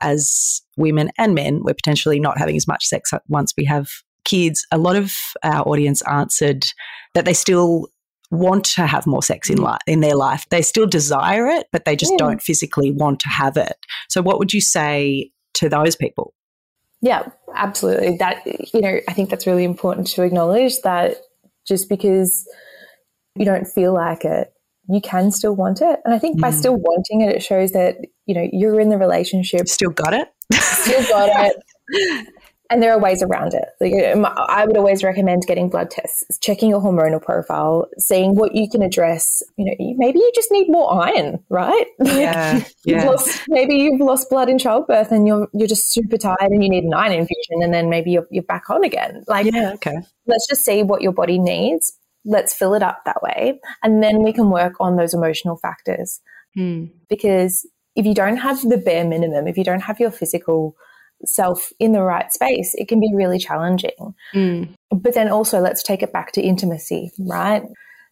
as 0.01 0.61
women 0.77 1.11
and 1.19 1.35
men, 1.35 1.61
we're 1.63 1.75
potentially 1.75 2.19
not 2.19 2.39
having 2.39 2.55
as 2.55 2.67
much 2.67 2.85
sex 2.85 3.11
once 3.27 3.53
we 3.55 3.65
have 3.65 3.89
kids. 4.25 4.65
A 4.71 4.77
lot 4.77 4.95
of 4.95 5.13
our 5.43 5.67
audience 5.67 6.01
answered 6.03 6.65
that 7.13 7.25
they 7.25 7.33
still 7.33 7.87
want 8.31 8.63
to 8.63 8.85
have 8.85 9.07
more 9.07 9.23
sex 9.23 9.49
in 9.49 9.57
mm. 9.57 9.63
life 9.63 9.81
in 9.87 10.01
their 10.01 10.15
life. 10.15 10.45
They 10.49 10.61
still 10.61 10.85
desire 10.85 11.47
it, 11.47 11.67
but 11.71 11.85
they 11.85 11.95
just 11.95 12.11
yeah. 12.13 12.17
don't 12.17 12.41
physically 12.41 12.91
want 12.91 13.19
to 13.21 13.29
have 13.29 13.57
it. 13.57 13.75
So 14.07 14.21
what 14.21 14.39
would 14.39 14.53
you 14.53 14.61
say 14.61 15.31
to 15.55 15.69
those 15.69 15.95
people? 15.95 16.33
Yeah, 17.01 17.27
absolutely. 17.55 18.17
That 18.17 18.45
you 18.73 18.81
know, 18.81 18.99
I 19.07 19.13
think 19.13 19.29
that's 19.29 19.47
really 19.47 19.63
important 19.63 20.07
to 20.07 20.23
acknowledge 20.23 20.81
that 20.81 21.17
just 21.67 21.89
because 21.89 22.47
you 23.35 23.45
don't 23.45 23.65
feel 23.65 23.93
like 23.93 24.25
it, 24.25 24.51
you 24.89 25.01
can 25.01 25.31
still 25.31 25.55
want 25.55 25.81
it. 25.81 25.99
And 26.03 26.13
I 26.13 26.19
think 26.19 26.37
mm. 26.37 26.41
by 26.41 26.51
still 26.51 26.75
wanting 26.75 27.21
it, 27.21 27.35
it 27.35 27.43
shows 27.43 27.71
that 27.71 27.97
you 28.25 28.35
know 28.35 28.47
you're 28.51 28.79
in 28.79 28.89
the 28.89 28.97
relationship. 28.97 29.67
Still 29.67 29.91
got 29.91 30.13
it. 30.13 30.27
Still 30.53 31.03
got 31.07 31.51
it. 31.87 32.27
And 32.69 32.83
there 32.83 32.93
are 32.93 32.99
ways 32.99 33.23
around 33.23 33.53
it. 33.53 33.65
Like, 33.79 33.93
um, 34.13 34.25
I 34.25 34.65
would 34.65 34.77
always 34.77 35.03
recommend 35.03 35.43
getting 35.47 35.69
blood 35.69 35.89
tests, 35.89 36.37
checking 36.39 36.69
your 36.69 36.81
hormonal 36.81 37.21
profile, 37.21 37.87
seeing 37.97 38.35
what 38.35 38.53
you 38.53 38.69
can 38.69 38.81
address. 38.81 39.41
You 39.57 39.65
know, 39.65 39.95
maybe 39.97 40.19
you 40.19 40.31
just 40.35 40.51
need 40.51 40.69
more 40.69 40.93
iron, 40.93 41.43
right? 41.49 41.85
Yeah, 42.19 42.63
yeah. 42.83 43.05
Lost, 43.05 43.43
maybe 43.47 43.75
you've 43.75 44.01
lost 44.01 44.29
blood 44.29 44.49
in 44.49 44.59
childbirth, 44.59 45.11
and 45.11 45.25
you're 45.27 45.47
you're 45.53 45.67
just 45.67 45.93
super 45.93 46.17
tired, 46.17 46.51
and 46.51 46.61
you 46.61 46.69
need 46.69 46.83
an 46.83 46.93
iron 46.93 47.13
infusion, 47.13 47.63
and 47.63 47.73
then 47.73 47.89
maybe 47.89 48.11
you're 48.11 48.27
you're 48.29 48.43
back 48.43 48.69
on 48.69 48.83
again. 48.83 49.23
Like, 49.27 49.45
yeah, 49.51 49.71
okay. 49.75 49.97
Let's 50.25 50.47
just 50.47 50.65
see 50.65 50.83
what 50.83 51.01
your 51.01 51.13
body 51.13 51.39
needs. 51.39 51.93
Let's 52.25 52.53
fill 52.53 52.73
it 52.73 52.83
up 52.83 53.03
that 53.05 53.21
way, 53.21 53.59
and 53.83 54.03
then 54.03 54.21
we 54.21 54.33
can 54.33 54.49
work 54.49 54.73
on 54.79 54.97
those 54.97 55.13
emotional 55.13 55.55
factors. 55.57 56.19
Hmm. 56.55 56.85
Because 57.09 57.65
if 57.95 58.05
you 58.05 58.13
don't 58.13 58.37
have 58.37 58.61
the 58.61 58.77
bare 58.77 59.05
minimum, 59.05 59.47
if 59.47 59.57
you 59.57 59.63
don't 59.63 59.81
have 59.81 59.99
your 59.99 60.11
physical 60.11 60.75
self 61.25 61.71
in 61.79 61.91
the 61.91 62.01
right 62.01 62.31
space, 62.31 62.73
it 62.75 62.87
can 62.87 62.99
be 62.99 63.11
really 63.13 63.39
challenging. 63.39 64.15
Mm. 64.33 64.73
But 64.91 65.13
then 65.13 65.29
also, 65.29 65.59
let's 65.59 65.83
take 65.83 66.01
it 66.03 66.13
back 66.13 66.31
to 66.33 66.41
intimacy, 66.41 67.11
right? 67.19 67.63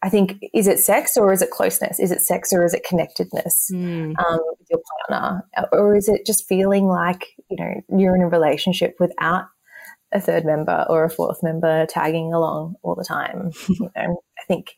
I 0.04 0.10
think, 0.10 0.38
is 0.54 0.68
it 0.68 0.80
sex 0.80 1.18
or 1.18 1.34
is 1.34 1.42
it 1.42 1.50
closeness? 1.50 2.00
Is 2.00 2.12
it 2.12 2.22
sex 2.22 2.54
or 2.54 2.64
is 2.64 2.74
it 2.74 2.86
connectedness 2.88 3.72
mm. 3.74 4.14
um, 4.20 4.40
with 4.60 4.68
your 4.70 4.82
partner? 5.10 5.44
Or 5.72 5.96
is 5.96 6.08
it 6.08 6.26
just 6.26 6.48
feeling 6.48 6.86
like, 6.86 7.26
you 7.50 7.58
know, 7.58 7.74
you're 7.98 8.16
in 8.16 8.22
a 8.22 8.30
relationship 8.30 8.96
without 9.00 9.46
a 10.14 10.22
third 10.22 10.46
member 10.46 10.86
or 10.88 11.04
a 11.04 11.10
fourth 11.10 11.42
member 11.42 11.86
tagging 11.88 12.32
along 12.32 12.76
all 12.84 12.96
the 12.96 13.04
time? 13.04 13.52
you 13.68 13.90
know, 13.96 14.22
I 14.38 14.44
think 14.48 14.76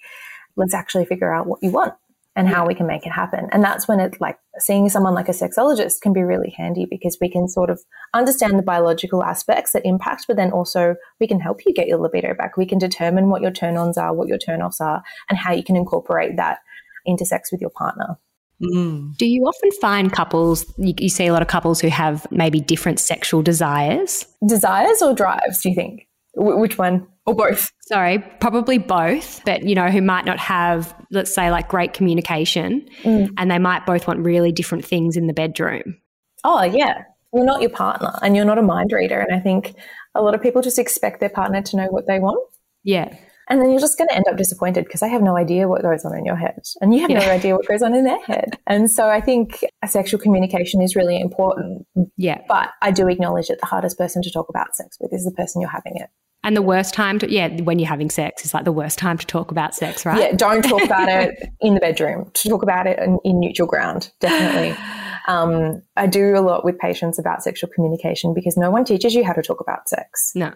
let's 0.56 0.74
actually 0.74 1.06
figure 1.06 1.34
out 1.34 1.48
what 1.48 1.60
you 1.62 1.72
want 1.72 1.94
and 2.40 2.48
how 2.48 2.66
we 2.66 2.74
can 2.74 2.88
make 2.88 3.06
it 3.06 3.12
happen. 3.12 3.50
And 3.52 3.62
that's 3.62 3.86
when 3.86 4.00
it 4.00 4.20
like 4.22 4.38
seeing 4.60 4.88
someone 4.88 5.14
like 5.14 5.28
a 5.28 5.34
sexologist 5.34 6.00
can 6.02 6.14
be 6.14 6.24
really 6.24 6.54
handy 6.56 6.88
because 6.90 7.18
we 7.20 7.30
can 7.30 7.50
sort 7.50 7.70
of 7.70 7.82
understand 8.14 8.58
the 8.58 8.64
biological 8.64 9.24
aspects 9.24 9.74
that 9.74 9.86
impact, 9.86 10.24
but 10.26 10.38
then 10.38 10.52
also 10.52 10.96
we 11.20 11.28
can 11.28 11.42
help 11.42 11.60
you 11.66 11.74
get 11.74 11.88
your 11.88 12.00
libido 12.00 12.34
back. 12.34 12.56
We 12.56 12.66
can 12.66 12.80
determine 12.80 13.30
what 13.30 13.42
your 13.42 13.52
turn 13.52 13.76
ons 13.76 13.98
are, 13.98 14.14
what 14.14 14.30
your 14.30 14.38
turn 14.38 14.62
offs 14.62 14.80
are, 14.80 15.04
and 15.30 15.38
how 15.38 15.52
you 15.52 15.64
can 15.64 15.76
incorporate 15.76 16.38
that 16.38 16.60
into 17.06 17.26
sex 17.26 17.52
with 17.52 17.60
your 17.60 17.72
partner. 17.72 18.18
Mm. 18.64 19.18
Do 19.18 19.26
you 19.26 19.44
often 19.44 19.72
find 19.82 20.12
couples, 20.12 20.66
you, 20.78 20.94
you 20.98 21.10
see 21.10 21.28
a 21.28 21.34
lot 21.34 21.42
of 21.42 21.50
couples 21.50 21.82
who 21.82 21.90
have 21.90 22.26
maybe 22.32 22.62
different 22.62 23.02
sexual 23.02 23.42
desires? 23.42 24.26
Desires 24.48 25.02
or 25.02 25.14
drives, 25.14 25.62
do 25.62 25.70
you 25.70 25.76
think? 25.76 26.08
W- 26.38 26.58
which 26.58 26.78
one? 26.78 27.06
Or 27.30 27.36
both? 27.36 27.72
Sorry, 27.82 28.20
probably 28.40 28.80
both, 28.80 29.44
but 29.46 29.64
you 29.64 29.76
know, 29.76 29.90
who 29.90 30.02
might 30.02 30.26
not 30.26 30.40
have, 30.40 30.96
let's 31.12 31.34
say, 31.34 31.52
like 31.52 31.68
great 31.68 31.94
communication 31.94 32.88
mm. 33.04 33.30
and 33.38 33.52
they 33.52 33.60
might 33.60 33.86
both 33.86 34.08
want 34.08 34.20
really 34.20 34.52
different 34.52 34.84
things 34.84 35.16
in 35.16 35.28
the 35.28 35.34
bedroom. 35.34 35.98
Oh, 36.44 36.64
yeah. 36.64 37.04
You're 37.32 37.46
not 37.46 37.62
your 37.62 37.70
partner 37.70 38.12
and 38.24 38.36
you're 38.36 38.46
not 38.46 38.58
a 38.58 38.64
mind 38.64 38.92
reader. 38.92 39.20
And 39.20 39.32
I 39.36 39.40
think 39.40 39.76
a 40.16 40.22
lot 40.24 40.34
of 40.34 40.42
people 40.42 40.64
just 40.64 40.80
expect 40.80 41.20
their 41.20 41.30
partner 41.30 41.62
to 41.62 41.78
know 41.78 41.86
what 41.88 42.08
they 42.08 42.18
want. 42.18 42.40
Yeah. 42.84 43.16
And 43.50 43.62
then 43.62 43.72
you're 43.72 43.80
just 43.80 43.98
going 43.98 44.08
to 44.08 44.16
end 44.16 44.26
up 44.28 44.38
disappointed 44.38 44.86
because 44.86 45.02
they 45.02 45.10
have 45.10 45.22
no 45.22 45.36
idea 45.36 45.68
what 45.68 45.82
goes 45.82 46.06
on 46.06 46.16
in 46.16 46.24
your 46.24 46.36
head 46.36 46.62
and 46.82 46.94
you 46.94 47.02
have 47.02 47.10
yeah. 47.10 47.20
no 47.20 47.32
idea 47.32 47.56
what 47.56 47.68
goes 47.68 47.82
on 47.82 47.96
in 47.96 48.06
their 48.06 48.24
head. 48.26 48.58
And 48.68 48.90
so 48.90 49.10
I 49.10 49.22
think 49.22 49.64
sexual 49.88 50.20
communication 50.20 50.82
is 50.82 50.96
really 50.96 51.20
important. 51.20 51.86
Yeah. 52.16 52.42
But 52.48 52.70
I 52.82 52.92
do 52.92 53.08
acknowledge 53.08 53.48
that 53.48 53.60
the 53.60 53.66
hardest 53.66 53.98
person 53.98 54.22
to 54.22 54.32
talk 54.32 54.50
about 54.50 54.76
sex 54.76 54.98
with 55.00 55.14
is 55.14 55.26
the 55.26 55.32
person 55.32 55.62
you're 55.62 55.70
having 55.70 55.96
it. 55.96 56.10
And 56.44 56.56
the 56.56 56.62
worst 56.62 56.94
time 56.94 57.20
to, 57.20 57.30
yeah, 57.30 57.62
when 57.62 57.80
you're 57.80 57.90
having 57.90 58.10
sex 58.10 58.46
is 58.46 58.54
like 58.54 58.64
the 58.64 58.72
worst 58.72 58.98
time 58.98 59.18
to 59.18 59.26
talk 59.26 59.52
about 59.52 59.76
sex, 59.76 60.06
right? 60.06 60.20
Yeah, 60.20 60.36
don't 60.36 60.62
talk 60.62 60.82
about 60.84 61.10
it 61.10 61.50
in 61.62 61.74
the 61.74 61.82
bedroom. 61.82 62.32
To 62.34 62.50
talk 62.50 62.64
about 62.64 62.88
it 62.88 62.98
in, 63.00 63.20
in 63.26 63.40
neutral 63.40 63.68
ground, 63.68 64.12
definitely. 64.20 64.76
Um, 65.28 65.84
I 65.96 66.08
do 66.08 66.36
a 66.36 66.42
lot 66.42 66.66
with 66.66 66.80
patients 66.80 67.20
about 67.20 67.44
sexual 67.44 67.70
communication 67.70 68.34
because 68.34 68.58
no 68.58 68.72
one 68.72 68.84
teaches 68.84 69.14
you 69.14 69.24
how 69.24 69.34
to 69.34 69.44
talk 69.44 69.62
about 69.62 69.88
sex. 69.88 70.32
No. 70.34 70.52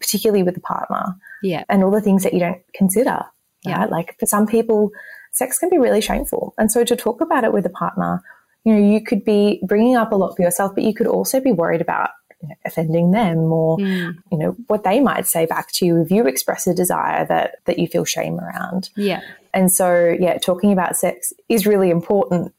Particularly 0.00 0.42
with 0.42 0.56
a 0.56 0.60
partner. 0.60 1.14
Yeah. 1.44 1.62
And 1.68 1.84
all 1.84 1.92
the 1.92 2.00
things 2.00 2.24
that 2.24 2.34
you 2.34 2.40
don't 2.40 2.60
consider. 2.74 3.10
Right? 3.10 3.24
Yeah. 3.64 3.84
Like 3.84 4.16
for 4.18 4.26
some 4.26 4.48
people, 4.48 4.90
sex 5.30 5.60
can 5.60 5.70
be 5.70 5.78
really 5.78 6.00
shameful. 6.00 6.54
And 6.58 6.72
so 6.72 6.82
to 6.82 6.96
talk 6.96 7.20
about 7.20 7.44
it 7.44 7.52
with 7.52 7.66
a 7.66 7.70
partner, 7.70 8.20
you 8.64 8.74
know, 8.74 8.92
you 8.92 9.00
could 9.00 9.24
be 9.24 9.60
bringing 9.62 9.94
up 9.94 10.10
a 10.10 10.16
lot 10.16 10.34
for 10.34 10.42
yourself, 10.42 10.74
but 10.74 10.82
you 10.82 10.92
could 10.92 11.06
also 11.06 11.38
be 11.38 11.52
worried 11.52 11.82
about 11.82 12.10
you 12.46 12.54
know, 12.54 12.54
offending 12.64 13.10
them 13.10 13.52
or 13.52 13.78
mm. 13.78 14.14
you 14.30 14.38
know 14.38 14.56
what 14.66 14.84
they 14.84 15.00
might 15.00 15.26
say 15.26 15.46
back 15.46 15.72
to 15.72 15.86
you 15.86 16.00
if 16.00 16.10
you 16.10 16.26
express 16.26 16.66
a 16.66 16.74
desire 16.74 17.26
that 17.26 17.56
that 17.64 17.78
you 17.78 17.86
feel 17.86 18.04
shame 18.04 18.38
around. 18.38 18.90
Yeah. 18.96 19.20
And 19.52 19.70
so 19.70 20.16
yeah 20.18 20.38
talking 20.38 20.72
about 20.72 20.96
sex 20.96 21.32
is 21.48 21.66
really 21.66 21.90
important 21.90 22.52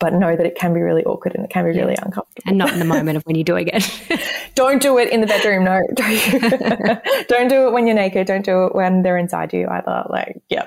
but 0.00 0.12
know 0.12 0.36
that 0.36 0.44
it 0.44 0.56
can 0.56 0.74
be 0.74 0.80
really 0.80 1.04
awkward 1.04 1.34
and 1.34 1.44
it 1.44 1.50
can 1.50 1.64
be 1.64 1.70
yeah. 1.74 1.82
really 1.82 1.94
uncomfortable. 1.94 2.42
And 2.46 2.58
not 2.58 2.72
in 2.72 2.78
the 2.78 2.84
moment 2.84 3.16
of 3.16 3.22
when 3.24 3.36
you're 3.36 3.44
doing 3.44 3.68
it 3.72 3.90
don't 4.54 4.82
do 4.82 4.98
it 4.98 5.08
in 5.10 5.20
the 5.20 5.26
bedroom 5.26 5.64
no. 5.64 5.80
Don't, 5.94 7.02
don't 7.28 7.48
do 7.48 7.66
it 7.66 7.72
when 7.72 7.86
you're 7.86 7.96
naked. 7.96 8.26
Don't 8.26 8.44
do 8.44 8.66
it 8.66 8.74
when 8.74 9.02
they're 9.02 9.16
inside 9.18 9.52
you 9.52 9.66
either. 9.68 10.04
Like 10.10 10.42
yeah 10.48 10.66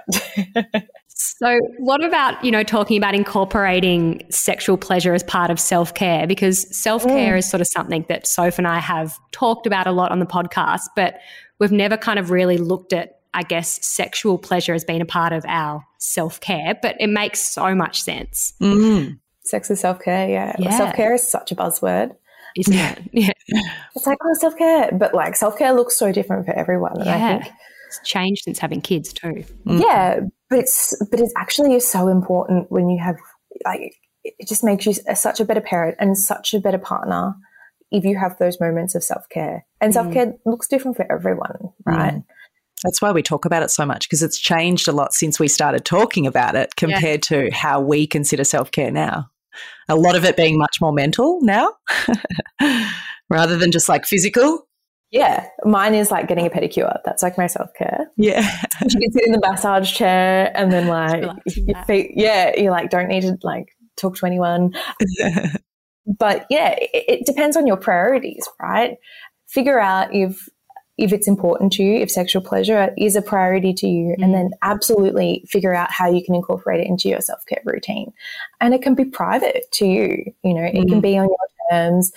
So, 1.20 1.60
what 1.80 2.04
about, 2.04 2.44
you 2.46 2.52
know, 2.52 2.62
talking 2.64 2.96
about 2.96 3.16
incorporating 3.16 4.22
sexual 4.30 4.78
pleasure 4.78 5.16
as 5.16 5.24
part 5.24 5.50
of 5.50 5.60
self 5.60 5.94
care? 5.96 6.28
Because 6.28 6.76
self 6.76 7.04
care 7.04 7.34
mm. 7.34 7.40
is 7.40 7.50
sort 7.50 7.62
of 7.62 7.68
something 7.68 8.06
that 8.08 8.28
Soph 8.28 8.60
and 8.60 8.68
I 8.68 8.80
have 8.80 9.18
talked 9.32 9.66
about 9.66 9.88
a 9.88 9.92
lot 9.92 10.12
on 10.12 10.20
the 10.20 10.28
podcast, 10.28 10.84
but 10.96 11.20
we've 11.60 11.72
never 11.72 11.98
kind 11.98 12.20
of 12.20 12.30
really 12.30 12.58
looked 12.58 12.94
at, 12.94 13.20
I 13.34 13.42
guess, 13.42 13.84
sexual 13.84 14.38
pleasure 14.38 14.76
as 14.76 14.84
being 14.84 15.02
a 15.02 15.06
part 15.06 15.34
of 15.34 15.44
our 15.48 15.84
self 15.98 16.40
care, 16.40 16.78
but 16.82 16.96
it 17.00 17.08
makes 17.08 17.42
so 17.42 17.74
much 17.74 18.00
sense. 18.02 18.54
Mm. 18.62 19.20
Sex 19.44 19.72
is 19.72 19.80
self 19.80 20.00
care, 20.00 20.30
yeah. 20.30 20.56
yeah. 20.60 20.78
Self 20.78 20.94
care 20.94 21.16
is 21.16 21.28
such 21.28 21.52
a 21.52 21.56
buzzword. 21.56 22.16
Isn't 22.56 22.74
it? 22.74 23.00
Yeah. 23.12 23.32
It's 23.96 24.06
like, 24.06 24.18
oh, 24.24 24.34
self 24.34 24.56
care. 24.56 24.92
But 24.92 25.16
like, 25.16 25.36
self 25.36 25.58
care 25.58 25.74
looks 25.74 25.98
so 25.98 26.12
different 26.12 26.46
for 26.46 26.54
everyone. 26.54 26.94
Yeah. 27.04 27.16
I 27.16 27.40
think 27.40 27.54
it's 27.88 28.00
changed 28.04 28.44
since 28.44 28.60
having 28.60 28.82
kids 28.82 29.14
too. 29.14 29.46
Mm. 29.66 29.82
Yeah, 29.82 30.20
but 30.50 30.60
it's 30.60 30.96
but 31.12 31.20
it's 31.20 31.34
actually 31.38 31.80
so 31.80 32.08
important 32.08 32.72
when 32.72 32.90
you 32.90 33.02
have 33.04 33.18
like 33.66 33.94
it 34.24 34.48
just 34.48 34.64
makes 34.64 34.86
you 34.86 34.94
such 34.94 35.40
a 35.40 35.46
better 35.46 35.62
parent 35.62 35.96
and 36.00 36.18
such 36.18 36.54
a 36.54 36.60
better 36.60 36.78
partner 36.78 37.36
if 37.92 38.04
you 38.04 38.18
have 38.18 38.38
those 38.38 38.60
moments 38.60 38.96
of 38.96 39.04
self 39.04 39.28
care. 39.30 39.66
And 39.82 39.92
mm. 39.92 39.94
self 39.94 40.12
care 40.14 40.34
looks 40.46 40.68
different 40.68 40.98
for 40.98 41.10
everyone, 41.12 41.58
right? 41.86 42.16
Mm. 42.16 42.26
That's 42.84 43.02
why 43.02 43.12
we 43.12 43.24
talk 43.24 43.46
about 43.46 43.64
it 43.64 43.72
so 43.72 43.86
much 43.86 44.08
because 44.08 44.22
it's 44.22 44.38
changed 44.38 44.88
a 44.88 44.92
lot 44.92 45.14
since 45.14 45.40
we 45.40 45.48
started 45.48 45.84
talking 45.84 46.28
about 46.28 46.56
it 46.56 46.76
compared 46.76 47.26
yeah. 47.32 47.48
to 47.48 47.52
how 47.52 47.82
we 47.82 48.06
consider 48.06 48.44
self 48.44 48.72
care 48.72 48.92
now. 48.92 49.30
A 49.90 49.96
lot 49.96 50.16
of 50.16 50.24
it 50.24 50.38
being 50.38 50.58
much 50.58 50.78
more 50.80 50.94
mental 50.94 51.40
now 51.42 51.74
rather 53.30 53.58
than 53.58 53.72
just 53.72 53.90
like 53.90 54.06
physical. 54.06 54.67
Yeah, 55.12 55.48
mine 55.64 55.94
is 55.94 56.12
like 56.12 56.28
getting 56.28 56.46
a 56.46 56.50
pedicure. 56.50 57.00
That's 57.06 57.24
like 57.24 57.38
my 57.38 57.48
self 57.48 57.74
care. 57.78 58.12
Yeah, 58.18 58.42
you 58.82 59.00
can 59.00 59.12
sit 59.12 59.26
in 59.26 59.32
the 59.32 59.40
massage 59.40 59.94
chair 59.94 60.52
and 60.54 60.72
then 60.72 60.88
like 60.88 61.24
your 61.56 61.84
feet. 61.86 62.12
Yeah, 62.16 62.54
you 62.58 62.72
like 62.72 62.90
don't 62.90 63.08
need 63.08 63.22
to 63.22 63.38
like 63.42 63.70
talk 63.96 64.18
to 64.18 64.26
anyone. 64.26 64.76
but 66.06 66.46
yeah, 66.50 66.76
it, 66.78 66.90
it 66.94 67.26
depends 67.26 67.56
on 67.56 67.68
your 67.68 67.78
priorities, 67.78 68.48
right? 68.62 68.98
Figure 69.48 69.80
out 69.80 70.14
if 70.14 70.50
if 70.98 71.14
it's 71.14 71.28
important 71.28 71.72
to 71.74 71.84
you, 71.84 72.00
if 72.00 72.10
sexual 72.10 72.42
pleasure 72.42 72.94
is 72.98 73.16
a 73.16 73.22
priority 73.22 73.74
to 73.74 73.88
you, 73.88 74.16
mm. 74.18 74.24
and 74.24 74.34
then 74.34 74.50
absolutely 74.62 75.46
figure 75.48 75.74
out 75.74 75.92
how 75.92 76.10
you 76.10 76.24
can 76.24 76.36
incorporate 76.36 76.82
it 76.82 76.88
into 76.88 77.08
your 77.08 77.22
self 77.22 77.46
care 77.46 77.62
routine. 77.66 78.12
And 78.60 78.74
it 78.74 78.82
can 78.82 78.96
be 78.96 79.06
private 79.06 79.72
to 79.74 79.86
you. 79.86 80.34
You 80.44 80.54
know, 80.54 80.62
mm. 80.62 80.76
it 80.76 80.88
can 80.88 81.00
mm. 81.00 81.04
be 81.04 81.18
on 81.18 81.26
your 81.26 81.38
terms. 81.72 82.12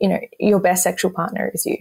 You 0.00 0.08
know, 0.08 0.20
your 0.38 0.60
best 0.60 0.82
sexual 0.82 1.10
partner 1.10 1.50
is 1.54 1.64
you. 1.64 1.78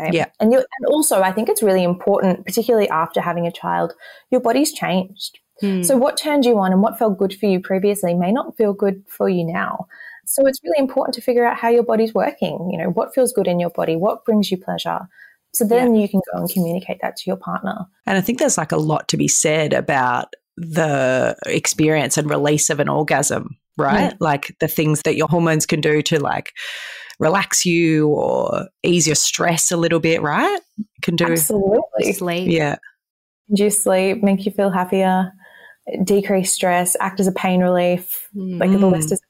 Okay. 0.00 0.16
Yeah. 0.16 0.26
And 0.40 0.52
you 0.52 0.58
and 0.58 0.86
also 0.86 1.22
I 1.22 1.32
think 1.32 1.48
it's 1.48 1.62
really 1.62 1.84
important, 1.84 2.44
particularly 2.44 2.88
after 2.88 3.20
having 3.20 3.46
a 3.46 3.52
child, 3.52 3.94
your 4.30 4.40
body's 4.40 4.72
changed. 4.72 5.38
Hmm. 5.60 5.82
So 5.82 5.96
what 5.96 6.16
turned 6.16 6.44
you 6.44 6.58
on 6.58 6.72
and 6.72 6.82
what 6.82 6.98
felt 6.98 7.18
good 7.18 7.34
for 7.34 7.46
you 7.46 7.60
previously 7.60 8.14
may 8.14 8.32
not 8.32 8.56
feel 8.56 8.72
good 8.72 9.04
for 9.08 9.28
you 9.28 9.44
now. 9.44 9.86
So 10.26 10.46
it's 10.46 10.60
really 10.64 10.78
important 10.78 11.14
to 11.14 11.20
figure 11.20 11.44
out 11.44 11.56
how 11.56 11.68
your 11.68 11.84
body's 11.84 12.14
working. 12.14 12.70
You 12.72 12.78
know, 12.78 12.90
what 12.90 13.14
feels 13.14 13.32
good 13.32 13.46
in 13.46 13.60
your 13.60 13.70
body, 13.70 13.94
what 13.96 14.24
brings 14.24 14.50
you 14.50 14.56
pleasure. 14.56 15.00
So 15.52 15.64
then 15.64 15.94
yeah. 15.94 16.02
you 16.02 16.08
can 16.08 16.20
go 16.32 16.40
and 16.40 16.50
communicate 16.50 16.98
that 17.02 17.16
to 17.16 17.22
your 17.26 17.36
partner. 17.36 17.86
And 18.06 18.18
I 18.18 18.20
think 18.20 18.40
there's 18.40 18.58
like 18.58 18.72
a 18.72 18.76
lot 18.76 19.08
to 19.08 19.16
be 19.16 19.28
said 19.28 19.72
about 19.72 20.34
the 20.56 21.36
experience 21.46 22.16
and 22.16 22.28
release 22.28 22.70
of 22.70 22.80
an 22.80 22.88
orgasm 22.88 23.56
right? 23.76 24.12
Yeah. 24.12 24.16
Like 24.20 24.56
the 24.60 24.68
things 24.68 25.02
that 25.02 25.16
your 25.16 25.28
hormones 25.28 25.66
can 25.66 25.80
do 25.80 26.02
to 26.02 26.20
like 26.20 26.52
relax 27.18 27.64
you 27.64 28.08
or 28.08 28.68
ease 28.82 29.06
your 29.06 29.16
stress 29.16 29.70
a 29.70 29.76
little 29.76 30.00
bit, 30.00 30.22
right? 30.22 30.60
Can 31.02 31.16
do 31.16 31.26
absolutely 31.26 32.12
sleep. 32.12 32.50
Yeah, 32.50 32.76
induce 33.48 33.82
sleep, 33.82 34.22
make 34.22 34.44
you 34.46 34.52
feel 34.52 34.70
happier, 34.70 35.32
decrease 36.02 36.52
stress, 36.52 36.96
act 37.00 37.20
as 37.20 37.26
a 37.26 37.32
pain 37.32 37.60
relief, 37.60 38.28
mm. 38.34 38.58
like 38.58 38.70
the 38.70 38.86
list 38.86 39.12
is, 39.12 39.20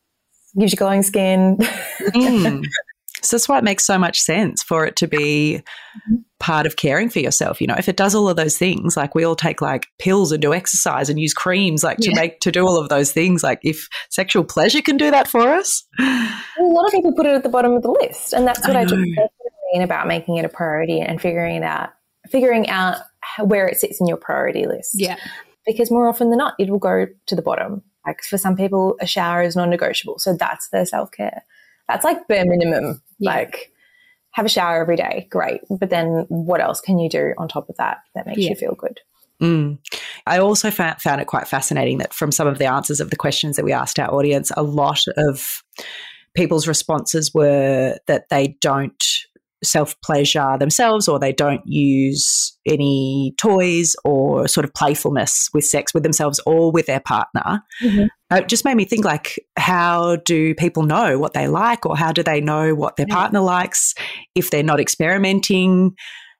gives 0.58 0.72
you 0.72 0.78
glowing 0.78 1.02
skin. 1.02 1.56
mm. 1.56 2.64
So 3.24 3.36
that's 3.36 3.48
why 3.48 3.58
it 3.58 3.64
makes 3.64 3.84
so 3.84 3.98
much 3.98 4.20
sense 4.20 4.62
for 4.62 4.84
it 4.86 4.96
to 4.96 5.08
be 5.08 5.62
mm-hmm. 5.62 6.16
part 6.38 6.66
of 6.66 6.76
caring 6.76 7.08
for 7.08 7.20
yourself. 7.20 7.60
You 7.60 7.66
know, 7.66 7.76
if 7.78 7.88
it 7.88 7.96
does 7.96 8.14
all 8.14 8.28
of 8.28 8.36
those 8.36 8.58
things, 8.58 8.96
like 8.96 9.14
we 9.14 9.24
all 9.24 9.36
take 9.36 9.60
like 9.60 9.86
pills 9.98 10.32
and 10.32 10.42
do 10.42 10.52
exercise 10.52 11.08
and 11.08 11.18
use 11.18 11.32
creams, 11.32 11.82
like 11.82 11.98
to 11.98 12.10
yeah. 12.10 12.20
make 12.20 12.40
to 12.40 12.52
do 12.52 12.66
all 12.66 12.78
of 12.78 12.88
those 12.88 13.12
things. 13.12 13.42
Like 13.42 13.60
if 13.62 13.88
sexual 14.10 14.44
pleasure 14.44 14.82
can 14.82 14.96
do 14.96 15.10
that 15.10 15.28
for 15.28 15.48
us, 15.48 15.84
a 15.98 16.62
lot 16.62 16.86
of 16.86 16.92
people 16.92 17.12
put 17.12 17.26
it 17.26 17.34
at 17.34 17.42
the 17.42 17.48
bottom 17.48 17.72
of 17.72 17.82
the 17.82 17.90
list, 17.90 18.32
and 18.32 18.46
that's 18.46 18.66
what 18.66 18.76
I, 18.76 18.82
I 18.82 18.84
just 18.84 18.94
mean 19.72 19.82
about 19.82 20.06
making 20.06 20.36
it 20.36 20.44
a 20.44 20.48
priority 20.48 21.00
and 21.00 21.20
figuring 21.20 21.56
it 21.56 21.62
out, 21.62 21.90
figuring 22.30 22.68
out 22.68 22.98
where 23.40 23.66
it 23.66 23.78
sits 23.78 24.00
in 24.00 24.06
your 24.06 24.16
priority 24.16 24.66
list. 24.66 24.90
Yeah, 24.94 25.16
because 25.66 25.90
more 25.90 26.08
often 26.08 26.30
than 26.30 26.38
not, 26.38 26.54
it 26.58 26.70
will 26.70 26.78
go 26.78 27.06
to 27.26 27.34
the 27.34 27.42
bottom. 27.42 27.82
Like 28.06 28.20
for 28.22 28.36
some 28.36 28.54
people, 28.54 28.96
a 29.00 29.06
shower 29.06 29.42
is 29.42 29.56
non-negotiable, 29.56 30.18
so 30.18 30.36
that's 30.36 30.68
their 30.68 30.84
self 30.84 31.10
care. 31.10 31.42
That's 31.88 32.04
like 32.04 32.26
bare 32.28 32.44
minimum 32.46 33.02
yeah. 33.24 33.34
Like, 33.34 33.72
have 34.32 34.46
a 34.46 34.48
shower 34.48 34.80
every 34.80 34.96
day, 34.96 35.28
great. 35.30 35.60
But 35.70 35.90
then 35.90 36.26
what 36.28 36.60
else 36.60 36.80
can 36.80 36.98
you 36.98 37.08
do 37.08 37.34
on 37.38 37.48
top 37.48 37.68
of 37.68 37.76
that 37.76 37.98
that 38.14 38.26
makes 38.26 38.40
yeah. 38.40 38.50
you 38.50 38.56
feel 38.56 38.74
good? 38.74 39.00
Mm. 39.40 39.78
I 40.26 40.38
also 40.38 40.70
found, 40.70 41.00
found 41.00 41.20
it 41.20 41.26
quite 41.26 41.46
fascinating 41.48 41.98
that 41.98 42.12
from 42.12 42.32
some 42.32 42.48
of 42.48 42.58
the 42.58 42.66
answers 42.66 43.00
of 43.00 43.10
the 43.10 43.16
questions 43.16 43.56
that 43.56 43.64
we 43.64 43.72
asked 43.72 43.98
our 43.98 44.12
audience, 44.12 44.50
a 44.56 44.62
lot 44.62 45.00
of 45.16 45.62
people's 46.34 46.66
responses 46.66 47.32
were 47.32 47.96
that 48.06 48.28
they 48.28 48.56
don't 48.60 49.04
self 49.64 50.00
pleasure 50.02 50.56
themselves 50.58 51.08
or 51.08 51.18
they 51.18 51.32
don't 51.32 51.62
use 51.64 52.56
any 52.66 53.34
toys 53.38 53.96
or 54.04 54.46
sort 54.48 54.64
of 54.64 54.72
playfulness 54.74 55.48
with 55.52 55.64
sex 55.64 55.92
with 55.92 56.02
themselves 56.02 56.40
or 56.46 56.70
with 56.70 56.86
their 56.86 57.00
partner. 57.00 57.62
Mm-hmm. 57.82 58.06
It 58.36 58.48
just 58.48 58.64
made 58.64 58.76
me 58.76 58.84
think 58.84 59.04
like, 59.04 59.38
how 59.56 60.16
do 60.16 60.54
people 60.54 60.82
know 60.82 61.18
what 61.18 61.34
they 61.34 61.48
like 61.48 61.86
or 61.86 61.96
how 61.96 62.12
do 62.12 62.22
they 62.22 62.40
know 62.40 62.74
what 62.74 62.96
their 62.96 63.06
partner 63.06 63.40
likes 63.40 63.94
if 64.34 64.50
they're 64.50 64.62
not 64.62 64.80
experimenting? 64.80 65.94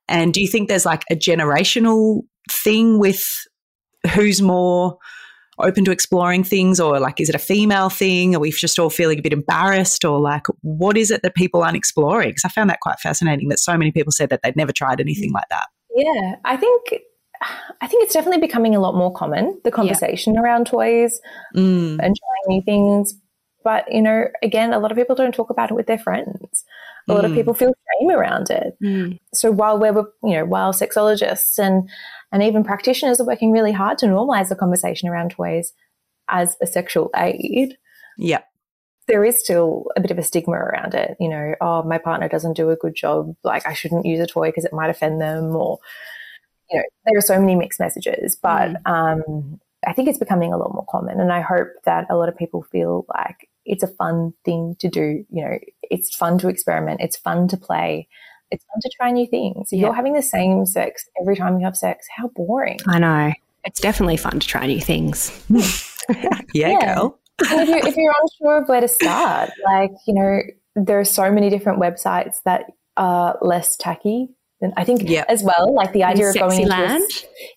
And 0.09 0.35
do 0.35 0.41
you 0.41 0.49
think 0.49 0.69
there's 0.69 0.87
like 0.87 1.05
a 1.11 1.17
generational 1.17 2.23
thing 2.51 2.99
with 2.99 3.25
who's 4.15 4.43
more 4.43 4.99
open 5.59 5.85
to 5.85 5.91
exploring 5.91 6.45
things 6.45 6.81
or 6.81 6.99
like 6.99 7.21
is 7.21 7.29
it 7.29 7.35
a 7.35 7.39
female 7.39 7.89
thing 7.89 8.35
are 8.35 8.41
we 8.41 8.51
just 8.51 8.79
all 8.79 8.91
feeling 8.91 9.19
a 9.19 9.23
bit 9.23 9.33
embarrassed 9.33 10.05
or 10.05 10.21
like 10.21 10.47
what 10.63 10.97
is 10.97 11.11
it 11.11 11.23
that 11.23 11.35
people 11.35 11.63
aren't 11.63 11.77
exploring 11.77 12.31
because 12.31 12.45
i 12.45 12.49
found 12.49 12.69
that 12.69 12.81
quite 12.81 12.99
fascinating 13.01 13.49
that 13.49 13.59
so 13.59 13.77
many 13.77 13.93
people 13.93 14.13
said 14.13 14.31
that 14.31 14.41
they'd 14.43 14.57
never 14.57 14.73
tried 14.73 15.01
anything 15.01 15.33
like 15.33 15.49
that 15.51 15.67
yeah 15.95 16.35
i 16.45 16.57
think 16.57 16.95
i 17.81 17.87
think 17.87 18.03
it's 18.03 18.15
definitely 18.15 18.41
becoming 18.41 18.75
a 18.75 18.81
lot 18.81 18.95
more 18.95 19.13
common 19.13 19.59
the 19.65 19.71
conversation 19.71 20.35
yeah. 20.35 20.41
around 20.41 20.67
toys 20.67 21.21
mm. 21.57 21.93
and 21.93 21.99
trying 21.99 22.49
new 22.49 22.63
things 22.63 23.15
but 23.63 23.85
you 23.93 24.03
know 24.03 24.25
again 24.43 24.73
a 24.73 24.79
lot 24.79 24.91
of 24.91 24.97
people 24.97 25.15
don't 25.15 25.35
talk 25.35 25.51
about 25.51 25.71
it 25.71 25.75
with 25.75 25.87
their 25.87 25.99
friends 25.99 26.65
a 27.09 27.13
lot 27.13 27.25
of 27.25 27.33
mm. 27.33 27.35
people 27.35 27.55
feel 27.55 27.73
shame 28.01 28.11
around 28.11 28.51
it. 28.51 28.77
Mm. 28.83 29.19
So 29.35 29.51
while 29.51 29.79
we're, 29.79 29.93
you 30.23 30.37
know, 30.37 30.45
while 30.45 30.73
sexologists 30.73 31.59
and 31.59 31.89
and 32.35 32.43
even 32.43 32.65
practitioners 32.65 33.21
are 33.21 33.27
working 33.27 33.53
really 33.53 33.71
hard 33.71 33.97
to 33.99 34.07
normalize 34.07 34.49
the 34.49 34.57
conversation 34.57 35.09
around 35.09 35.31
toys 35.31 35.73
as 36.29 36.57
a 36.61 36.67
sexual 36.67 37.09
aid. 37.17 37.79
Yeah. 38.19 38.41
There 39.07 39.25
is 39.25 39.39
still 39.39 39.85
a 39.97 40.01
bit 40.01 40.11
of 40.11 40.19
a 40.19 40.23
stigma 40.25 40.57
around 40.57 40.95
it. 40.95 41.17
You 41.21 41.29
know, 41.29 41.55
oh, 41.61 41.85
my 41.85 41.99
partner 41.99 42.29
doesn't 42.29 42.57
do 42.57 42.71
a 42.71 42.77
good 42.77 42.97
job. 42.97 43.37
Like, 43.45 43.65
I 43.69 43.73
shouldn't 43.73 44.05
use 44.05 44.19
a 44.19 44.27
toy 44.27 44.49
because 44.49 44.65
it 44.65 44.73
might 44.73 44.91
offend 44.91 45.21
them. 45.21 45.55
Or, 45.55 45.79
you 46.73 46.79
know, 46.79 46.85
there 47.07 47.17
are 47.17 47.21
so 47.21 47.39
many 47.39 47.55
mixed 47.55 47.79
messages. 47.79 48.37
But 48.43 48.83
mm. 48.83 48.91
um, 48.91 49.61
I 49.87 49.93
think 49.93 50.09
it's 50.09 50.19
becoming 50.19 50.53
a 50.53 50.59
lot 50.59 50.75
more 50.75 50.87
common. 50.91 51.21
And 51.21 51.33
I 51.33 51.41
hope 51.41 51.69
that 51.85 52.09
a 52.11 52.17
lot 52.17 52.29
of 52.29 52.37
people 52.37 52.65
feel 52.65 53.07
like 53.15 53.49
it's 53.65 53.85
a 53.85 53.95
fun 53.95 54.33
thing 54.45 54.75
to 54.81 54.89
do. 54.89 55.25
You 55.31 55.45
know, 55.45 55.59
it's 55.85 56.17
fun 56.17 56.39
to 56.39 56.49
experiment, 56.49 57.01
it's 57.01 57.17
fun 57.17 57.47
to 57.47 57.57
play 57.57 58.09
it's 58.55 58.65
fun 58.65 58.81
to 58.81 58.91
try 58.97 59.11
new 59.11 59.27
things. 59.27 59.69
If 59.71 59.79
yeah. 59.79 59.87
you're 59.87 59.95
having 59.95 60.15
the 60.15 60.23
same 60.23 60.65
sex 60.67 61.09
every 61.21 61.37
time 61.37 61.59
you 61.59 61.65
have 61.65 61.77
sex, 61.77 62.07
how 62.17 62.29
boring. 62.29 62.79
I 62.87 62.99
know. 62.99 63.33
It's 63.65 63.81
definitely 63.81 64.17
fun 64.17 64.41
to 64.41 64.47
try 64.47 64.67
new 64.67 64.81
things. 64.81 65.31
yeah, 66.09 66.41
yeah, 66.55 66.95
girl. 66.95 67.19
if 67.41 67.69
you're, 67.69 67.89
if 67.89 67.97
you're 67.97 68.15
unsure 68.23 68.63
of 68.63 68.69
where 68.69 68.81
to 68.81 68.89
start, 68.89 69.51
like, 69.65 69.91
you 70.07 70.15
know, 70.15 70.41
there 70.77 71.01
are 71.01 71.05
so 71.05 71.31
many 71.31 71.51
different 71.51 71.81
websites 71.81 72.37
that 72.45 72.67
are 72.97 73.39
less 73.41 73.77
tacky 73.77 74.29
than 74.61 74.73
I 74.77 74.85
think 74.85 75.09
yep. 75.09 75.27
as 75.29 75.43
well. 75.43 75.75
Like 75.75 75.93
the 75.93 76.05
idea 76.05 76.29
of 76.29 76.35
going 76.35 76.61
into 76.61 76.71
land. 76.71 77.03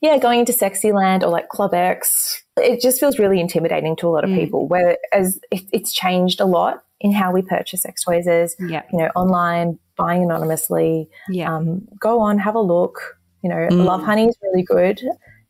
yeah, 0.02 0.18
going 0.18 0.40
into 0.40 0.54
Sexyland 0.54 1.24
or 1.24 1.30
like 1.30 1.50
Club 1.50 1.74
X, 1.74 2.44
it 2.58 2.82
just 2.82 3.00
feels 3.00 3.20
really 3.20 3.40
intimidating 3.40 3.96
to 3.98 4.08
a 4.08 4.10
lot 4.10 4.24
of 4.24 4.30
mm. 4.30 4.40
people. 4.40 4.68
Whereas 4.68 5.40
it, 5.52 5.64
it's 5.72 5.94
changed 5.94 6.40
a 6.40 6.46
lot 6.46 6.84
in 7.00 7.12
how 7.12 7.32
we 7.32 7.42
purchase 7.42 7.84
sex 7.84 8.04
toys 8.04 8.28
as 8.28 8.56
yep. 8.60 8.88
you 8.92 8.98
know 8.98 9.10
online 9.16 9.78
buying 9.98 10.24
anonymously. 10.24 11.10
Yeah. 11.30 11.56
Um, 11.56 11.88
go 12.00 12.20
on, 12.20 12.40
have 12.40 12.56
a 12.56 12.62
look. 12.62 13.18
You 13.44 13.50
know, 13.50 13.56
mm. 13.56 13.86
Lovehoney 13.86 14.30
is 14.30 14.38
really 14.42 14.64
good 14.64 15.02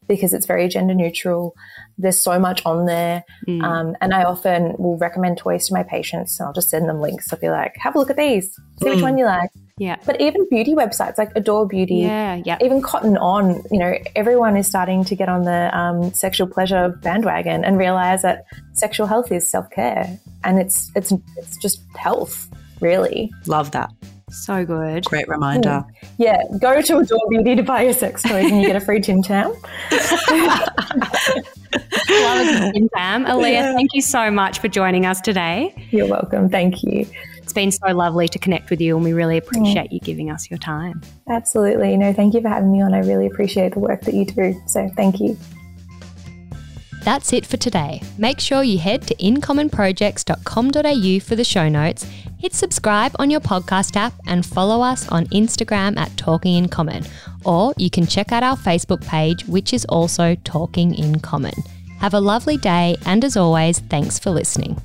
because 0.08 0.34
it's 0.34 0.46
very 0.46 0.68
gender 0.68 0.94
neutral. 0.94 1.54
There's 1.98 2.20
so 2.20 2.40
much 2.40 2.66
on 2.66 2.86
there. 2.86 3.24
Mm. 3.48 3.64
Um, 3.64 3.96
and 4.02 4.14
I 4.14 4.24
often 4.24 4.76
will 4.78 4.98
recommend 4.98 5.38
toys 5.38 5.68
to 5.68 5.74
my 5.74 5.84
patients. 5.84 6.40
And 6.40 6.48
I'll 6.48 6.54
just 6.54 6.70
send 6.70 6.88
them 6.88 7.02
links. 7.02 7.32
I'll 7.32 7.40
be 7.40 7.50
like, 7.50 7.76
have 7.78 7.96
a 7.96 8.00
look 8.00 8.10
at 8.10 8.18
these, 8.18 8.54
see 8.82 8.88
mm. 8.88 8.96
which 8.96 9.02
one 9.02 9.18
you 9.18 9.26
like. 9.26 9.50
Yeah. 9.78 9.98
But 10.06 10.20
even 10.20 10.48
beauty 10.50 10.74
websites 10.74 11.20
like 11.20 11.32
Adore 11.36 11.68
Beauty, 11.68 11.98
yeah, 11.98 12.42
yeah. 12.44 12.58
even 12.62 12.82
Cotton 12.82 13.16
On, 13.18 13.62
you 13.72 13.78
know, 13.78 13.94
everyone 14.16 14.58
is 14.58 14.68
starting 14.68 15.04
to 15.06 15.16
get 15.16 15.30
on 15.30 15.44
the 15.44 15.78
um, 15.78 16.12
sexual 16.14 16.48
pleasure 16.48 16.90
bandwagon 17.04 17.64
and 17.64 17.78
realize 17.78 18.24
that 18.24 18.46
sexual 18.74 19.06
health 19.06 19.32
is 19.32 19.48
self 19.48 19.70
care 19.70 20.20
and 20.44 20.60
it's 20.60 20.92
it's 20.96 21.14
it's 21.36 21.58
just 21.58 21.80
health, 21.96 22.50
really. 22.82 23.32
Love 23.46 23.70
that. 23.72 23.92
So 24.30 24.66
good. 24.66 25.06
Great 25.06 25.30
reminder. 25.30 25.86
Yeah, 26.18 26.42
go 26.60 26.82
to 26.82 26.98
Adore 26.98 27.30
Beauty 27.30 27.56
to 27.56 27.64
buy 27.64 27.84
your 27.84 27.94
sex 27.94 28.24
toys 28.24 28.52
and 28.52 28.62
you 28.62 28.68
get 28.68 28.76
a 28.76 28.82
free 28.82 29.00
Tim 29.00 29.24
Tam. 29.24 29.52
Love 29.92 30.02
a 32.48 32.72
Tim 32.74 32.90
Tam. 32.90 33.26
Aaliyah, 33.26 33.52
yeah. 33.52 33.74
thank 33.74 33.92
you 33.94 34.02
so 34.02 34.30
much 34.30 34.60
for 34.60 34.68
joining 34.68 35.06
us 35.06 35.22
today. 35.22 35.74
You're 35.92 36.10
welcome. 36.10 36.50
Thank 36.50 36.84
you. 36.84 37.08
It's 37.38 37.54
been 37.54 37.72
so 37.72 37.94
lovely 37.94 38.28
to 38.28 38.38
connect 38.38 38.70
with 38.70 38.82
you 38.82 38.98
and 38.98 39.06
we 39.06 39.14
really 39.14 39.38
appreciate 39.38 39.94
you 39.94 40.02
giving 40.02 40.30
us 40.30 40.50
your 40.50 40.60
time. 40.60 41.02
Absolutely. 41.30 41.96
No, 41.96 42.12
thank 42.12 42.34
you 42.34 42.42
for 42.42 42.50
having 42.50 42.70
me 42.70 42.82
on. 42.82 42.94
I 42.94 43.00
really 43.00 43.28
appreciate 43.28 43.76
the 43.76 43.80
work 43.80 44.02
that 44.02 44.14
you 44.14 44.26
do. 44.26 44.62
So 44.68 44.90
thank 44.98 45.22
you. 45.22 45.38
That's 47.08 47.32
it 47.32 47.46
for 47.46 47.56
today. 47.56 48.02
Make 48.18 48.42
sure 48.42 48.64
you 48.64 48.80
head 48.80 49.04
to 49.04 49.16
incommonprojects.com.au 49.16 51.26
for 51.26 51.36
the 51.38 51.46
show 51.46 51.70
notes, 51.70 52.06
hit 52.38 52.54
subscribe 52.54 53.14
on 53.18 53.30
your 53.30 53.40
podcast 53.40 53.96
app, 53.96 54.12
and 54.28 54.46
follow 54.46 54.82
us 54.82 55.08
on 55.08 55.26
Instagram 55.28 55.96
at 55.96 56.18
Talking 56.18 56.56
in 56.56 56.68
Common. 56.68 57.06
Or 57.46 57.74
you 57.78 57.90
can 57.90 58.08
check 58.08 58.34
out 58.34 58.44
our 58.44 58.58
Facebook 58.58 59.08
page, 59.08 59.46
which 59.46 59.72
is 59.72 59.86
also 59.86 60.36
Talking 60.44 60.96
in 60.96 61.22
Common. 61.22 61.54
Have 62.02 62.14
a 62.14 62.20
lovely 62.20 62.58
day, 62.58 62.98
and 63.06 63.24
as 63.24 63.38
always, 63.38 63.80
thanks 63.80 64.20
for 64.20 64.32
listening. 64.32 64.76